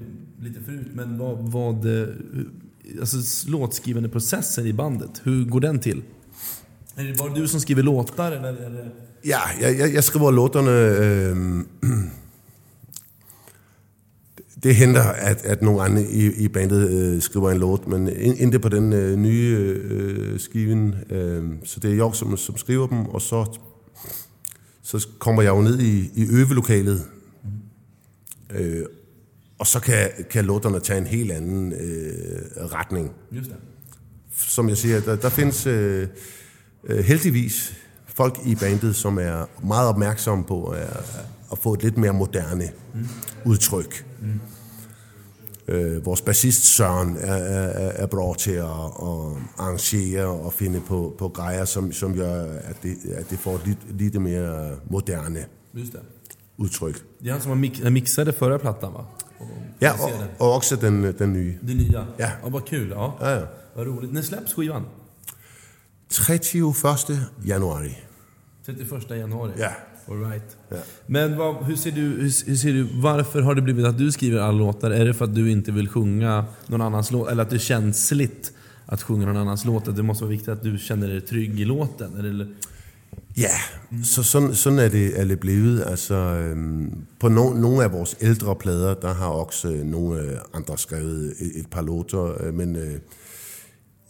lite 0.47 0.61
förut, 0.61 0.87
men 0.93 1.17
vad, 1.17 1.37
vad 1.37 1.87
alltså, 2.99 3.49
låtskrivande 3.49 4.09
processen 4.09 4.67
i 4.67 4.73
bandet, 4.73 5.21
hur 5.23 5.45
går 5.45 5.59
den 5.59 5.79
till? 5.79 6.03
Är 6.95 7.03
det 7.03 7.17
bara 7.17 7.33
du 7.33 7.47
som 7.47 7.59
skriver 7.59 7.83
låtar 7.83 8.31
eller? 8.31 8.91
Ja, 9.21 9.39
jeg, 9.61 9.79
jeg, 9.79 9.93
jeg 9.93 10.03
skriver 10.03 10.31
låterne... 10.31 10.71
Øh, 10.71 12.22
det 14.63 14.75
henter, 14.75 15.01
at, 15.03 15.45
at 15.45 15.61
nogle 15.61 15.81
andre 15.81 16.03
i, 16.03 16.31
i 16.31 16.47
bandet 16.47 16.89
øh, 16.89 17.21
skriver 17.21 17.51
en 17.51 17.57
låt, 17.57 17.87
men 17.87 18.09
ikke 18.09 18.59
på 18.59 18.69
den 18.69 18.93
øh, 18.93 19.15
nye 19.17 19.57
øh, 19.89 20.39
skiven. 20.39 20.95
Øh, 21.09 21.43
så 21.63 21.79
det 21.79 21.91
er 21.91 21.95
jeg, 22.05 22.09
som, 22.13 22.37
som 22.37 22.57
skriver 22.57 22.87
dem, 22.87 23.05
og 23.05 23.21
så, 23.21 23.59
så 24.83 25.07
kommer 25.19 25.41
jeg 25.41 25.49
jo 25.49 25.61
ned 25.61 25.79
i, 25.79 26.11
i 26.15 26.27
øvelokalet. 26.31 27.05
Øh, 28.49 28.85
og 29.59 29.67
så 29.67 29.79
kan, 29.79 30.09
kan 30.29 30.45
låterne 30.45 30.79
tage 30.79 30.97
en 30.99 31.07
helt 31.07 31.31
anden 31.31 31.73
øh, 31.73 32.65
retning. 32.65 33.11
Just 33.31 33.49
det. 33.49 33.57
Som 34.35 34.69
jeg 34.69 34.77
siger, 34.77 34.99
der, 34.99 35.15
der 35.15 35.29
findes 35.29 35.67
øh, 35.67 36.07
øh, 36.83 37.03
heldigvis 37.05 37.73
folk 38.05 38.39
i 38.45 38.55
bandet, 38.55 38.95
som 38.95 39.17
er 39.17 39.45
meget 39.65 39.89
opmærksomme 39.89 40.43
på 40.43 40.63
at, 40.65 40.87
at 41.51 41.57
få 41.57 41.73
et 41.73 41.83
lidt 41.83 41.97
mere 41.97 42.13
moderne 42.13 42.69
Mm. 42.95 43.07
udtryk. 43.45 44.05
Mm. 44.21 44.27
Øh, 45.67 46.05
vores 46.05 46.21
bassist 46.21 46.63
Søren 46.63 47.17
er, 47.19 47.33
er, 47.33 47.91
er 48.03 48.05
bra 48.05 48.33
til 48.35 48.51
at, 48.51 48.63
at 48.65 49.37
arrangere 49.57 50.25
og 50.25 50.53
finde 50.53 50.81
på, 50.81 51.15
på 51.17 51.29
grejer, 51.29 51.65
som, 51.65 51.91
som 51.91 52.15
gør, 52.15 52.43
at 52.43 52.75
det, 52.83 52.95
at 53.15 53.29
det 53.29 53.39
får 53.39 53.59
lidt, 53.65 53.97
lidt 53.99 54.21
mere 54.21 54.75
moderne 54.89 55.45
Just 55.73 55.91
det. 55.93 56.01
udtryk. 56.57 56.95
Det 57.21 57.27
är 57.27 57.31
han 57.31 57.41
som 57.41 57.49
har 57.51 57.55
mix, 57.57 57.79
mixade 57.91 58.33
förra 58.33 58.57
plattan 58.59 58.93
va? 58.93 58.99
Och- 59.39 59.45
Ja, 59.81 59.91
det. 59.91 60.27
og 60.39 60.53
også 60.53 60.75
den, 60.75 61.03
den 61.19 61.33
nye. 61.33 61.57
Det 61.67 61.75
nya? 61.77 62.05
Ja. 62.19 62.31
ja 62.43 62.49
vad 62.49 62.65
kul. 62.65 62.89
Ja. 62.89 63.11
Ja, 63.21 63.29
ja. 63.39 63.45
Vad 63.75 63.87
roligt. 63.87 64.13
När 64.13 64.21
släpps 64.21 64.51
skivan? 64.53 64.83
31. 66.09 67.19
januari. 67.45 67.97
31 68.65 69.15
januari? 69.17 69.51
Ja. 69.57 69.71
All 70.07 70.31
right. 70.31 70.57
Ja. 70.69 70.77
Men 71.05 71.37
vad, 71.37 71.55
hur, 71.65 71.75
ser 71.75 71.91
du, 71.91 72.01
hur, 72.01 72.47
hur 72.47 72.55
ser 72.55 72.73
du, 72.73 72.87
varför 72.93 73.41
har 73.41 73.55
det 73.55 73.61
blivit 73.61 73.85
att 73.85 73.97
du 73.97 74.11
skriver 74.11 74.39
alla 74.39 74.57
låtar? 74.57 74.91
Är 74.91 75.05
det 75.05 75.13
för 75.13 75.25
att 75.25 75.35
du 75.35 75.51
inte 75.51 75.71
vill 75.71 75.89
sjunga 75.89 76.45
någon 76.67 76.81
annans 76.81 77.11
låt? 77.11 77.29
Eller 77.29 77.43
att 77.43 77.49
det 77.49 77.55
är 77.55 77.59
känsligt 77.59 78.51
att 78.85 79.01
sjunga 79.03 79.25
någon 79.25 79.37
annans 79.37 79.65
låt? 79.65 79.87
Att 79.87 79.95
det 79.95 80.03
måste 80.03 80.23
vara 80.23 80.31
viktigt 80.31 80.49
att 80.49 80.63
du 80.63 80.77
känner 80.77 81.07
dig 81.07 81.21
trygg 81.21 81.59
i 81.59 81.65
låten? 81.65 82.17
Eller? 82.19 82.47
Ja, 83.35 83.49
så 84.03 84.23
sådan, 84.23 84.55
sådan 84.55 84.79
er, 84.79 84.89
det, 84.89 85.19
er 85.19 85.25
det 85.25 85.39
blevet. 85.39 85.83
Altså, 85.87 86.15
øhm, 86.15 86.91
på 87.19 87.29
no, 87.29 87.53
nogle 87.53 87.83
af 87.83 87.91
vores 87.91 88.15
ældre 88.21 88.55
plader, 88.55 88.93
der 88.93 89.13
har 89.13 89.27
også 89.27 89.67
øh, 89.67 89.85
nogle 89.85 90.21
øh, 90.21 90.37
andre 90.53 90.77
skrevet 90.77 91.33
et, 91.39 91.51
et 91.59 91.67
par 91.71 91.81
låter, 91.81 92.43
øh, 92.43 92.53
men 92.53 92.75
øh, 92.75 92.99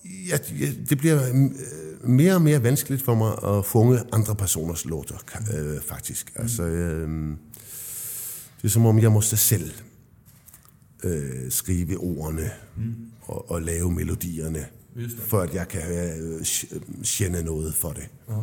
ja, 0.05 0.37
ja, 0.59 0.71
det 0.89 0.97
bliver 0.97 1.27
øh, 1.29 2.09
mere 2.09 2.35
og 2.35 2.41
mere 2.41 2.63
vanskeligt 2.63 3.01
for 3.01 3.15
mig 3.15 3.57
at 3.57 3.65
funge 3.65 3.99
andre 4.11 4.35
personers 4.35 4.85
låter, 4.85 5.15
ka- 5.15 5.57
øh, 5.57 5.81
faktisk. 5.81 6.31
Altså, 6.35 6.63
øh, 6.63 7.29
det 8.61 8.63
er 8.63 8.67
som 8.71 8.85
om, 8.85 8.99
jeg 8.99 9.11
måste 9.11 9.37
selv 9.37 9.71
øh, 11.03 11.51
skrive 11.51 11.97
ordene 11.97 12.51
og, 13.21 13.51
og 13.51 13.61
lave 13.61 13.91
melodierne, 13.91 14.65
Just 14.95 15.15
det. 15.15 15.23
for 15.23 15.39
at 15.41 15.53
jeg 15.53 15.67
kan 15.67 15.81
øh, 16.21 16.41
känna 17.03 17.41
noget 17.41 17.75
for 17.75 17.89
det. 17.91 18.07
Ja. 18.29 18.33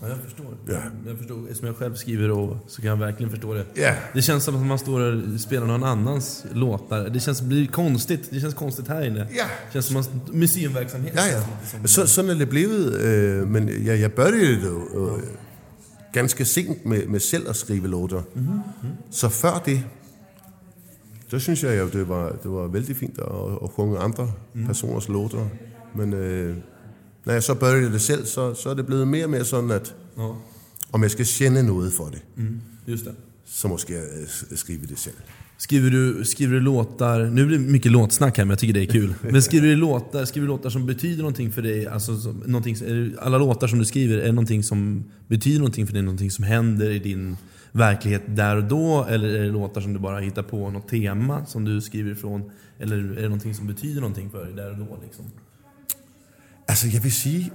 Ja, 0.00 0.08
jag 0.08 0.18
förstår. 0.18 0.46
Ja. 0.68 0.80
Jag 1.06 1.18
förstår. 1.18 1.42
Eftersom 1.42 1.66
jag 1.66 1.76
själv 1.76 1.94
skriver 1.94 2.30
och 2.30 2.56
så 2.66 2.82
kan 2.82 2.88
jag 2.90 2.96
verkligen 2.96 3.30
förstå 3.30 3.54
det. 3.54 3.64
Ja. 3.74 3.94
Det 4.14 4.22
känns 4.22 4.44
som 4.44 4.56
att 4.56 4.66
man 4.66 4.78
står 4.78 5.00
och 5.00 5.40
spelar 5.40 5.66
någon 5.66 5.84
annans 5.84 6.44
låtar. 6.52 7.08
Det 7.08 7.20
känns 7.20 7.42
blir 7.42 7.66
konstigt. 7.66 8.30
Det 8.30 8.40
känns 8.40 8.54
konstigt 8.54 8.88
här 8.88 9.04
inne. 9.06 9.18
Ja. 9.36 9.44
Det 9.66 9.72
känns 9.72 9.86
som 9.86 9.94
man, 9.94 10.04
museumverksamhet. 10.32 11.12
Ja, 11.16 11.22
ja. 11.82 11.86
Så, 11.86 12.06
sådan 12.06 12.30
er 12.30 12.34
det 12.34 12.48
blevet, 12.48 12.94
øh, 13.00 13.48
men 13.48 13.68
jeg, 13.68 14.00
jeg 14.00 14.12
började 14.12 14.60
jo 14.66 15.08
øh, 15.16 15.22
ganske 16.12 16.44
sent 16.44 16.86
med, 16.86 17.06
med 17.06 17.20
selv 17.20 17.48
at 17.48 17.56
skrive 17.56 17.88
låter. 17.88 18.22
Mhm. 18.34 18.48
Så 19.10 19.28
før 19.28 19.62
det, 19.66 19.82
så 21.28 21.38
synes 21.38 21.62
jeg 21.64 21.78
jo, 21.78 21.88
det 21.88 22.08
var, 22.08 22.28
det 22.42 22.50
var 22.50 22.66
vældig 22.66 22.96
fint 22.96 23.18
at, 23.18 23.24
at 23.64 23.70
sjunge 23.76 23.98
andre 23.98 24.32
Mhm. 24.54 24.66
personers 24.66 25.08
låter. 25.08 25.46
Men 25.94 26.12
øh, 26.12 26.56
når 27.26 27.32
jeg 27.32 27.42
så 27.42 27.54
började 27.54 27.92
det 27.92 28.00
selv, 28.00 28.26
så, 28.26 28.54
så 28.54 28.70
er 28.70 28.74
det 28.74 28.86
blevet 28.86 29.08
mere 29.08 29.24
og 29.24 29.30
mere 29.30 29.44
sådan, 29.44 29.70
at 29.70 29.94
Ja. 30.18 30.32
om 30.92 31.02
jeg 31.02 31.10
skal 31.10 31.24
känna 31.26 31.62
noget 31.62 31.92
for 31.92 32.04
det, 32.04 32.22
Mm, 32.36 32.60
just 32.88 33.04
det. 33.04 33.14
så 33.46 33.68
måske 33.68 33.92
jeg 33.92 34.02
øh, 34.50 34.56
skrive 34.58 34.86
det 34.86 34.98
selv. 34.98 35.14
Skriver 35.60 35.90
du, 35.90 36.24
skriver 36.24 36.52
du 36.52 36.58
låtar, 36.58 37.24
nu 37.30 37.46
blir 37.46 37.58
det 37.58 37.66
mycket 37.70 37.92
låtsnack 37.92 38.36
här 38.36 38.44
men 38.44 38.50
jag 38.50 38.58
tycker 38.58 38.74
det 38.74 38.82
är 38.82 38.86
kul. 38.92 39.14
Men 39.32 39.42
skriver 39.42 39.66
du 39.68 39.76
låtar, 39.76 40.24
skriver 40.24 40.46
du 40.46 40.52
låtar 40.52 40.70
som 40.70 40.86
betyder 40.86 41.18
någonting 41.18 41.52
för 41.52 41.62
dig? 41.62 41.86
Alltså, 41.86 42.16
som, 42.20 42.42
någonting, 42.46 42.76
alla 43.18 43.38
låtar 43.38 43.66
som 43.66 43.78
du 43.78 43.84
skriver, 43.84 44.18
är 44.18 44.24
det 44.26 44.32
någonting 44.32 44.62
som 44.62 45.04
betyder 45.28 45.58
någonting 45.58 45.86
för 45.86 45.92
dig? 45.94 46.02
Någonting 46.02 46.30
som 46.30 46.44
händer 46.44 46.90
i 46.90 46.98
din 46.98 47.36
verklighet 47.72 48.22
där 48.36 48.56
och 48.56 48.64
då? 48.64 49.04
Eller 49.08 49.28
är 49.28 49.42
det 49.42 49.50
låtar 49.50 49.80
som 49.80 49.92
du 49.92 49.98
bara 49.98 50.18
hittar 50.20 50.42
på 50.42 50.70
något 50.70 50.88
tema 50.88 51.46
som 51.46 51.64
du 51.64 51.80
skriver 51.80 52.10
ifrån? 52.12 52.50
Eller 52.78 52.96
är 52.96 53.22
det 53.22 53.28
någonting 53.28 53.54
som 53.54 53.66
betyder 53.66 54.00
någonting 54.00 54.30
för 54.30 54.44
dig 54.44 54.54
där 54.54 54.70
och 54.70 54.76
då? 54.78 54.98
Liksom? 55.04 55.24
Altså, 56.68 56.88
jeg 56.92 57.04
vil 57.04 57.12
sige, 57.12 57.52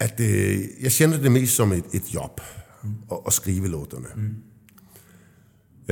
at 0.00 0.20
øh, 0.20 0.60
jeg 0.82 0.92
kender 0.92 1.18
det 1.18 1.32
mest 1.32 1.54
som 1.54 1.72
et, 1.72 1.84
et 1.92 2.14
job 2.14 2.40
at, 3.12 3.18
at 3.26 3.32
skrive 3.32 3.68
låterne. 3.68 4.06
Mm. 4.16 4.34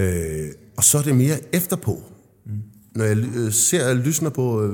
Øh, 0.03 0.49
og 0.77 0.85
så 0.85 0.99
er 0.99 1.03
det 1.03 1.17
mere 1.17 1.55
efterpå. 1.55 2.03
Mm. 2.47 2.53
Når 2.95 3.05
jeg 3.05 3.17
øh, 3.17 3.53
ser 3.53 3.89
og 3.89 3.97
lysner 3.97 4.31
på 4.31 4.63
øh, 4.63 4.73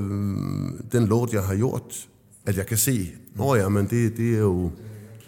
den 0.93 1.07
låt, 1.07 1.33
jeg 1.33 1.43
har 1.43 1.57
gjort, 1.57 2.09
at 2.47 2.57
jeg 2.57 2.67
kan 2.67 2.77
se, 2.79 3.13
nå 3.35 3.55
ja, 3.55 3.69
men 3.69 3.87
det, 3.87 4.17
det 4.17 4.35
er 4.35 4.39
jo... 4.39 4.71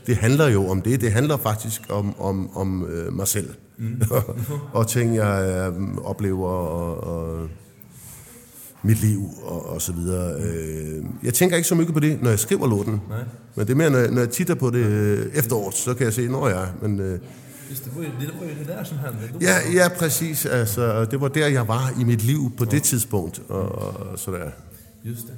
Det 0.07 0.17
handler 0.17 0.49
jo 0.49 0.69
om 0.69 0.83
det. 0.83 1.01
Det 1.01 1.13
handler 1.13 1.37
faktisk 1.37 1.83
om, 1.89 2.21
om, 2.21 2.57
om 2.57 2.87
øh, 2.87 3.13
mig 3.13 3.29
selv. 3.29 3.55
Mm. 3.79 4.03
og 4.73 4.89
ting, 4.89 5.17
jeg 5.17 5.73
øh, 5.79 5.97
oplever, 5.97 6.49
og, 6.49 6.97
og 7.05 7.49
mit 8.83 9.01
liv, 9.01 9.23
og, 9.43 9.69
og 9.69 9.83
så 9.83 9.93
videre. 9.93 10.41
Øh, 10.41 11.05
jeg 11.23 11.35
tænker 11.35 11.57
ikke 11.57 11.69
så 11.69 11.75
mycket 11.75 11.95
på 11.95 12.01
det, 12.01 12.23
når 12.23 12.31
jeg 12.31 12.39
skriver 12.39 12.67
låten. 12.69 13.01
Nej. 13.09 13.19
Men 13.55 13.67
det 13.67 13.73
er 13.73 13.77
mere, 13.77 13.91
når 13.91 13.99
jeg, 13.99 14.11
når 14.11 14.21
jeg 14.21 14.31
titter 14.31 14.55
på 14.55 14.71
det 14.71 14.85
øh, 14.85 15.27
efteråret, 15.35 15.75
så 15.75 15.95
kan 15.95 16.05
jeg 16.05 16.13
se, 16.13 16.29
nå 16.29 16.49
ja, 16.49 16.65
men... 16.83 17.01
Øh, 17.01 17.19
Just 17.71 17.85
det, 17.85 17.93
var 17.97 18.03
ju, 18.03 18.09
det 18.21 18.31
var 18.41 18.47
ju 18.47 18.55
det 18.59 18.67
där 18.67 18.85
som 18.85 18.99
hände 18.99 19.19
då. 19.33 19.39
ja, 19.41 19.57
ja, 19.75 19.89
præcis. 19.99 20.47
Altså, 20.47 21.05
det 21.05 21.21
var 21.21 21.29
der, 21.29 21.47
jeg 21.47 21.69
var 21.69 21.93
i 22.01 22.05
mit 22.05 22.23
liv 22.23 22.53
på 22.57 22.65
det 22.65 22.83
tidspunkt, 22.83 23.43
og, 23.49 23.73
og 23.73 24.19
sådär. 24.19 24.51
Just 25.05 25.27
det. 25.27 25.35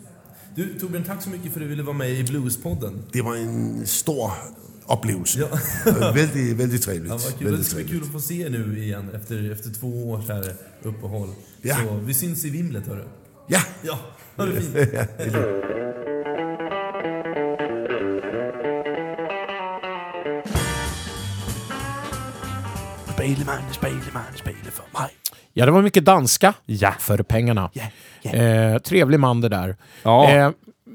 Du 0.57 0.79
Torbjörn, 0.81 1.05
tack 1.05 1.23
så 1.23 1.31
mycket 1.31 1.53
för 1.53 1.61
att 1.61 1.65
du 1.65 1.69
ville 1.69 1.83
vara 1.83 1.97
med 1.97 2.11
i 2.11 2.25
Bluespodden. 2.25 3.03
Det 3.13 3.23
var 3.23 3.37
en 3.37 3.87
stor 3.87 4.33
oplevelse. 4.87 5.41
Ja. 5.41 6.13
vældig, 6.15 6.59
vældig 6.59 6.81
trevligt. 6.81 7.09
Ja, 7.09 7.15
vad 7.15 7.39
kul. 7.39 7.45
Vældig 7.47 7.59
Det 7.59 7.67
ska 7.67 7.77
bli 7.77 7.89
kul 7.89 8.03
att 8.03 8.13
få 8.13 8.21
se 8.21 8.49
nu 8.49 8.79
igen 8.79 9.05
efter, 9.15 9.53
efter 9.53 9.71
två 9.71 10.11
års 10.11 10.29
här 10.29 10.53
uppehåll. 10.83 11.29
Ja. 11.63 11.77
Så 11.77 11.97
vi 12.07 12.15
syns 12.15 12.45
i 12.45 12.51
vimlet 12.51 12.87
hörru. 12.87 13.05
Ja. 13.53 13.61
Ja, 13.83 13.99
ha 14.37 14.45
det 14.47 14.61
fint. 14.61 15.93
Speleman, 23.15 23.63
speleman, 23.73 24.23
spele 24.37 24.57
för 24.73 25.01
mig. 25.01 25.11
Ja, 25.53 25.67
det 25.67 25.73
var 25.73 25.83
mycket 25.83 26.05
danska 26.05 26.55
Ja. 26.67 26.93
för 26.99 27.23
pengarna. 27.23 27.71
Eh, 28.23 28.79
trevlig 28.79 29.21
man 29.21 29.41
det 29.41 29.49
där. 29.49 29.77
Ja. 30.03 30.31
Eh, 30.31 30.51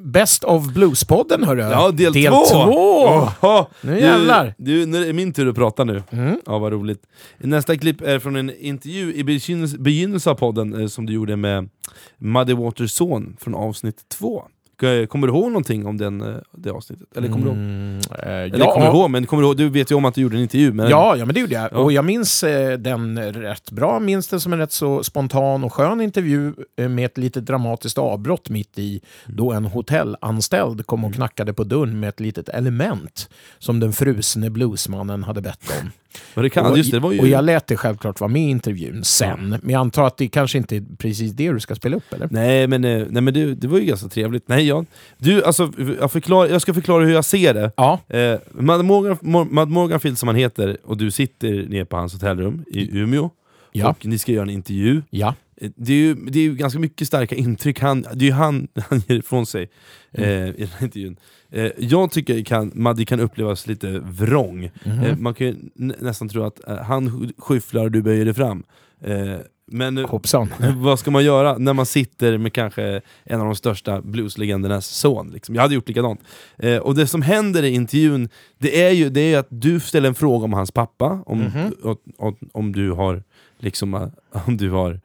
Best 0.08 0.44
of 0.44 0.66
Blues-podden, 0.66 1.46
hörru. 1.46 1.62
Ja, 1.62 1.92
del, 1.92 2.14
del 2.14 2.34
två! 2.34 2.46
två. 2.46 2.64
Oho. 2.68 3.66
Nu 3.82 4.00
jävlar. 4.00 4.56
Du, 4.58 4.80
du, 4.80 4.86
nu 4.86 5.02
är 5.04 5.08
det 5.08 5.14
min 5.14 5.34
tur 5.34 5.50
att 5.50 5.56
prata 5.56 5.84
nu. 5.84 6.04
Ja, 6.46 6.58
vad 6.58 6.72
roligt. 6.72 7.02
Nästa 7.38 7.78
klipp 7.78 8.02
är 8.02 8.20
från 8.20 8.36
en 8.36 8.52
intervju 8.60 9.14
i 9.14 9.24
begynnelse, 9.24 9.78
begynnelsen 9.78 10.32
av 10.32 10.36
podden 10.36 10.82
eh, 10.82 10.88
som 10.88 11.06
du 11.06 11.14
gjorde 11.14 11.36
med 11.36 11.70
Muddy 12.18 12.54
Waters 12.54 12.92
son 12.92 13.38
från 13.40 13.56
avsnitt 13.56 13.98
två. 14.10 14.44
Kommer 14.80 15.28
du 15.28 15.34
ihåg 15.34 15.48
någonting 15.48 15.86
om 15.86 15.98
den, 15.98 16.22
eh, 16.22 16.36
det 16.52 16.70
avsnittet? 16.70 17.18
Eller 17.18 17.28
kommer 17.28 17.44
du 17.44 17.48
ihåg? 17.48 17.58
Mm, 17.58 17.98
eh, 17.98 18.30
Eller 18.30 18.60
ja. 18.60 18.74
kommer 18.74 18.86
du 18.86 18.98
ihåg, 18.98 19.10
men 19.10 19.26
kommer 19.26 19.44
du, 19.44 19.48
ihåg, 19.48 19.58
du 19.58 19.70
vet 19.70 19.92
ju 19.92 19.96
om 19.96 20.06
att 20.06 20.16
du 20.16 20.22
gjorde 20.22 20.36
en 20.36 20.42
intervju. 20.42 20.74
Men... 20.74 20.90
Ja, 20.90 21.16
ja, 21.16 21.26
men 21.26 21.34
det 21.34 21.40
gjorde 21.42 21.54
jag. 21.54 21.70
Ja. 21.72 21.78
Och 21.78 21.92
jag 21.92 22.06
minns 22.06 22.44
eh, 22.44 22.78
den 22.78 23.34
rätt 23.34 23.72
bra. 23.72 24.00
Minns 24.00 24.28
den 24.28 24.40
som 24.40 24.54
en 24.54 24.60
rätt 24.60 24.72
så 24.72 25.04
spontan 25.04 25.64
och 25.64 25.74
skön 25.74 26.02
intervju 26.02 26.54
eh, 26.78 26.90
med 26.90 27.06
ett 27.06 27.18
litet 27.18 27.46
dramatiskt 27.46 27.98
avbrott 27.98 28.50
mitt 28.50 28.80
i 28.80 29.02
då 29.26 29.52
en 29.52 29.66
hotellanställd 29.66 30.86
kom 30.86 31.06
och 31.06 31.14
knackade 31.14 31.54
på 31.54 31.64
dörren 31.64 32.00
med 32.00 32.10
ett 32.10 32.20
litet 32.20 32.50
element 32.50 33.30
som 33.60 33.80
den 33.80 33.94
frusne 33.94 34.50
bluesmannen 34.50 35.24
hade 35.24 35.42
bett 35.42 35.62
om. 35.82 35.92
Men 36.34 36.44
det 36.44 36.50
kan, 36.50 36.66
och, 36.72 36.78
just 36.78 36.92
det, 36.92 37.00
var 37.00 37.12
ju... 37.12 37.20
och 37.20 37.28
jag 37.28 37.46
lät 37.46 37.68
det 37.68 37.78
självklart 37.78 38.20
vara 38.20 38.28
med 38.32 38.42
i 38.42 38.50
intervjun 38.50 39.04
sen. 39.04 39.50
Men 39.50 39.70
jag 39.70 39.80
antar 39.80 40.08
att 40.08 40.18
det 40.18 40.28
kanske 40.28 40.58
inte 40.58 40.76
är 40.76 40.84
precis 40.98 41.32
det 41.32 41.52
du 41.52 41.60
ska 41.60 41.76
spela 41.76 41.98
upp, 41.98 42.14
eller? 42.14 42.28
Nej 42.32 42.68
men, 42.68 42.86
eh, 42.86 43.06
nej, 43.10 43.22
men 43.22 43.34
det, 43.34 43.56
det 43.56 43.68
var 43.68 43.80
ju 43.80 43.86
ganska 43.86 44.08
trevligt. 44.10 44.48
Nej, 44.48 44.68
jag, 44.68 44.86
du, 45.18 45.44
alltså, 45.44 45.72
jag, 46.00 46.12
förklar, 46.12 46.46
jag 46.48 46.62
ska 46.62 46.74
förklara 46.74 47.06
hur 47.06 47.14
jag 47.14 47.26
ser 47.26 47.54
det. 47.54 47.72
Ja. 47.78 48.00
Eh, 48.08 48.40
Mad, 48.52 48.86
Morgan, 48.86 49.18
Mor- 49.22 49.48
Mad 49.52 49.70
Morganfield 49.70 50.18
som 50.18 50.28
han 50.28 50.36
heter, 50.36 50.78
och 50.84 50.98
du 50.98 51.12
sitter 51.12 51.66
nere 51.70 51.86
på 51.86 51.98
hans 51.98 52.14
hotellrum 52.14 52.64
i 52.68 52.98
Umeå, 53.00 53.30
Ja. 53.72 53.90
och 53.90 54.06
ni 54.06 54.18
ska 54.18 54.32
göra 54.32 54.44
en 54.44 54.50
intervju. 54.50 55.02
Ja. 55.10 55.36
Eh, 55.62 55.70
Det 55.76 55.94
är, 55.94 55.98
ju, 55.98 56.16
det 56.16 56.40
är 56.40 56.44
ju 56.44 56.56
ganska 56.56 56.80
mycket 56.80 57.08
starka 57.08 57.36
intryck 57.36 57.80
han, 57.80 58.02
det 58.14 58.26
är 58.26 58.28
ju 58.28 58.32
han, 58.32 58.68
han 58.90 59.02
ger 59.08 59.16
ifrån 59.16 59.46
sig 59.46 59.70
eh, 60.12 60.24
i 60.48 60.54
den 60.58 60.68
här 60.78 60.84
intervjun. 60.86 61.18
Eh, 61.52 61.72
jag 61.78 62.12
tycker 62.12 62.44
kan, 62.44 62.72
Maddy 62.76 63.06
kan 63.06 63.20
upplevas 63.20 63.68
lite 63.68 64.00
vrång. 64.00 64.72
Mhm. 64.86 65.00
Eh, 65.04 65.18
man 65.18 65.34
kan 65.34 65.48
ju 65.48 65.56
nä- 65.76 65.96
nästan 66.00 66.30
tro 66.30 66.44
att 66.44 66.68
eh, 66.70 66.78
han 66.78 67.10
sk- 67.10 67.34
skyfflar 67.38 67.84
och 67.84 67.92
du 67.92 68.02
böjer 68.02 68.26
dig 68.26 68.34
fram. 68.34 68.64
Eh, 69.02 69.36
men 69.72 69.98
eh, 69.98 70.08
Hoppsan. 70.10 70.50
vad 70.78 71.00
ska 71.00 71.12
man 71.12 71.24
göra 71.26 71.58
när 71.58 71.74
man 71.74 71.86
sitter 71.86 72.38
med 72.38 72.54
kanske 72.54 73.02
en 73.24 73.40
av 73.40 73.46
de 73.46 73.56
största 73.56 74.02
blueslegendernas 74.02 74.86
son? 74.88 75.30
Liksom. 75.34 75.56
Jag 75.56 75.62
hade 75.62 75.76
gjort 75.76 75.88
likadant. 75.88 76.20
Eh, 76.58 76.78
och 76.78 76.96
det 76.96 77.08
som 77.08 77.22
händer 77.22 77.64
i 77.64 77.70
intervjun, 77.70 78.30
det 78.58 78.84
är 78.84 78.92
ju 78.92 79.10
det 79.10 79.34
är 79.34 79.40
att 79.40 79.48
du 79.50 79.80
ställer 79.80 80.08
en 80.10 80.16
fråga 80.16 80.46
om 80.46 80.54
hans 80.54 80.72
pappa, 80.72 81.24
om, 81.26 81.40
Mhm. 81.40 81.74
och, 81.84 81.98
och, 82.18 82.38
om 82.54 82.72
du 82.72 82.92
har 82.92 83.24
liksom, 83.60 83.94
eh, 83.94 84.08
om 84.48 84.58
du 84.58 84.70
har 84.72 85.00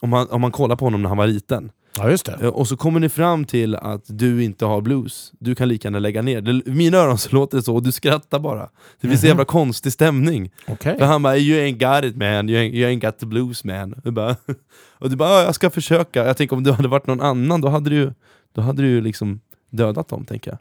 om, 0.00 0.10
man, 0.10 0.28
om 0.30 0.40
man 0.40 0.52
kollar 0.52 0.76
på 0.76 0.84
honom 0.84 1.02
när 1.02 1.08
han 1.08 1.18
var 1.18 1.26
liten. 1.26 1.70
Ja, 1.98 2.10
just 2.10 2.24
det. 2.26 2.38
Eh, 2.42 2.48
Och 2.48 2.68
så 2.68 2.76
kommer 2.76 3.00
ni 3.00 3.08
fram 3.08 3.44
till 3.44 3.74
att 3.76 4.04
du 4.06 4.44
inte 4.44 4.64
har 4.64 4.80
blues, 4.80 5.32
du 5.38 5.54
kan 5.54 5.68
lika 5.68 5.86
gärna 5.88 5.98
lägga 5.98 6.22
ner. 6.22 6.40
Det, 6.40 6.66
mina 6.72 6.98
öron 6.98 7.18
så 7.18 7.28
låter 7.32 7.56
det 7.56 7.62
så, 7.62 7.74
och 7.74 7.82
du 7.82 7.92
skrattar 7.92 8.38
bara. 8.40 8.68
Det 9.00 9.06
blir 9.08 9.16
så 9.16 9.22
Mhm. 9.24 9.28
jävla 9.28 9.44
konstig 9.44 9.92
stämning. 9.92 10.50
Okej. 10.66 10.98
För 10.98 11.04
han 11.04 11.22
bara 11.22 11.36
'You 11.36 11.60
ain't 11.60 11.96
got 11.96 12.04
it 12.10 12.16
man, 12.16 12.48
you 12.48 12.58
ain't, 12.62 12.72
you 12.74 12.90
ain't 12.90 13.06
got 13.06 13.18
the 13.18 13.26
blues 13.26 13.64
man' 13.64 13.92
och, 14.04 14.12
bara, 14.12 14.36
och 14.98 15.10
du 15.10 15.16
bara 15.16 15.28
"Ja, 15.28 15.42
'Jag 15.44 15.54
ska 15.54 15.70
försöka' 15.70 16.24
Jag 16.26 16.36
tänker 16.36 16.56
om 16.56 16.62
du 16.64 16.72
hade 16.72 16.88
varit 16.88 17.06
någon 17.06 17.20
annan, 17.20 17.60
då 17.60 17.68
hade 17.68 17.90
du 17.90 18.12
då 18.54 18.60
hade 18.62 18.82
du 18.82 19.00
liksom 19.00 19.40
dödat 19.70 20.08
dem, 20.08 20.24
tänker 20.24 20.50
jag. 20.50 20.58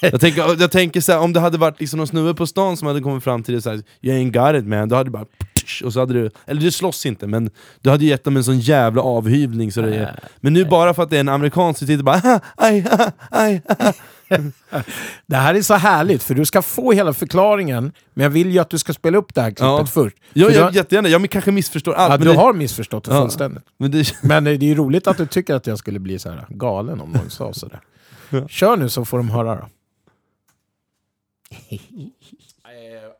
jag 0.12 0.20
tänker, 0.20 0.60
jag 0.60 0.70
tänker 0.70 1.00
så 1.00 1.12
här, 1.12 1.18
om 1.20 1.32
det 1.32 1.40
hade 1.40 1.58
varit 1.58 1.80
liksom 1.80 1.96
någon 1.98 2.06
snubbe 2.06 2.34
på 2.34 2.46
stan 2.46 2.76
som 2.76 2.88
hade 2.88 3.00
kommit 3.00 3.24
fram 3.24 3.42
till 3.42 3.62
såhär 3.62 3.82
'You 4.02 4.14
ain't 4.16 4.52
got 4.52 4.62
it 4.62 4.68
man' 4.68 4.88
då 4.88 4.96
hade 4.96 5.06
du 5.08 5.12
bara 5.12 5.26
och 5.84 5.92
så 5.92 6.00
hade 6.00 6.14
du, 6.14 6.30
eller 6.46 6.60
du 6.60 6.70
slåss 6.70 7.06
inte, 7.06 7.26
men 7.26 7.50
du 7.80 7.90
hade 7.90 8.04
gett 8.04 8.24
dem 8.24 8.36
en 8.36 8.44
sån 8.44 8.60
jävla 8.60 9.02
avhyvling 9.02 9.72
så 9.72 9.80
det 9.80 9.96
är, 9.96 10.20
Men 10.40 10.52
nu 10.52 10.64
bara 10.64 10.94
för 10.94 11.02
att 11.02 11.10
det 11.10 11.16
är 11.16 11.20
en 11.20 11.28
amerikan 11.28 11.74
så 11.74 11.86
sitter 11.86 12.02
bara 12.04 12.20
"Ah, 12.24 12.40
aj, 12.56 12.86
ah, 12.90 13.10
aj, 13.30 13.62
ah." 13.68 13.92
Det 15.26 15.36
här 15.36 15.54
är 15.54 15.62
så 15.62 15.74
härligt, 15.74 16.22
för 16.22 16.34
du 16.34 16.44
ska 16.44 16.62
få 16.62 16.92
hela 16.92 17.12
förklaringen, 17.12 17.92
men 18.14 18.22
jag 18.22 18.30
vill 18.30 18.50
ju 18.52 18.58
att 18.58 18.70
du 18.70 18.78
ska 18.78 18.92
spela 18.92 19.18
upp 19.18 19.34
det 19.34 19.40
här 19.40 19.50
klippet 19.50 19.62
Ja. 19.64 19.86
först. 19.86 20.16
Ja, 20.32 20.46
För 20.46 20.54
jag, 20.54 20.72
du, 20.72 20.76
jättegärna, 20.76 21.08
jag 21.08 21.30
kanske 21.30 21.50
missförstår 21.50 21.94
allt 21.94 22.10
ja, 22.12 22.18
men 22.18 22.26
du 22.26 22.32
det- 22.32 22.38
har 22.40 22.52
missförstått 22.52 23.04
det 23.04 23.14
Ja. 23.14 23.20
fullständigt. 23.22 23.64
Men 23.78 23.90
det, 23.90 24.12
Men 24.22 24.46
eh, 24.46 24.58
det 24.58 24.66
är 24.66 24.68
ju 24.68 24.74
roligt 24.74 25.06
att 25.06 25.16
du 25.16 25.26
tycker 25.26 25.54
att 25.54 25.66
jag 25.66 25.78
skulle 25.78 25.98
bli 25.98 26.18
så 26.18 26.30
här 26.30 26.46
galen 26.48 27.00
om 27.00 27.10
någon 27.12 27.30
sa 27.30 27.52
sådär. 27.52 27.80
Kör 28.48 28.76
nu 28.76 28.88
så 28.88 29.04
får 29.04 29.16
de 29.18 29.28
höra 29.30 29.54
då. 29.54 29.68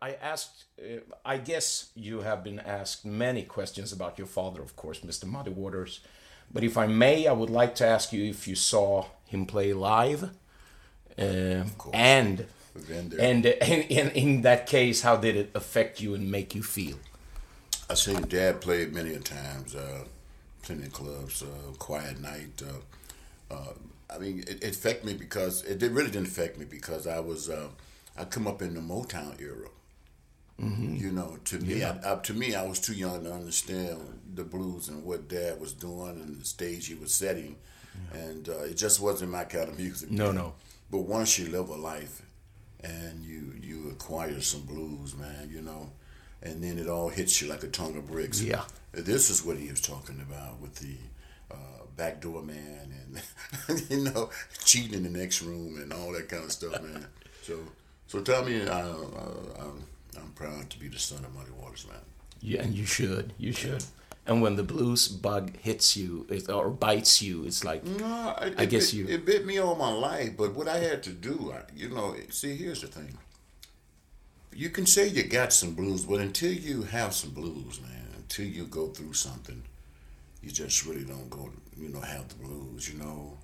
I 0.07 0.17
asked, 0.23 0.67
uh, 0.79 1.01
I 1.25 1.39
guess 1.39 1.91
you 1.97 2.21
have 2.21 2.45
been 2.45 2.61
asked 2.61 3.05
many 3.05 3.43
questions 3.43 3.93
about 3.93 4.19
your 4.19 4.29
father, 4.29 4.63
of 4.63 4.77
course, 4.77 5.01
Mr. 5.01 5.25
Muddy 5.25 5.51
Waters. 5.51 6.01
But 6.53 6.63
if 6.63 6.79
I 6.79 6.87
may, 6.87 7.27
I 7.27 7.33
would 7.33 7.51
like 7.51 7.75
to 7.77 7.87
ask 7.87 8.13
you 8.13 8.23
if 8.25 8.47
you 8.47 8.55
saw 8.55 9.07
him 9.25 9.47
play 9.47 9.73
live. 9.73 10.31
Uh, 11.19 11.65
and 11.93 12.47
there. 12.75 13.21
and 13.21 13.47
uh, 13.47 13.51
in, 13.99 14.11
in, 14.11 14.43
that 14.43 14.69
case, 14.69 15.03
how 15.03 15.17
did 15.17 15.35
it 15.35 15.51
affect 15.57 16.01
you 16.01 16.15
and 16.15 16.31
make 16.31 16.55
you 16.55 16.63
feel? 16.63 16.99
I 17.91 17.95
seen 17.95 18.23
Dad 18.29 18.61
play 18.61 18.87
many 18.87 19.13
a 19.15 19.19
times, 19.19 19.75
uh, 19.75 20.05
plenty 20.63 20.87
of 20.87 20.93
clubs, 20.93 21.43
uh, 21.43 21.73
Quiet 21.79 22.21
Night. 22.21 22.63
Uh, 22.63 23.55
uh, 23.55 23.73
I 24.15 24.19
mean, 24.19 24.45
it, 24.47 24.63
it 24.63 24.77
affected 24.77 25.07
me 25.07 25.15
because 25.15 25.65
it 25.65 25.79
did, 25.81 25.91
really 25.91 26.13
didn't 26.13 26.29
affect 26.29 26.59
me 26.59 26.65
because 26.65 27.09
I 27.09 27.19
was 27.19 27.51
I 28.19 28.25
come 28.25 28.47
up 28.47 28.63
in 28.63 28.75
the 28.75 28.81
Motown 28.81 29.41
era. 29.41 29.69
Mhm. 30.61 30.99
You 30.99 31.13
know, 31.13 31.39
to 31.45 31.59
me, 31.59 31.81
Yeah. 31.81 31.99
I, 32.05 32.13
I, 32.13 32.17
to 32.17 32.33
me, 32.33 32.55
I 32.55 32.65
was 32.67 32.81
too 32.81 32.95
young 32.95 33.25
to 33.25 33.33
understand 33.33 34.21
the 34.35 34.45
blues 34.45 34.89
and 34.89 35.05
what 35.05 35.29
Dad 35.29 35.61
was 35.61 35.73
doing 35.73 36.21
and 36.23 36.41
the 36.41 36.45
stage 36.45 36.87
he 36.87 36.95
was 36.95 37.13
setting, 37.13 37.57
and 38.13 38.49
uh, 38.49 38.61
it 38.65 38.77
just 38.77 39.01
wasn't 39.01 39.33
my 39.33 39.45
kind 39.45 39.69
of 39.69 39.79
music. 39.79 40.11
No, 40.11 40.27
man. 40.27 40.35
no. 40.37 40.55
But 40.91 41.01
once 41.01 41.39
you 41.39 41.49
live 41.51 41.69
a 41.69 41.75
life, 41.77 42.23
and 42.83 43.23
you 43.25 43.53
you 43.61 43.91
acquire 43.91 44.41
some 44.41 44.63
blues, 44.63 45.15
man, 45.17 45.51
you 45.51 45.61
know, 45.61 45.91
and 46.43 46.63
then 46.63 46.79
it 46.79 46.89
all 46.89 47.09
hits 47.11 47.41
you 47.43 47.49
like 47.49 47.63
a 47.63 47.69
ton 47.69 47.97
of 47.97 48.07
bricks. 48.07 48.41
Yeah. 48.41 48.65
This 48.93 49.29
is 49.29 49.45
what 49.45 49.57
he 49.59 49.69
was 49.69 49.81
talking 49.81 50.21
about 50.21 50.59
with 50.61 50.77
the 50.77 50.97
uh, 51.51 51.85
backdoor 51.97 52.43
man 52.43 52.95
and 53.69 53.81
you 53.91 54.05
know 54.05 54.31
cheating 54.65 54.95
in 54.95 55.03
the 55.13 55.19
next 55.19 55.43
room 55.43 55.77
and 55.83 55.93
all 55.93 56.13
that 56.13 56.29
kind 56.31 56.45
of 56.45 56.53
stuff, 56.53 56.81
man. 56.83 57.07
So 57.43 57.59
so 58.07 58.21
tell 58.23 58.43
me, 58.45 58.63
I, 58.67 58.81
uh, 58.83 59.73
I'm 60.21 60.33
proud 60.33 60.71
to 60.71 60.79
be 60.79 60.89
the 60.89 60.99
son 60.99 61.25
of 61.25 61.35
Muddy 61.35 61.51
Waters, 61.61 61.87
man. 61.89 62.01
Yeah, 62.41 62.63
and 62.63 62.75
you 62.75 62.85
should. 62.85 63.33
You 63.39 63.53
should. 63.53 63.85
And 64.27 64.43
when 64.43 64.57
the 64.57 64.65
blues 64.65 65.07
bug 65.09 65.57
hits 65.59 65.97
you 65.97 66.27
it, 66.29 66.51
or 66.51 66.69
bites 66.69 67.23
you, 67.23 67.45
it's 67.45 67.65
like 67.65 67.85
No, 67.85 68.35
it, 68.43 68.55
I 68.59 68.65
guess 68.67 68.91
bit, 68.91 68.99
you. 68.99 69.09
It 69.09 69.25
bit 69.25 69.47
me 69.47 69.59
all 69.59 69.77
my 69.77 69.93
life, 69.93 70.37
but 70.37 70.55
what 70.55 70.67
I 70.67 70.79
had 70.79 71.03
to 71.05 71.11
do, 71.11 71.53
I, 71.55 71.63
you 71.75 71.89
know, 71.91 72.17
see, 72.31 72.57
here's 72.57 72.81
the 72.81 72.89
thing. 72.89 73.17
You 74.53 74.71
can 74.71 74.87
say 74.87 75.07
you 75.07 75.23
got 75.23 75.53
some 75.53 75.75
blues, 75.75 76.05
but 76.05 76.21
until 76.21 76.53
you 76.53 76.83
have 76.83 77.15
some 77.15 77.31
blues, 77.31 77.81
man, 77.81 78.07
until 78.17 78.47
you 78.47 78.65
go 78.65 78.89
through 78.89 79.13
something, 79.13 79.63
you 80.43 80.51
just 80.51 80.87
really 80.87 81.05
don't 81.05 81.31
go, 81.31 81.51
you 81.77 81.89
know, 81.89 82.01
have 82.01 82.29
the 82.29 82.35
blues, 82.37 82.89
you 82.93 82.99
know. 82.99 83.39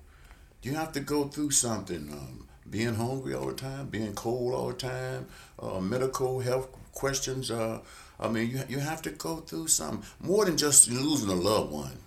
You 0.63 0.73
have 0.75 0.91
to 0.93 1.01
go 1.01 1.25
through 1.27 1.51
something, 1.51 2.09
um, 2.11 2.42
being 2.73 2.95
hungry 2.95 3.35
all 3.35 3.45
the 3.45 3.53
time, 3.53 3.85
being 3.87 4.13
cold 4.15 4.51
all 4.55 4.69
the 4.69 4.73
time, 4.73 5.27
uh, 5.61 5.79
medical 5.79 6.39
health 6.39 6.67
questions. 6.91 7.51
Uh, 7.51 7.79
I 8.19 8.27
mean, 8.29 8.49
you, 8.49 8.59
you 8.67 8.79
have 8.79 8.99
to 9.03 9.11
go 9.11 9.37
through 9.37 9.67
something 9.67 10.03
more 10.19 10.43
than 10.45 10.57
just 10.57 10.89
losing 10.89 11.29
a 11.29 11.35
loved 11.35 11.71
one. 11.71 11.97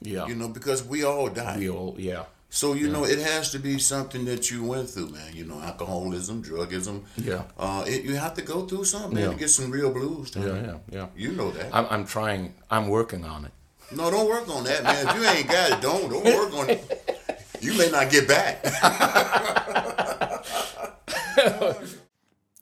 Yeah. 0.00 0.26
You 0.28 0.36
know, 0.36 0.48
because 0.48 0.84
we 0.84 1.02
all 1.02 1.28
die. 1.28 1.56
We 1.58 1.68
all, 1.70 1.96
yeah. 1.98 2.24
So 2.50 2.74
you 2.74 2.86
Yeah. 2.86 2.92
know, 2.92 3.04
it 3.04 3.18
has 3.18 3.50
to 3.50 3.58
be 3.58 3.78
something 3.80 4.24
that 4.26 4.48
you 4.50 4.62
went 4.62 4.90
through, 4.90 5.08
man. 5.08 5.34
You 5.34 5.44
know, 5.44 5.58
alcoholism, 5.60 6.40
drugism. 6.44 7.02
Yeah. 7.16 7.42
Uh, 7.58 7.82
it, 7.88 8.04
you 8.04 8.14
have 8.14 8.34
to 8.34 8.42
go 8.42 8.64
through 8.66 8.84
something 8.84 9.14
man, 9.14 9.24
Yeah. 9.24 9.32
to 9.32 9.38
get 9.38 9.50
some 9.50 9.72
real 9.72 9.90
blues. 9.90 10.30
Yeah, 10.36 10.44
yeah, 10.46 10.76
yeah. 10.96 11.06
You 11.16 11.32
know 11.32 11.50
that. 11.50 11.74
I'm, 11.74 11.86
I'm 11.90 12.04
trying. 12.06 12.54
I'm 12.70 12.86
working 12.88 13.24
on 13.24 13.44
it. 13.46 13.52
No, 13.90 14.08
don't 14.10 14.28
work 14.28 14.48
on 14.48 14.62
that, 14.64 14.84
man. 14.84 15.06
If 15.08 15.14
you 15.16 15.24
ain't 15.34 15.48
got 15.48 15.72
it, 15.72 15.80
don't 15.82 16.08
don't 16.12 16.24
work 16.24 16.52
on 16.60 16.70
it. 16.70 16.80
You 17.60 17.74
may 17.78 17.90
not 17.90 18.10
get 18.10 18.26
back. 18.28 18.64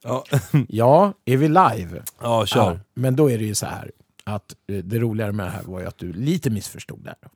Ja. 0.03 0.25
Ja, 0.68 1.12
är 1.25 1.37
vi 1.37 1.49
live? 1.49 2.03
Ja, 2.23 2.47
kör. 2.47 2.81
men 2.95 3.16
då 3.16 3.31
är 3.31 3.39
det 3.39 3.45
ju 3.45 3.55
så 3.55 3.66
här 3.66 3.91
att 4.25 4.55
eh, 4.73 4.77
det 4.77 4.99
roligare 4.99 5.33
med 5.33 5.47
det 5.47 5.51
här 5.51 5.62
var 5.62 5.81
ju 5.81 5.87
att 5.87 5.99
du 5.99 6.12
lite 6.12 6.51
missförstod 6.51 7.05
det 7.05 7.09
här. 7.23 7.31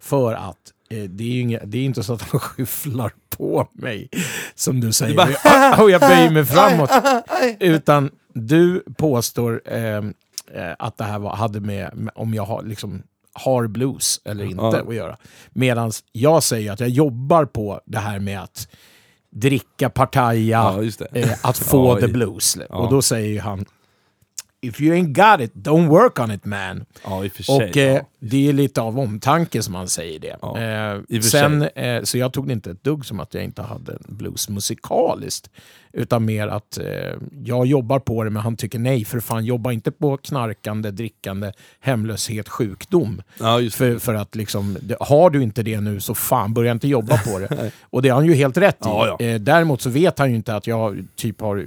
För 0.00 0.34
att 0.34 0.72
eh, 0.90 1.02
det 1.02 1.24
är 1.24 1.28
ju 1.28 1.40
inga, 1.40 1.60
det 1.64 1.78
är 1.78 1.82
inte 1.84 2.02
så 2.02 2.12
att 2.12 2.22
han 2.22 2.40
skyfflar 2.40 3.12
på 3.28 3.68
mig, 3.72 4.08
som 4.54 4.80
du 4.80 4.92
säger, 4.92 5.10
Du 5.26 5.34
bara- 5.44 5.82
och 5.82 5.90
jag 5.90 6.00
böjer 6.00 6.30
mig 6.30 6.44
framåt. 6.44 6.90
Utan 7.60 8.10
du 8.34 8.84
påstår 8.96 9.62
ehm, 9.66 10.14
eh, 10.54 10.72
att 10.78 10.96
det 10.96 11.04
här 11.04 11.18
var, 11.18 11.36
hade 11.36 11.60
med, 11.60 11.96
med 11.96 12.12
om 12.14 12.34
jag 12.34 12.44
har, 12.44 12.62
liksom, 12.62 13.02
har 13.32 13.66
blues 13.66 14.20
eller 14.24 14.44
inte 14.44 14.62
Ja. 14.62 14.80
att 14.88 14.94
göra. 14.94 15.16
Medan 15.50 15.92
jag 16.12 16.42
säger 16.42 16.72
att 16.72 16.80
jag 16.80 16.88
jobbar 16.88 17.44
på 17.44 17.80
det 17.86 17.98
här 17.98 18.18
med 18.18 18.42
att 18.42 18.68
dricka, 19.30 19.90
partaja, 19.90 20.82
Ja, 20.82 21.06
eh, 21.12 21.28
att 21.42 21.58
få 21.68 21.88
Ja, 21.88 22.00
the 22.00 22.08
blues. 22.08 22.58
ja. 22.68 22.76
Och 22.76 22.90
då 22.90 23.02
säger 23.02 23.40
han 23.40 23.64
If 24.62 24.80
you 24.80 24.94
ain't 24.96 25.12
got 25.12 25.40
it, 25.48 25.54
don't 25.54 25.88
work 25.88 26.18
on 26.18 26.30
it 26.30 26.44
man. 26.44 26.84
Och 27.04 27.76
eh. 27.76 28.02
Det 28.22 28.48
är 28.48 28.52
lite 28.52 28.80
av 28.80 28.98
omtanke 28.98 29.62
som 29.62 29.74
han 29.74 29.88
säger 29.88 30.18
det. 30.18 30.36
Ja, 30.42 30.58
eh, 30.58 31.00
i 31.08 31.22
sen, 31.22 31.62
eh, 31.62 32.02
så 32.02 32.18
jag 32.18 32.32
tog 32.32 32.46
det 32.46 32.52
inte 32.52 32.70
ett 32.70 32.84
dugg 32.84 33.06
som 33.06 33.20
att 33.20 33.34
jag 33.34 33.44
inte 33.44 33.62
hade 33.62 33.98
blues 34.06 34.48
musikaliskt. 34.48 35.50
Utan 35.92 36.24
mer 36.24 36.48
att 36.48 36.78
eh, 36.78 36.84
jag 37.44 37.66
jobbar 37.66 37.98
på 37.98 38.24
det, 38.24 38.30
men 38.30 38.42
han 38.42 38.56
tycker 38.56 38.78
nej, 38.78 39.04
för 39.04 39.20
fan 39.20 39.44
jobba 39.44 39.72
inte 39.72 39.90
på 39.90 40.16
knarkande, 40.16 40.90
drickande, 40.90 41.52
hemlöshet, 41.80 42.48
sjukdom. 42.48 43.22
Ja, 43.38 43.60
för, 43.70 43.98
för 43.98 44.14
att 44.14 44.34
liksom, 44.34 44.76
det, 44.80 44.96
har 45.00 45.30
du 45.30 45.42
inte 45.42 45.62
det 45.62 45.80
nu 45.80 46.00
så 46.00 46.14
fan, 46.14 46.54
börja 46.54 46.72
inte 46.72 46.88
jobba 46.88 47.18
på 47.18 47.38
det. 47.38 47.72
Och 47.90 48.02
det 48.02 48.08
har 48.08 48.16
han 48.16 48.26
ju 48.26 48.34
helt 48.34 48.56
rätt 48.56 48.74
i. 48.74 48.78
Ja, 48.80 49.16
ja. 49.18 49.26
Eh, 49.26 49.40
däremot 49.40 49.80
så 49.80 49.90
vet 49.90 50.18
han 50.18 50.30
ju 50.30 50.36
inte 50.36 50.56
att 50.56 50.66
jag 50.66 51.06
typ 51.16 51.40
har, 51.40 51.66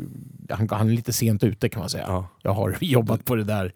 han, 0.50 0.70
han 0.72 0.90
är 0.90 0.94
lite 0.94 1.14
sent 1.14 1.44
ute 1.44 1.70
kan 1.70 1.80
man 1.80 1.90
säga. 1.90 2.06
Ja. 2.08 2.28
Jag 2.42 2.54
har 2.54 2.78
jobbat 2.82 3.26
på 3.26 3.36
det 3.36 3.44
där 3.44 3.74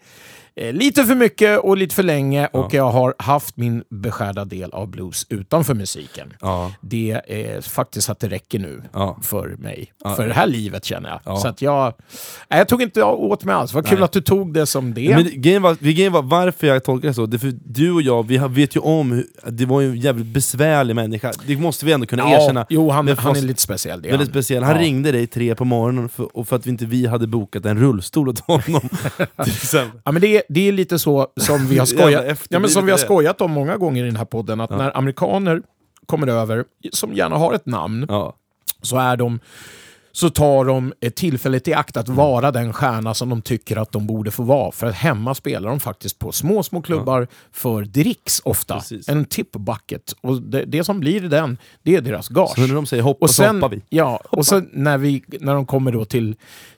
lite 0.61 1.03
för 1.05 1.15
mycket 1.15 1.59
och 1.59 1.77
lite 1.77 1.95
för 1.95 2.03
länge 2.03 2.47
och 2.47 2.73
jag 2.73 2.89
har 2.91 3.15
haft 3.19 3.57
min 3.57 3.83
beskärda 3.89 4.45
del 4.45 4.71
av 4.73 4.87
blues 4.87 5.25
utanför 5.29 5.73
musiken. 5.73 6.33
Ja. 6.41 6.71
Det 6.81 7.21
är 7.27 7.61
faktiskt 7.61 8.09
att 8.09 8.19
det 8.19 8.27
räcker 8.27 8.59
nu 8.59 8.83
Ja. 8.93 9.19
för 9.23 9.47
mig. 9.47 9.93
För 10.15 10.27
det 10.27 10.33
här 10.33 10.47
livet 10.47 10.85
känner 10.85 11.09
jag. 11.09 11.19
Ja. 11.25 11.35
Så 11.39 11.47
att 11.47 11.61
jag, 11.61 11.93
nej, 12.49 12.59
jag 12.59 12.67
tog 12.67 12.81
inte 12.81 13.03
åt 13.03 13.43
mig 13.43 13.55
alls. 13.55 13.73
Vad 13.73 13.85
kul 13.87 13.97
Nej. 13.97 14.05
att 14.05 14.11
du 14.11 14.21
tog 14.21 14.53
det 14.53 14.65
som 14.65 14.93
det. 14.93 15.15
Men 15.15 15.41
grejen 15.41 15.61
var, 15.61 15.75
grejen 15.79 16.11
var 16.13 16.21
varför 16.21 16.67
jag 16.67 16.83
tolkar 16.83 17.07
det 17.07 17.13
så, 17.13 17.25
det 17.25 17.37
är 17.37 17.39
för 17.39 17.53
du 17.65 17.91
och 17.91 18.01
jag, 18.01 18.27
vi 18.27 18.37
vet 18.37 18.75
ju 18.75 18.79
om 18.79 19.11
hur, 19.11 19.25
det 19.51 19.65
var 19.65 19.81
en 19.81 19.95
jävligt 19.99 20.27
besvärlig 20.27 20.95
människa, 20.95 21.31
det 21.47 21.57
måste 21.57 21.85
vi 21.85 21.91
ändå 21.91 22.05
kunna 22.05 22.31
erkänna. 22.31 22.65
jo, 22.69 22.89
han- 22.89 23.07
han 23.07 23.35
är 23.35 23.41
lite 23.41 23.61
speciell, 23.61 24.01
det 24.01 24.07
är 24.07 24.11
Väldigt 24.11 24.27
han. 24.27 24.33
speciell. 24.33 24.63
Han 24.63 24.77
ringde 24.77 25.11
dig 25.11 25.27
tre 25.27 25.55
på 25.55 25.65
morgonen 25.65 26.09
för, 26.09 26.37
och 26.37 26.47
för 26.47 26.55
att 26.55 26.65
vi 26.65 26.69
inte 26.69 26.85
vi 26.85 27.05
hade 27.05 27.27
bokat 27.27 27.65
en 27.65 27.79
rullstol 27.79 28.29
åt 28.29 28.39
honom. 28.39 28.89
Ja, 30.03 30.11
men 30.11 30.21
det, 30.21 30.37
är, 30.37 30.43
det 30.49 30.67
är 30.67 30.71
lite 30.71 30.99
så 30.99 31.27
som 31.37 31.67
vi 31.67 31.77
har 31.77 31.85
skojat, 31.95 32.45
ja, 32.49 32.59
men 32.59 32.69
som 32.69 32.85
vi 32.85 32.91
har 32.91 32.97
skojat 32.99 33.41
om 33.41 33.51
många 33.51 33.77
gånger 33.77 34.03
i 34.03 34.07
den 34.07 34.15
här 34.15 34.25
podden, 34.25 34.61
att 34.61 34.69
när 34.69 34.97
amerikaner 34.97 35.61
kommer 36.05 36.27
över, 36.27 36.65
som 36.91 37.13
gärna 37.13 37.35
har 37.37 37.53
ett 37.53 37.65
namn, 37.65 38.05
Ja. 38.09 38.33
så 38.81 38.97
är 38.97 39.17
de 39.17 39.39
så 40.11 40.29
tar 40.29 40.65
de 40.65 40.93
tillfället 41.15 41.67
i 41.67 41.73
akt 41.73 41.97
att 41.97 42.09
vara 42.09 42.51
den 42.51 42.73
stjärna 42.73 43.13
som 43.13 43.29
de 43.29 43.41
tycker 43.41 43.77
att 43.77 43.91
de 43.91 44.07
borde 44.07 44.31
få 44.31 44.43
vara. 44.43 44.71
För 44.71 44.87
att 44.87 44.95
hemma 44.95 45.35
spelar 45.35 45.69
de 45.69 45.79
faktiskt 45.79 46.19
på 46.19 46.31
små, 46.31 46.63
små 46.63 46.81
klubbar 46.81 47.27
för 47.51 47.81
dricks 47.81 48.41
ofta. 48.45 48.75
Precis. 48.75 49.09
En 49.09 49.25
tip 49.25 49.51
bucket. 49.51 50.15
Och 50.21 50.41
det, 50.41 50.63
det 50.65 50.83
som 50.83 50.99
blir 50.99 51.21
den, 51.21 51.57
det 51.83 51.95
är 51.95 52.01
deras 52.01 52.27
gage. 52.29 52.55
Så 52.55 52.61
när 52.61 52.75
de 52.75 52.85
säger 52.85 53.03
hoppa 53.03 53.23
och 53.25 53.29
så 53.29 53.33
sen, 53.43 53.55
hoppar 53.55 53.69
vi. 53.75 53.81
Ja, 53.89 54.19
och 54.29 54.45
sen 54.45 54.69
när, 54.73 54.97
vi, 54.97 55.23
när 55.27 55.53
de 55.53 55.65
kommer 55.65 55.91
då 55.91 56.05
till, 56.05 56.35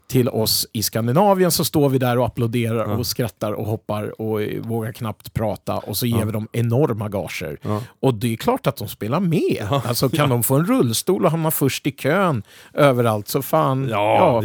till 0.09 0.29
oss 0.29 0.67
i 0.73 0.83
Skandinavien 0.83 1.51
så 1.51 1.65
står 1.65 1.89
vi 1.89 1.97
där 1.97 2.17
och 2.17 2.25
applåderar 2.25 2.99
och 2.99 3.07
skrattar 3.07 3.51
och 3.51 3.65
hoppar 3.65 4.21
och 4.21 4.41
vågar 4.59 4.91
knappt 4.91 5.33
prata 5.33 5.77
och 5.77 5.97
så 5.97 6.05
ger 6.05 6.25
vi 6.25 6.31
dem 6.31 6.47
enorma 6.51 7.09
gager. 7.09 7.59
Och 7.99 8.13
det 8.13 8.33
är 8.33 8.37
klart 8.37 8.67
att 8.67 8.77
de 8.77 8.87
spelar 8.87 9.19
med. 9.19 9.67
Alltså 9.85 10.09
kan 10.09 10.29
de 10.29 10.43
få 10.43 10.55
en 10.55 10.65
rullstol 10.65 11.25
och 11.25 11.31
hamna 11.31 11.51
först 11.51 11.87
i 11.87 11.91
kön 11.91 12.43
överallt 12.73 13.27
så 13.27 13.41
fan. 13.41 13.87
Ja. 13.89 14.43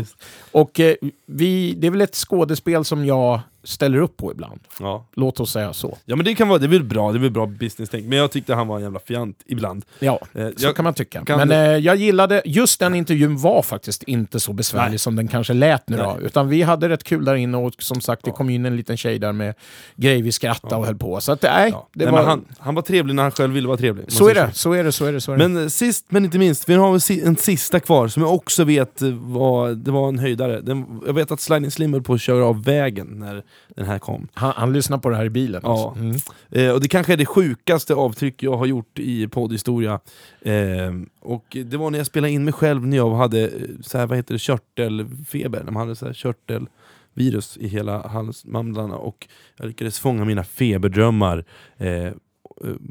Och 0.53 0.81
eh, 0.81 0.95
vi, 1.27 1.75
det 1.75 1.87
är 1.87 1.91
väl 1.91 2.01
ett 2.01 2.15
skådespel 2.15 2.85
som 2.85 3.07
jag 3.07 3.41
ställer 3.65 3.99
upp 3.99 4.17
på 4.17 4.33
ibland. 4.33 4.61
Ja. 4.81 5.07
Låt 5.15 5.41
oss 5.41 5.51
säga 5.53 5.73
så. 5.73 5.99
ja 6.05 6.17
men 6.17 6.25
det 6.25 6.35
kan 6.35 6.49
vara, 6.49 6.59
det 6.59 6.67
är 6.67 6.69
väl 6.69 6.85
bra, 6.85 7.13
det 7.13 7.19
är 7.19 7.21
väl 7.21 7.31
bra 7.31 7.47
business-tänk, 7.47 8.05
men 8.07 8.19
jag 8.19 8.31
tyckte 8.31 8.55
han 8.55 8.67
var 8.69 8.77
en 8.77 8.83
jävla 8.83 8.99
fjant 9.01 9.43
ibland. 9.47 9.85
Ja, 9.99 10.21
Eh, 10.35 10.49
så 10.57 10.67
jag- 10.67 10.77
kan 10.77 10.85
man 10.85 10.95
tycka. 10.95 11.25
kan 11.25 11.39
Men 11.39 11.49
du- 11.49 11.55
eh, 11.55 11.61
jag 11.79 11.97
gillade, 11.97 12.43
just 12.45 12.81
den 12.81 12.95
intervjun 12.95 13.37
var 13.37 13.63
faktiskt 13.63 14.03
inte 14.03 14.41
så 14.41 14.53
besvärlig 14.53 14.91
Nej. 14.91 14.99
som 14.99 15.17
den 15.17 15.29
kanske 15.29 15.53
lät 15.53 15.89
nu 15.89 15.97
då. 15.97 16.17
Nej. 16.19 16.27
Utan 16.27 16.49
vi 16.49 16.63
hade 16.63 16.89
rätt 16.89 17.05
kul 17.05 17.25
där 17.25 17.35
inne 17.35 17.57
och 17.59 17.73
som 17.79 18.01
sagt 18.01 18.25
det 18.25 18.31
kom 18.31 18.51
in 18.51 18.67
en 18.67 18.77
liten 18.77 18.97
tjej 18.97 19.19
där 19.19 19.33
med 19.33 19.55
grejer 19.97 20.23
vi 20.23 20.33
skrattade 20.33 20.77
och 20.77 20.87
höll 20.87 20.97
på. 20.99 21.21
Så 21.21 21.33
att 21.33 21.43
nej, 21.43 21.71
Ja. 21.73 21.89
det 21.93 22.05
Nej, 22.05 22.13
var... 22.13 22.23
han, 22.25 22.45
han 22.59 22.75
var 22.75 22.83
trevlig 22.83 23.15
när 23.15 23.23
han 23.23 23.33
själv 23.33 23.53
ville 23.55 23.69
vara 23.69 23.77
trevlig. 23.79 24.13
så 24.13 24.29
är 24.29 24.35
det, 24.35 24.51
så 24.53 24.73
är 24.73 24.85
det, 24.85 24.93
så 24.93 25.05
är 25.07 25.13
det. 25.13 25.21
Så 25.21 25.33
är 25.33 25.37
det. 25.39 25.49
Men 25.49 25.63
eh, 25.63 25.69
sist 25.69 26.05
men 26.09 26.25
inte 26.25 26.39
minst, 26.39 26.69
vi 26.69 26.75
har 26.75 27.13
en 27.27 27.37
sista 27.37 27.81
kvar 27.81 28.09
som 28.09 28.23
jag 28.23 28.35
också 28.35 28.65
vet 28.65 29.03
eh, 29.03 29.09
var, 29.11 29.71
det 29.71 29.91
var 29.91 30.09
en 30.09 30.19
höjdare. 30.19 30.61
Den, 30.61 31.01
jag 31.07 31.13
vet 31.15 31.31
att 31.31 31.41
Sliding 31.41 31.71
Slim 31.71 31.93
höll 31.93 32.03
på 32.03 32.15
att 32.15 32.21
köra 32.21 32.45
av 32.45 32.65
vägen 32.65 33.07
när 33.19 33.43
den 33.69 33.87
här 33.87 33.99
kom. 33.99 34.29
han, 34.35 34.53
han 34.57 34.73
lyssnar 34.73 34.99
på 34.99 35.11
det 35.11 35.17
här 35.17 35.25
i 35.25 35.31
bilen. 35.31 35.61
Ja. 35.65 35.71
Alltså. 35.71 36.01
Mm. 36.01 36.17
Eh, 36.51 36.75
och 36.75 36.81
det 36.81 36.89
kanske 36.89 37.13
är 37.13 37.17
det 37.17 37.27
sjukaste 37.27 37.95
avtryck 37.95 38.43
jag 38.43 38.57
har 38.57 38.67
gjort 38.67 38.99
i 38.99 39.29
poddhistoria. 39.29 40.01
Eh, 40.41 40.93
och 41.21 41.57
det 41.65 41.77
var 41.77 41.91
när 41.91 41.99
jag 41.99 42.07
spelade 42.07 42.33
in 42.33 42.45
mig 42.45 42.53
själv 42.53 42.87
när 42.87 42.97
jag 42.97 43.11
hade 43.11 43.43
eh, 43.43 43.51
så 43.83 43.99
här, 43.99 44.07
vad 44.07 44.19
heter 44.19 44.35
det, 44.35 44.39
körtelfeber, 44.39 45.65
när 45.65 45.73
man 45.73 45.81
hade 45.81 45.97
så 45.97 46.07
här 46.07 46.13
körtelvirus 46.13 47.57
i 47.57 47.69
hela 47.69 48.09
halsmandlarna 48.09 48.97
och 48.97 49.29
jag 49.57 49.67
lyckades 49.67 49.99
fånga 49.99 50.25
mina 50.25 50.45
feberdrömmar 50.45 51.45
eh, 51.77 52.05
eh, 52.05 52.13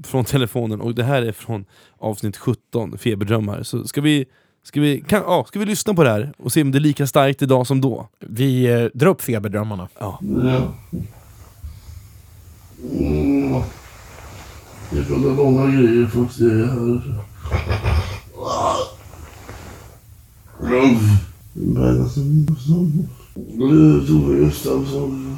från 0.03 0.25
telefonen 0.25 0.81
och 0.81 0.95
det 0.95 1.03
här 1.03 1.21
är 1.21 1.31
från 1.31 1.65
avsnitt 1.97 2.37
17, 2.37 2.97
feberdrömmar. 2.97 3.63
Så 3.63 3.87
ska 3.87 4.01
vi, 4.01 4.25
ska 4.63 4.81
vi, 4.81 5.01
kan, 5.01 5.21
ja, 5.21 5.45
ska 5.47 5.59
vi 5.59 5.65
lyssna 5.65 5.93
på 5.93 6.03
det 6.03 6.09
här 6.09 6.33
och 6.37 6.51
se 6.51 6.61
om 6.61 6.71
det 6.71 6.77
är 6.77 6.79
lika 6.79 7.07
starkt 7.07 7.41
idag 7.41 7.67
som 7.67 7.81
då? 7.81 8.07
Vi 8.19 8.65
eh, 8.65 8.85
drar 8.93 9.09
upp 9.09 9.21
feberdrömmarna. 9.21 9.87
Ja. 9.99 10.19
Mm. 10.21 10.61
Jag 14.95 15.07
pratar 15.07 15.35
långa 15.35 15.67
grejer 15.67 16.07
fast 16.07 16.39
jag 16.39 16.51
är 16.51 16.65
här. 16.65 17.01
Bergdahl 21.53 22.09
Gustafsson. 22.45 23.07
Tove 24.07 24.35
Gustafsson. 24.35 25.37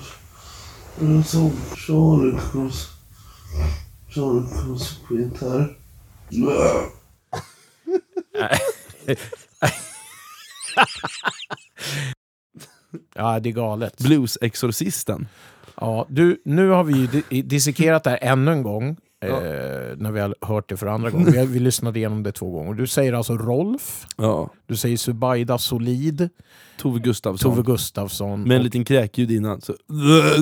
Charlie 4.09 4.43
Cross 4.49 4.99
på 5.07 5.13
gitarr. 5.15 5.75
Ja, 13.15 13.39
det 13.39 13.49
är 13.49 13.53
galet. 13.53 13.97
Bluesexorcisten. 13.97 15.27
Ja, 15.81 16.05
du, 16.09 16.41
nu 16.45 16.69
har 16.69 16.83
vi 16.83 16.93
ju 16.93 17.07
di- 17.07 17.41
dissekerat 17.41 18.03
det 18.03 18.09
här 18.09 18.19
ännu 18.21 18.51
en 18.51 18.63
gång. 18.63 18.97
Ja. 19.19 19.27
Eh, 19.27 19.97
när 19.97 20.11
vi 20.11 20.19
har 20.19 20.35
hört 20.41 20.69
det 20.69 20.77
för 20.77 20.87
andra 20.87 21.09
gången. 21.09 21.31
Vi, 21.31 21.45
vi 21.45 21.59
lyssnade 21.59 21.99
igenom 21.99 22.23
det 22.23 22.31
två 22.31 22.51
gånger. 22.51 22.73
Du 22.73 22.87
säger 22.87 23.13
alltså 23.13 23.37
Rolf. 23.37 24.05
Ja. 24.17 24.49
Du 24.65 24.75
säger 24.75 24.97
Subaida 24.97 25.57
Solid. 25.57 26.29
Tove 26.77 26.99
Gustafsson. 26.99 27.51
Tove 27.51 27.63
Gustafsson. 27.71 28.43
Med 28.43 28.57
en 28.57 28.63
liten 28.63 28.85
kräkljud 28.85 29.31
innan. 29.31 29.61
Så, 29.61 29.73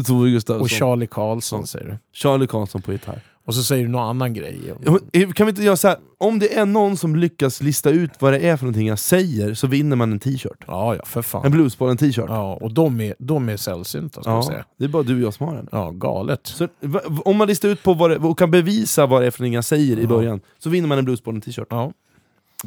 Tove 0.05 0.29
Gustafsson. 0.29 0.61
och 0.61 0.69
Charlie 0.69 1.07
Karlsson 1.07 1.67
säger 1.67 1.85
du. 1.85 1.97
Charlie 2.13 2.47
Karlsson 2.47 2.81
på 2.81 2.91
gitarr. 2.91 3.21
Och 3.45 3.55
så 3.55 3.63
säger 3.63 3.83
du 3.83 3.89
någon 3.89 4.09
annan 4.09 4.33
grej. 4.33 4.59
Ja, 4.85 4.99
eh, 5.13 5.29
Kan 5.31 5.45
vi 5.45 5.49
inte 5.49 5.63
göra 5.63 5.77
så 5.77 5.87
här? 5.87 5.97
om 6.17 6.39
det 6.39 6.57
är 6.57 6.65
någon 6.65 6.97
som 6.97 7.15
lyckas 7.15 7.61
lista 7.61 7.89
ut 7.89 8.11
vad 8.19 8.33
det 8.33 8.39
är 8.39 8.57
för 8.57 8.65
någonting 8.65 8.87
jag 8.87 8.99
säger 8.99 9.53
så 9.53 9.67
vinner 9.67 9.95
man 9.95 10.11
en 10.11 10.19
t-shirt. 10.19 10.63
Ja, 10.67 10.95
ja, 10.95 11.01
för 11.05 11.21
fan. 11.21 11.45
En 11.45 11.51
Bluesbollen 11.51 11.97
t-shirt. 11.97 12.25
Ja, 12.27 12.53
och 12.61 12.73
de 12.73 13.01
är, 13.01 13.15
de 13.19 13.49
är 13.49 13.57
sällsynta 13.57 14.21
ska 14.21 14.31
Ja, 14.31 14.35
jag 14.37 14.45
säga. 14.45 14.65
det 14.77 14.83
är 14.85 14.89
bara 14.89 15.03
du 15.03 15.15
och 15.15 15.21
jag 15.21 15.33
som 15.33 15.47
har 15.47 15.55
den. 15.55 15.67
Ja, 15.71 15.89
galet. 15.91 16.39
Så, 16.47 16.67
va- 16.79 17.01
om 17.25 17.37
man 17.37 17.47
listar 17.47 17.69
ut 17.69 17.83
på 17.83 17.93
vad 17.93 18.09
det, 18.09 18.17
och 18.17 18.37
kan 18.39 18.51
bevisa 18.51 19.05
vad 19.05 19.21
det 19.21 19.27
är 19.27 19.31
för 19.31 19.39
någonting 19.39 19.53
jag 19.55 19.63
säger 19.65 19.99
i 19.99 20.07
början, 20.07 20.41
så 20.59 20.69
vinner 20.69 20.87
man 20.87 20.97
en 20.97 21.05
Bluesbollen 21.05 21.41
t-shirt. 21.41 21.67
Ja. 21.69 21.91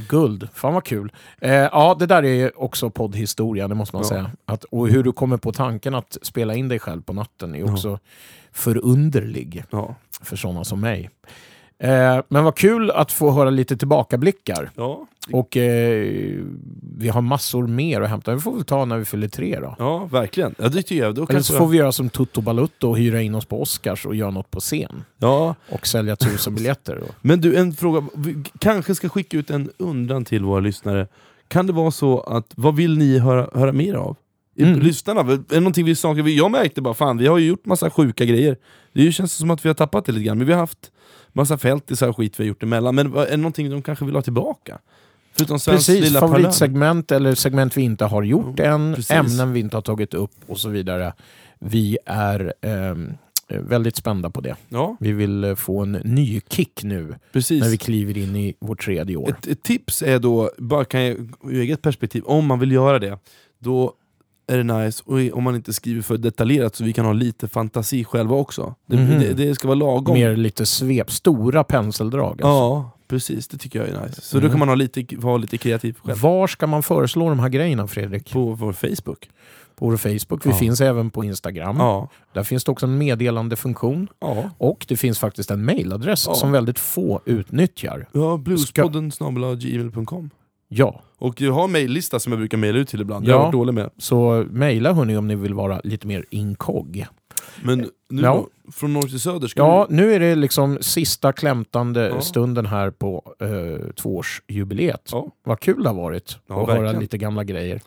Guld, 0.08 0.48
fan 0.54 0.74
vad 0.74 0.84
kul. 0.84 1.12
Eh, 1.40 1.50
ja, 1.52 1.96
det 1.98 2.06
där 2.06 2.24
är 2.24 2.60
också 2.62 2.90
poddhistoria, 2.90 3.68
det 3.68 3.74
måste 3.74 3.96
man 3.96 4.02
Ja. 4.02 4.08
säga. 4.08 4.30
Att, 4.44 4.64
och 4.64 4.88
hur 4.88 5.02
du 5.02 5.12
kommer 5.12 5.36
på 5.36 5.52
tanken 5.52 5.94
att 5.94 6.18
spela 6.22 6.54
in 6.54 6.68
dig 6.68 6.78
själv 6.78 7.02
på 7.02 7.12
natten 7.12 7.54
är 7.54 7.58
Ja. 7.58 7.98
Förunderlig 8.56 9.64
Ja. 9.70 9.94
för 10.22 10.36
sådana 10.36 10.64
som 10.64 10.80
mig. 10.80 11.10
Eh, 11.78 12.20
men 12.28 12.44
vad 12.44 12.54
kul 12.56 12.90
att 12.90 13.12
få 13.12 13.30
höra 13.30 13.50
lite 13.50 13.76
tillbakablickar. 13.76 14.70
Ja. 14.74 15.06
Och 15.32 15.56
eh, 15.56 16.40
vi 16.98 17.08
har 17.08 17.20
massor 17.20 17.66
mer 17.66 18.00
att 18.00 18.08
hämta. 18.10 18.32
Det 18.32 18.40
får 18.40 18.56
vi 18.56 18.64
ta 18.64 18.84
när 18.84 18.98
vi 18.98 19.04
fyller 19.04 19.28
tre 19.28 19.60
då. 19.60 19.76
ja, 19.78 20.04
verkligen. 20.12 20.54
Ja, 20.58 20.68
det 20.68 20.82
tycker 20.82 21.04
jag. 21.04 21.14
Då 21.14 21.26
Eller 21.26 21.40
så 21.40 21.54
får 21.58 21.66
vi 21.66 21.78
göra 21.78 21.92
som 21.92 22.08
Toto 22.08 22.40
Balutto 22.40 22.88
och 22.88 22.98
hyra 22.98 23.22
in 23.22 23.34
oss 23.34 23.44
på 23.46 23.62
Oscars 23.62 24.06
och 24.06 24.14
göra 24.14 24.30
något 24.30 24.50
på 24.50 24.60
scen. 24.60 25.04
Ja, 25.18 25.54
Och 25.70 25.86
sälja 25.86 26.16
tusen 26.16 26.54
biljetter. 26.54 27.02
Men 27.22 27.40
du, 27.40 27.56
en 27.56 27.72
fråga. 27.72 28.06
Vi 28.14 28.42
kanske 28.58 28.94
ska 28.94 29.08
skicka 29.08 29.36
ut 29.36 29.50
en 29.50 29.70
undran 29.78 30.24
till 30.24 30.44
våra 30.44 30.60
lyssnare. 30.60 31.08
Kan 31.48 31.66
det 31.66 31.72
vara 31.72 31.90
så 31.90 32.20
att, 32.20 32.46
vad 32.56 32.76
vill 32.76 32.98
ni 32.98 33.18
höra, 33.18 33.48
höra 33.60 33.72
mer 33.72 33.94
av? 33.94 34.16
Mm. 34.58 34.80
Lyssnarna, 34.80 35.20
är 35.20 35.40
det 35.48 35.60
någonting 35.60 35.84
vi 35.84 35.94
saknar? 35.94 36.28
Jag 36.28 36.50
märkte 36.50 36.82
bara, 36.82 36.94
fan 36.94 37.18
vi 37.18 37.26
har 37.26 37.38
ju 37.38 37.46
gjort 37.46 37.66
massa 37.66 37.90
sjuka 37.90 38.24
grejer. 38.24 38.56
Det 38.92 39.12
känns 39.12 39.32
som 39.32 39.50
att 39.50 39.64
vi 39.64 39.68
har 39.68 39.74
tappat 39.74 40.04
det 40.04 40.12
lite 40.12 40.24
grann, 40.24 40.38
men 40.38 40.46
vi 40.46 40.52
har 40.52 40.60
haft 40.60 40.90
massa 41.32 41.58
fältisar 41.58 42.08
och 42.08 42.16
skit 42.16 42.40
vi 42.40 42.44
har 42.44 42.48
gjort 42.48 42.62
emellan. 42.62 42.94
Men 42.94 43.14
är 43.14 43.26
det 43.26 43.36
någonting 43.36 43.70
de 43.70 43.82
kanske 43.82 44.04
vill 44.04 44.14
ha 44.14 44.22
tillbaka? 44.22 44.78
Förutom 45.32 45.58
Precis, 45.58 46.12
favoritsegment 46.18 47.12
eller 47.12 47.34
segment 47.34 47.76
vi 47.76 47.82
inte 47.82 48.04
har 48.04 48.22
gjort 48.22 48.60
än, 48.60 48.94
precis. 48.94 49.10
ämnen 49.10 49.52
vi 49.52 49.60
inte 49.60 49.76
har 49.76 49.82
tagit 49.82 50.14
upp 50.14 50.34
och 50.46 50.58
så 50.58 50.68
vidare. 50.68 51.12
Vi 51.58 51.98
är 52.06 52.54
ehm, 52.60 53.12
väldigt 53.48 53.96
spända 53.96 54.30
på 54.30 54.40
det. 54.40 54.56
Ja, 54.68 54.96
Vi 55.00 55.12
vill 55.12 55.44
eh, 55.44 55.54
få 55.54 55.82
en 55.82 55.92
ny 55.92 56.40
kick 56.48 56.84
nu 56.84 57.14
precis. 57.32 57.62
när 57.62 57.70
vi 57.70 57.78
kliver 57.78 58.18
in 58.18 58.36
i 58.36 58.54
vårt 58.60 58.84
tredje 58.84 59.16
år. 59.16 59.30
Ett, 59.30 59.46
ett 59.46 59.62
tips 59.62 60.02
är 60.02 60.18
då, 60.18 60.50
bara 60.58 60.84
kan 60.84 61.02
jag, 61.04 61.16
ur 61.44 61.60
eget 61.60 61.82
perspektiv, 61.82 62.22
om 62.24 62.46
man 62.46 62.60
vill 62.60 62.72
göra 62.72 62.98
det, 62.98 63.18
då 63.58 63.92
är 64.48 64.56
det 64.56 64.62
nice 64.62 65.02
och 65.06 65.38
om 65.38 65.44
man 65.44 65.54
inte 65.56 65.72
skriver 65.72 66.02
för 66.02 66.16
detaljerat 66.16 66.74
så 66.76 66.84
vi 66.84 66.92
kan 66.92 67.04
ha 67.06 67.12
lite 67.12 67.48
fantasi 67.48 68.04
själva 68.04 68.36
också. 68.36 68.74
Det, 68.86 68.96
Mhm. 68.96 69.20
det, 69.20 69.32
det 69.34 69.54
ska 69.54 69.68
vara 69.68 69.78
lagom. 69.78 70.14
Mer 70.14 70.36
lite 70.36 70.66
svep, 70.66 71.10
stora 71.10 71.64
penseldrag. 71.64 72.30
Alltså. 72.32 72.46
Ja, 72.48 72.90
precis. 73.08 73.48
Det 73.48 73.58
tycker 73.58 73.78
jag 73.78 73.88
är 73.88 74.06
nice. 74.06 74.20
Så 74.20 74.36
då 74.36 74.40
Mm. 74.40 74.50
kan 74.50 74.58
man 74.58 74.68
ha 74.68 74.74
lite, 74.74 75.16
vara 75.16 75.36
lite 75.36 75.58
kreativ 75.58 75.96
själv. 76.04 76.18
Var 76.20 76.46
ska 76.46 76.66
man 76.66 76.82
föreslå 76.82 77.28
de 77.28 77.38
här 77.38 77.48
grejerna 77.48 77.86
Fredrik? 77.86 78.32
På 78.32 78.44
vår 78.52 78.72
Facebook. 78.72 79.28
På 79.76 79.86
vår 79.86 79.96
Facebook. 79.96 80.46
Vi 80.46 80.50
Ja. 80.50 80.56
finns 80.56 80.80
även 80.80 81.10
på 81.10 81.24
Instagram. 81.24 81.76
Ja. 81.78 82.08
Där 82.32 82.42
finns 82.42 82.64
det 82.64 82.72
också 82.72 82.86
en 82.86 82.98
meddelandefunktion. 82.98 84.08
Ja. 84.20 84.50
Och 84.58 84.84
det 84.88 84.96
finns 84.96 85.18
faktiskt 85.18 85.50
en 85.50 85.64
mailadress 85.64 86.20
som 86.38 86.52
väldigt 86.52 86.78
få 86.78 87.20
utnyttjar. 87.24 88.06
Ja, 88.12 88.36
bluespodden 88.36 89.10
gmail.com. 89.10 90.30
Ja, 90.68 91.00
Och 91.18 91.40
jag 91.40 91.52
har 91.52 91.64
en 91.64 91.72
mejllista 91.72 92.18
som 92.20 92.32
jag 92.32 92.38
brukar 92.38 92.58
mejla 92.58 92.78
ut 92.78 92.88
till 92.88 93.00
ibland. 93.00 93.24
Ja. 93.26 93.30
Jag 93.30 93.36
har 93.36 93.42
varit 93.44 93.52
dålig 93.52 93.74
med. 93.74 93.90
så 93.98 94.46
mejla 94.50 94.92
hörni 94.92 95.16
om 95.16 95.28
ni 95.28 95.34
vill 95.34 95.54
vara 95.54 95.80
lite 95.84 96.06
mer 96.06 96.24
inkogg. 96.30 97.06
Men 97.62 97.90
nu 98.10 98.22
Ja. 98.22 98.46
från 98.72 98.92
norr 98.92 99.02
till 99.08 99.20
söder, 99.20 99.48
ska 99.48 99.60
Ja, 99.62 99.86
nu 99.90 100.12
är 100.14 100.20
det 100.20 100.34
liksom 100.34 100.78
sista 100.80 101.32
klämtande 101.32 102.08
Ja. 102.14 102.20
stunden 102.20 102.66
här 102.66 102.90
på 102.90 103.22
eh, 103.40 103.92
tvåårsjubileet. 103.92 105.08
Ja. 105.12 105.26
Vad 105.44 105.60
kul 105.60 105.82
det 105.82 105.88
har 105.88 105.96
varit 105.96 106.38
Ja, 106.46 106.60
att 106.62 106.68
höra 106.68 106.80
verkligen. 106.80 107.00
lite 107.02 107.18
gamla 107.18 107.44
grejer. 107.44 107.80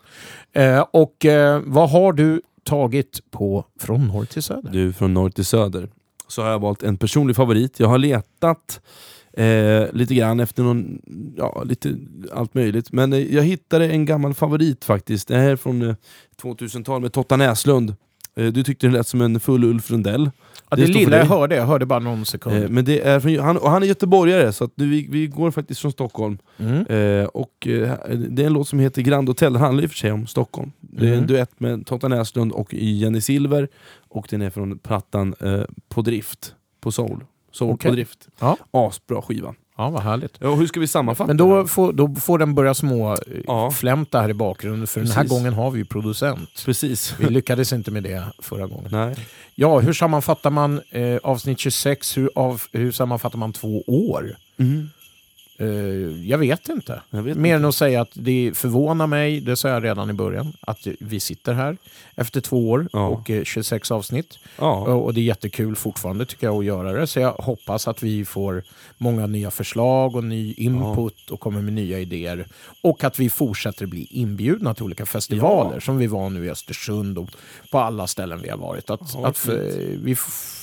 Eh, 0.52 0.80
och 0.90 1.24
eh, 1.24 1.62
vad 1.64 1.90
har 1.90 2.12
du 2.12 2.42
tagit 2.64 3.20
på 3.30 3.64
från 3.80 4.06
norr 4.08 4.24
till 4.24 4.42
söder? 4.42 4.70
du 4.72 4.92
från 4.92 5.14
norr 5.14 5.30
till 5.30 5.44
söder, 5.44 5.88
så 6.28 6.42
har 6.42 6.50
jag 6.50 6.58
valt 6.58 6.82
en 6.82 6.96
personlig 6.96 7.36
favorit. 7.36 7.80
Jag 7.80 7.88
har 7.88 7.98
letat 7.98 8.80
eh, 9.40 9.92
lite 9.92 10.14
grann 10.14 10.40
efter 10.40 10.62
någon, 10.62 10.98
ja, 11.36 11.62
lite 11.66 11.94
allt 12.32 12.54
möjligt. 12.54 12.92
Men 12.92 13.12
eh, 13.12 13.34
jag 13.34 13.42
hittade 13.42 13.88
en 13.88 14.04
gammal 14.04 14.34
favorit 14.34 14.84
faktiskt. 14.84 15.28
Det 15.28 15.36
här 15.36 15.50
är 15.50 15.56
från 15.56 15.82
eh, 15.82 15.94
2000-tal 16.42 17.00
med 17.02 17.12
Totta 17.12 17.36
Näslund. 17.36 17.94
Eh, 18.36 18.46
du 18.46 18.62
tyckte 18.62 18.86
det 18.86 18.92
lät 18.92 19.06
som 19.08 19.20
en 19.20 19.40
full 19.40 19.64
Ulf 19.64 19.90
Rundell. 19.90 20.30
Ja, 20.70 20.76
det 20.76 20.86
för 20.86 20.92
lilla 20.92 21.16
jag 21.18 21.24
hörde, 21.26 21.56
jag 21.56 21.66
hörde 21.66 21.86
bara 21.86 21.98
någon 21.98 22.26
sekund. 22.26 22.56
Eh, 22.56 22.68
men 22.68 22.84
det 22.84 23.00
är 23.00 23.20
från, 23.20 23.38
han, 23.38 23.56
och 23.56 23.70
han 23.70 23.82
är 23.82 23.86
göteborgare, 23.86 24.52
så 24.52 24.64
att 24.64 24.72
nu, 24.74 24.88
vi, 24.88 25.06
vi 25.10 25.26
går 25.26 25.50
faktiskt 25.50 25.80
från 25.80 25.92
Stockholm. 25.92 26.38
Mm. 26.58 26.86
Eh, 26.86 27.24
och 27.26 27.52
Det 27.60 28.42
är 28.42 28.46
en 28.46 28.52
låt 28.52 28.68
som 28.68 28.78
heter 28.78 29.02
Grand 29.02 29.28
Hotel, 29.28 29.52
den 29.52 29.62
handlar 29.62 29.84
i 29.84 29.86
och 29.86 29.90
för 29.90 29.98
sig 29.98 30.12
om 30.12 30.26
Stockholm. 30.26 30.72
Det 30.80 31.04
är 31.04 31.08
en 31.08 31.14
Mm. 31.14 31.26
duett 31.26 31.60
med 31.60 31.86
Totta 31.86 32.08
Näslund 32.08 32.52
och 32.52 32.74
Jenny 32.74 33.20
Silver, 33.20 33.68
och 34.08 34.26
den 34.30 34.42
är 34.42 34.50
från 34.50 34.78
plattan 34.78 35.34
På 35.88 36.02
drift, 36.02 36.54
på 36.80 36.92
Soul. 36.92 37.24
Soul 37.52 37.74
Okej. 37.74 37.88
på 37.90 37.94
drift. 37.94 38.28
Ja. 38.40 38.56
Asbra 38.70 39.22
skiva. 39.22 39.54
Ja, 39.76 39.90
vad 39.90 40.02
härligt. 40.02 40.34
Ja, 40.38 40.48
och 40.48 40.56
hur 40.58 40.66
ska 40.66 40.80
vi 40.80 40.86
sammanfatta 40.86 41.26
Men 41.26 41.36
då 41.36 41.66
får, 41.66 41.92
då 41.92 42.14
får 42.14 42.38
den 42.38 42.54
börja 42.54 42.74
små 42.74 43.12
eh, 43.12 43.18
Ja. 43.46 43.70
flämta 43.70 44.20
här 44.20 44.28
i 44.28 44.34
bakgrunden, 44.34 44.86
för 44.86 45.00
den 45.00 45.10
här 45.10 45.22
Precis. 45.22 45.30
gången 45.38 45.52
har 45.54 45.70
vi 45.70 45.78
ju 45.78 45.84
producent. 45.84 46.62
Precis. 46.64 47.14
Vi 47.18 47.30
lyckades 47.30 47.72
inte 47.72 47.90
med 47.90 48.02
det 48.02 48.24
förra 48.38 48.66
gången. 48.66 48.88
Nej. 48.92 49.16
Ja, 49.54 49.78
hur 49.80 49.92
sammanfattar 49.92 50.50
man 50.50 50.80
eh, 50.90 51.16
avsnitt 51.22 51.58
26? 51.58 52.16
Hur, 52.18 52.30
av, 52.34 52.62
hur 52.72 52.92
sammanfattar 52.92 53.38
man 53.38 53.52
två 53.52 53.82
år? 53.86 54.36
Mm. 54.58 54.88
Eh, 55.60 56.28
jag 56.28 56.38
vet 56.38 56.68
inte. 56.68 57.00
Jag 57.10 57.22
vet 57.22 57.36
Mer 57.36 57.50
inte. 57.54 57.56
än 57.56 57.68
att 57.68 57.74
säga 57.74 58.00
att 58.00 58.10
det 58.12 58.52
förvånar 58.54 59.06
mig, 59.06 59.40
det 59.40 59.56
sa 59.56 59.68
jag 59.68 59.84
redan 59.84 60.10
i 60.10 60.12
början, 60.12 60.52
att 60.60 60.86
vi 61.00 61.20
sitter 61.20 61.52
här 61.54 61.76
efter 62.14 62.40
två 62.40 62.70
år 62.70 62.88
Ja. 62.92 63.06
och 63.06 63.30
eh, 63.30 63.44
26 63.44 63.90
avsnitt. 63.90 64.38
Ja. 64.58 64.72
Och 64.94 65.14
det 65.14 65.20
är 65.20 65.22
jättekul 65.24 65.76
fortfarande 65.76 66.26
tycker 66.26 66.46
jag 66.46 66.58
att 66.58 66.64
göra 66.64 66.92
det. 66.92 67.06
Så 67.06 67.20
jag 67.20 67.32
hoppas 67.32 67.88
att 67.88 68.02
vi 68.02 68.24
får 68.24 68.62
många 68.98 69.26
nya 69.26 69.50
förslag 69.50 70.16
och 70.16 70.24
ny 70.24 70.54
input 70.56 71.30
och 71.30 71.40
kommer 71.40 71.62
med 71.62 71.72
nya 71.72 71.98
idéer. 71.98 72.46
Och 72.82 73.04
att 73.04 73.18
vi 73.18 73.30
fortsätter 73.30 73.86
bli 73.86 74.06
inbjudna 74.10 74.74
till 74.74 74.84
olika 74.84 75.06
festivaler 75.06 75.74
Ja. 75.74 75.80
som 75.80 75.98
vi 75.98 76.06
var 76.06 76.30
nu 76.30 76.44
i 76.46 76.50
Östersund 76.50 77.18
och 77.18 77.28
på 77.70 77.78
alla 77.78 78.06
ställen 78.06 78.40
vi 78.42 78.48
har 78.50 78.58
varit. 78.58 78.90
Att, 78.90 79.00
Ja, 79.14 79.26
att 79.26 79.48
eh, 79.48 79.54
vi 80.02 80.16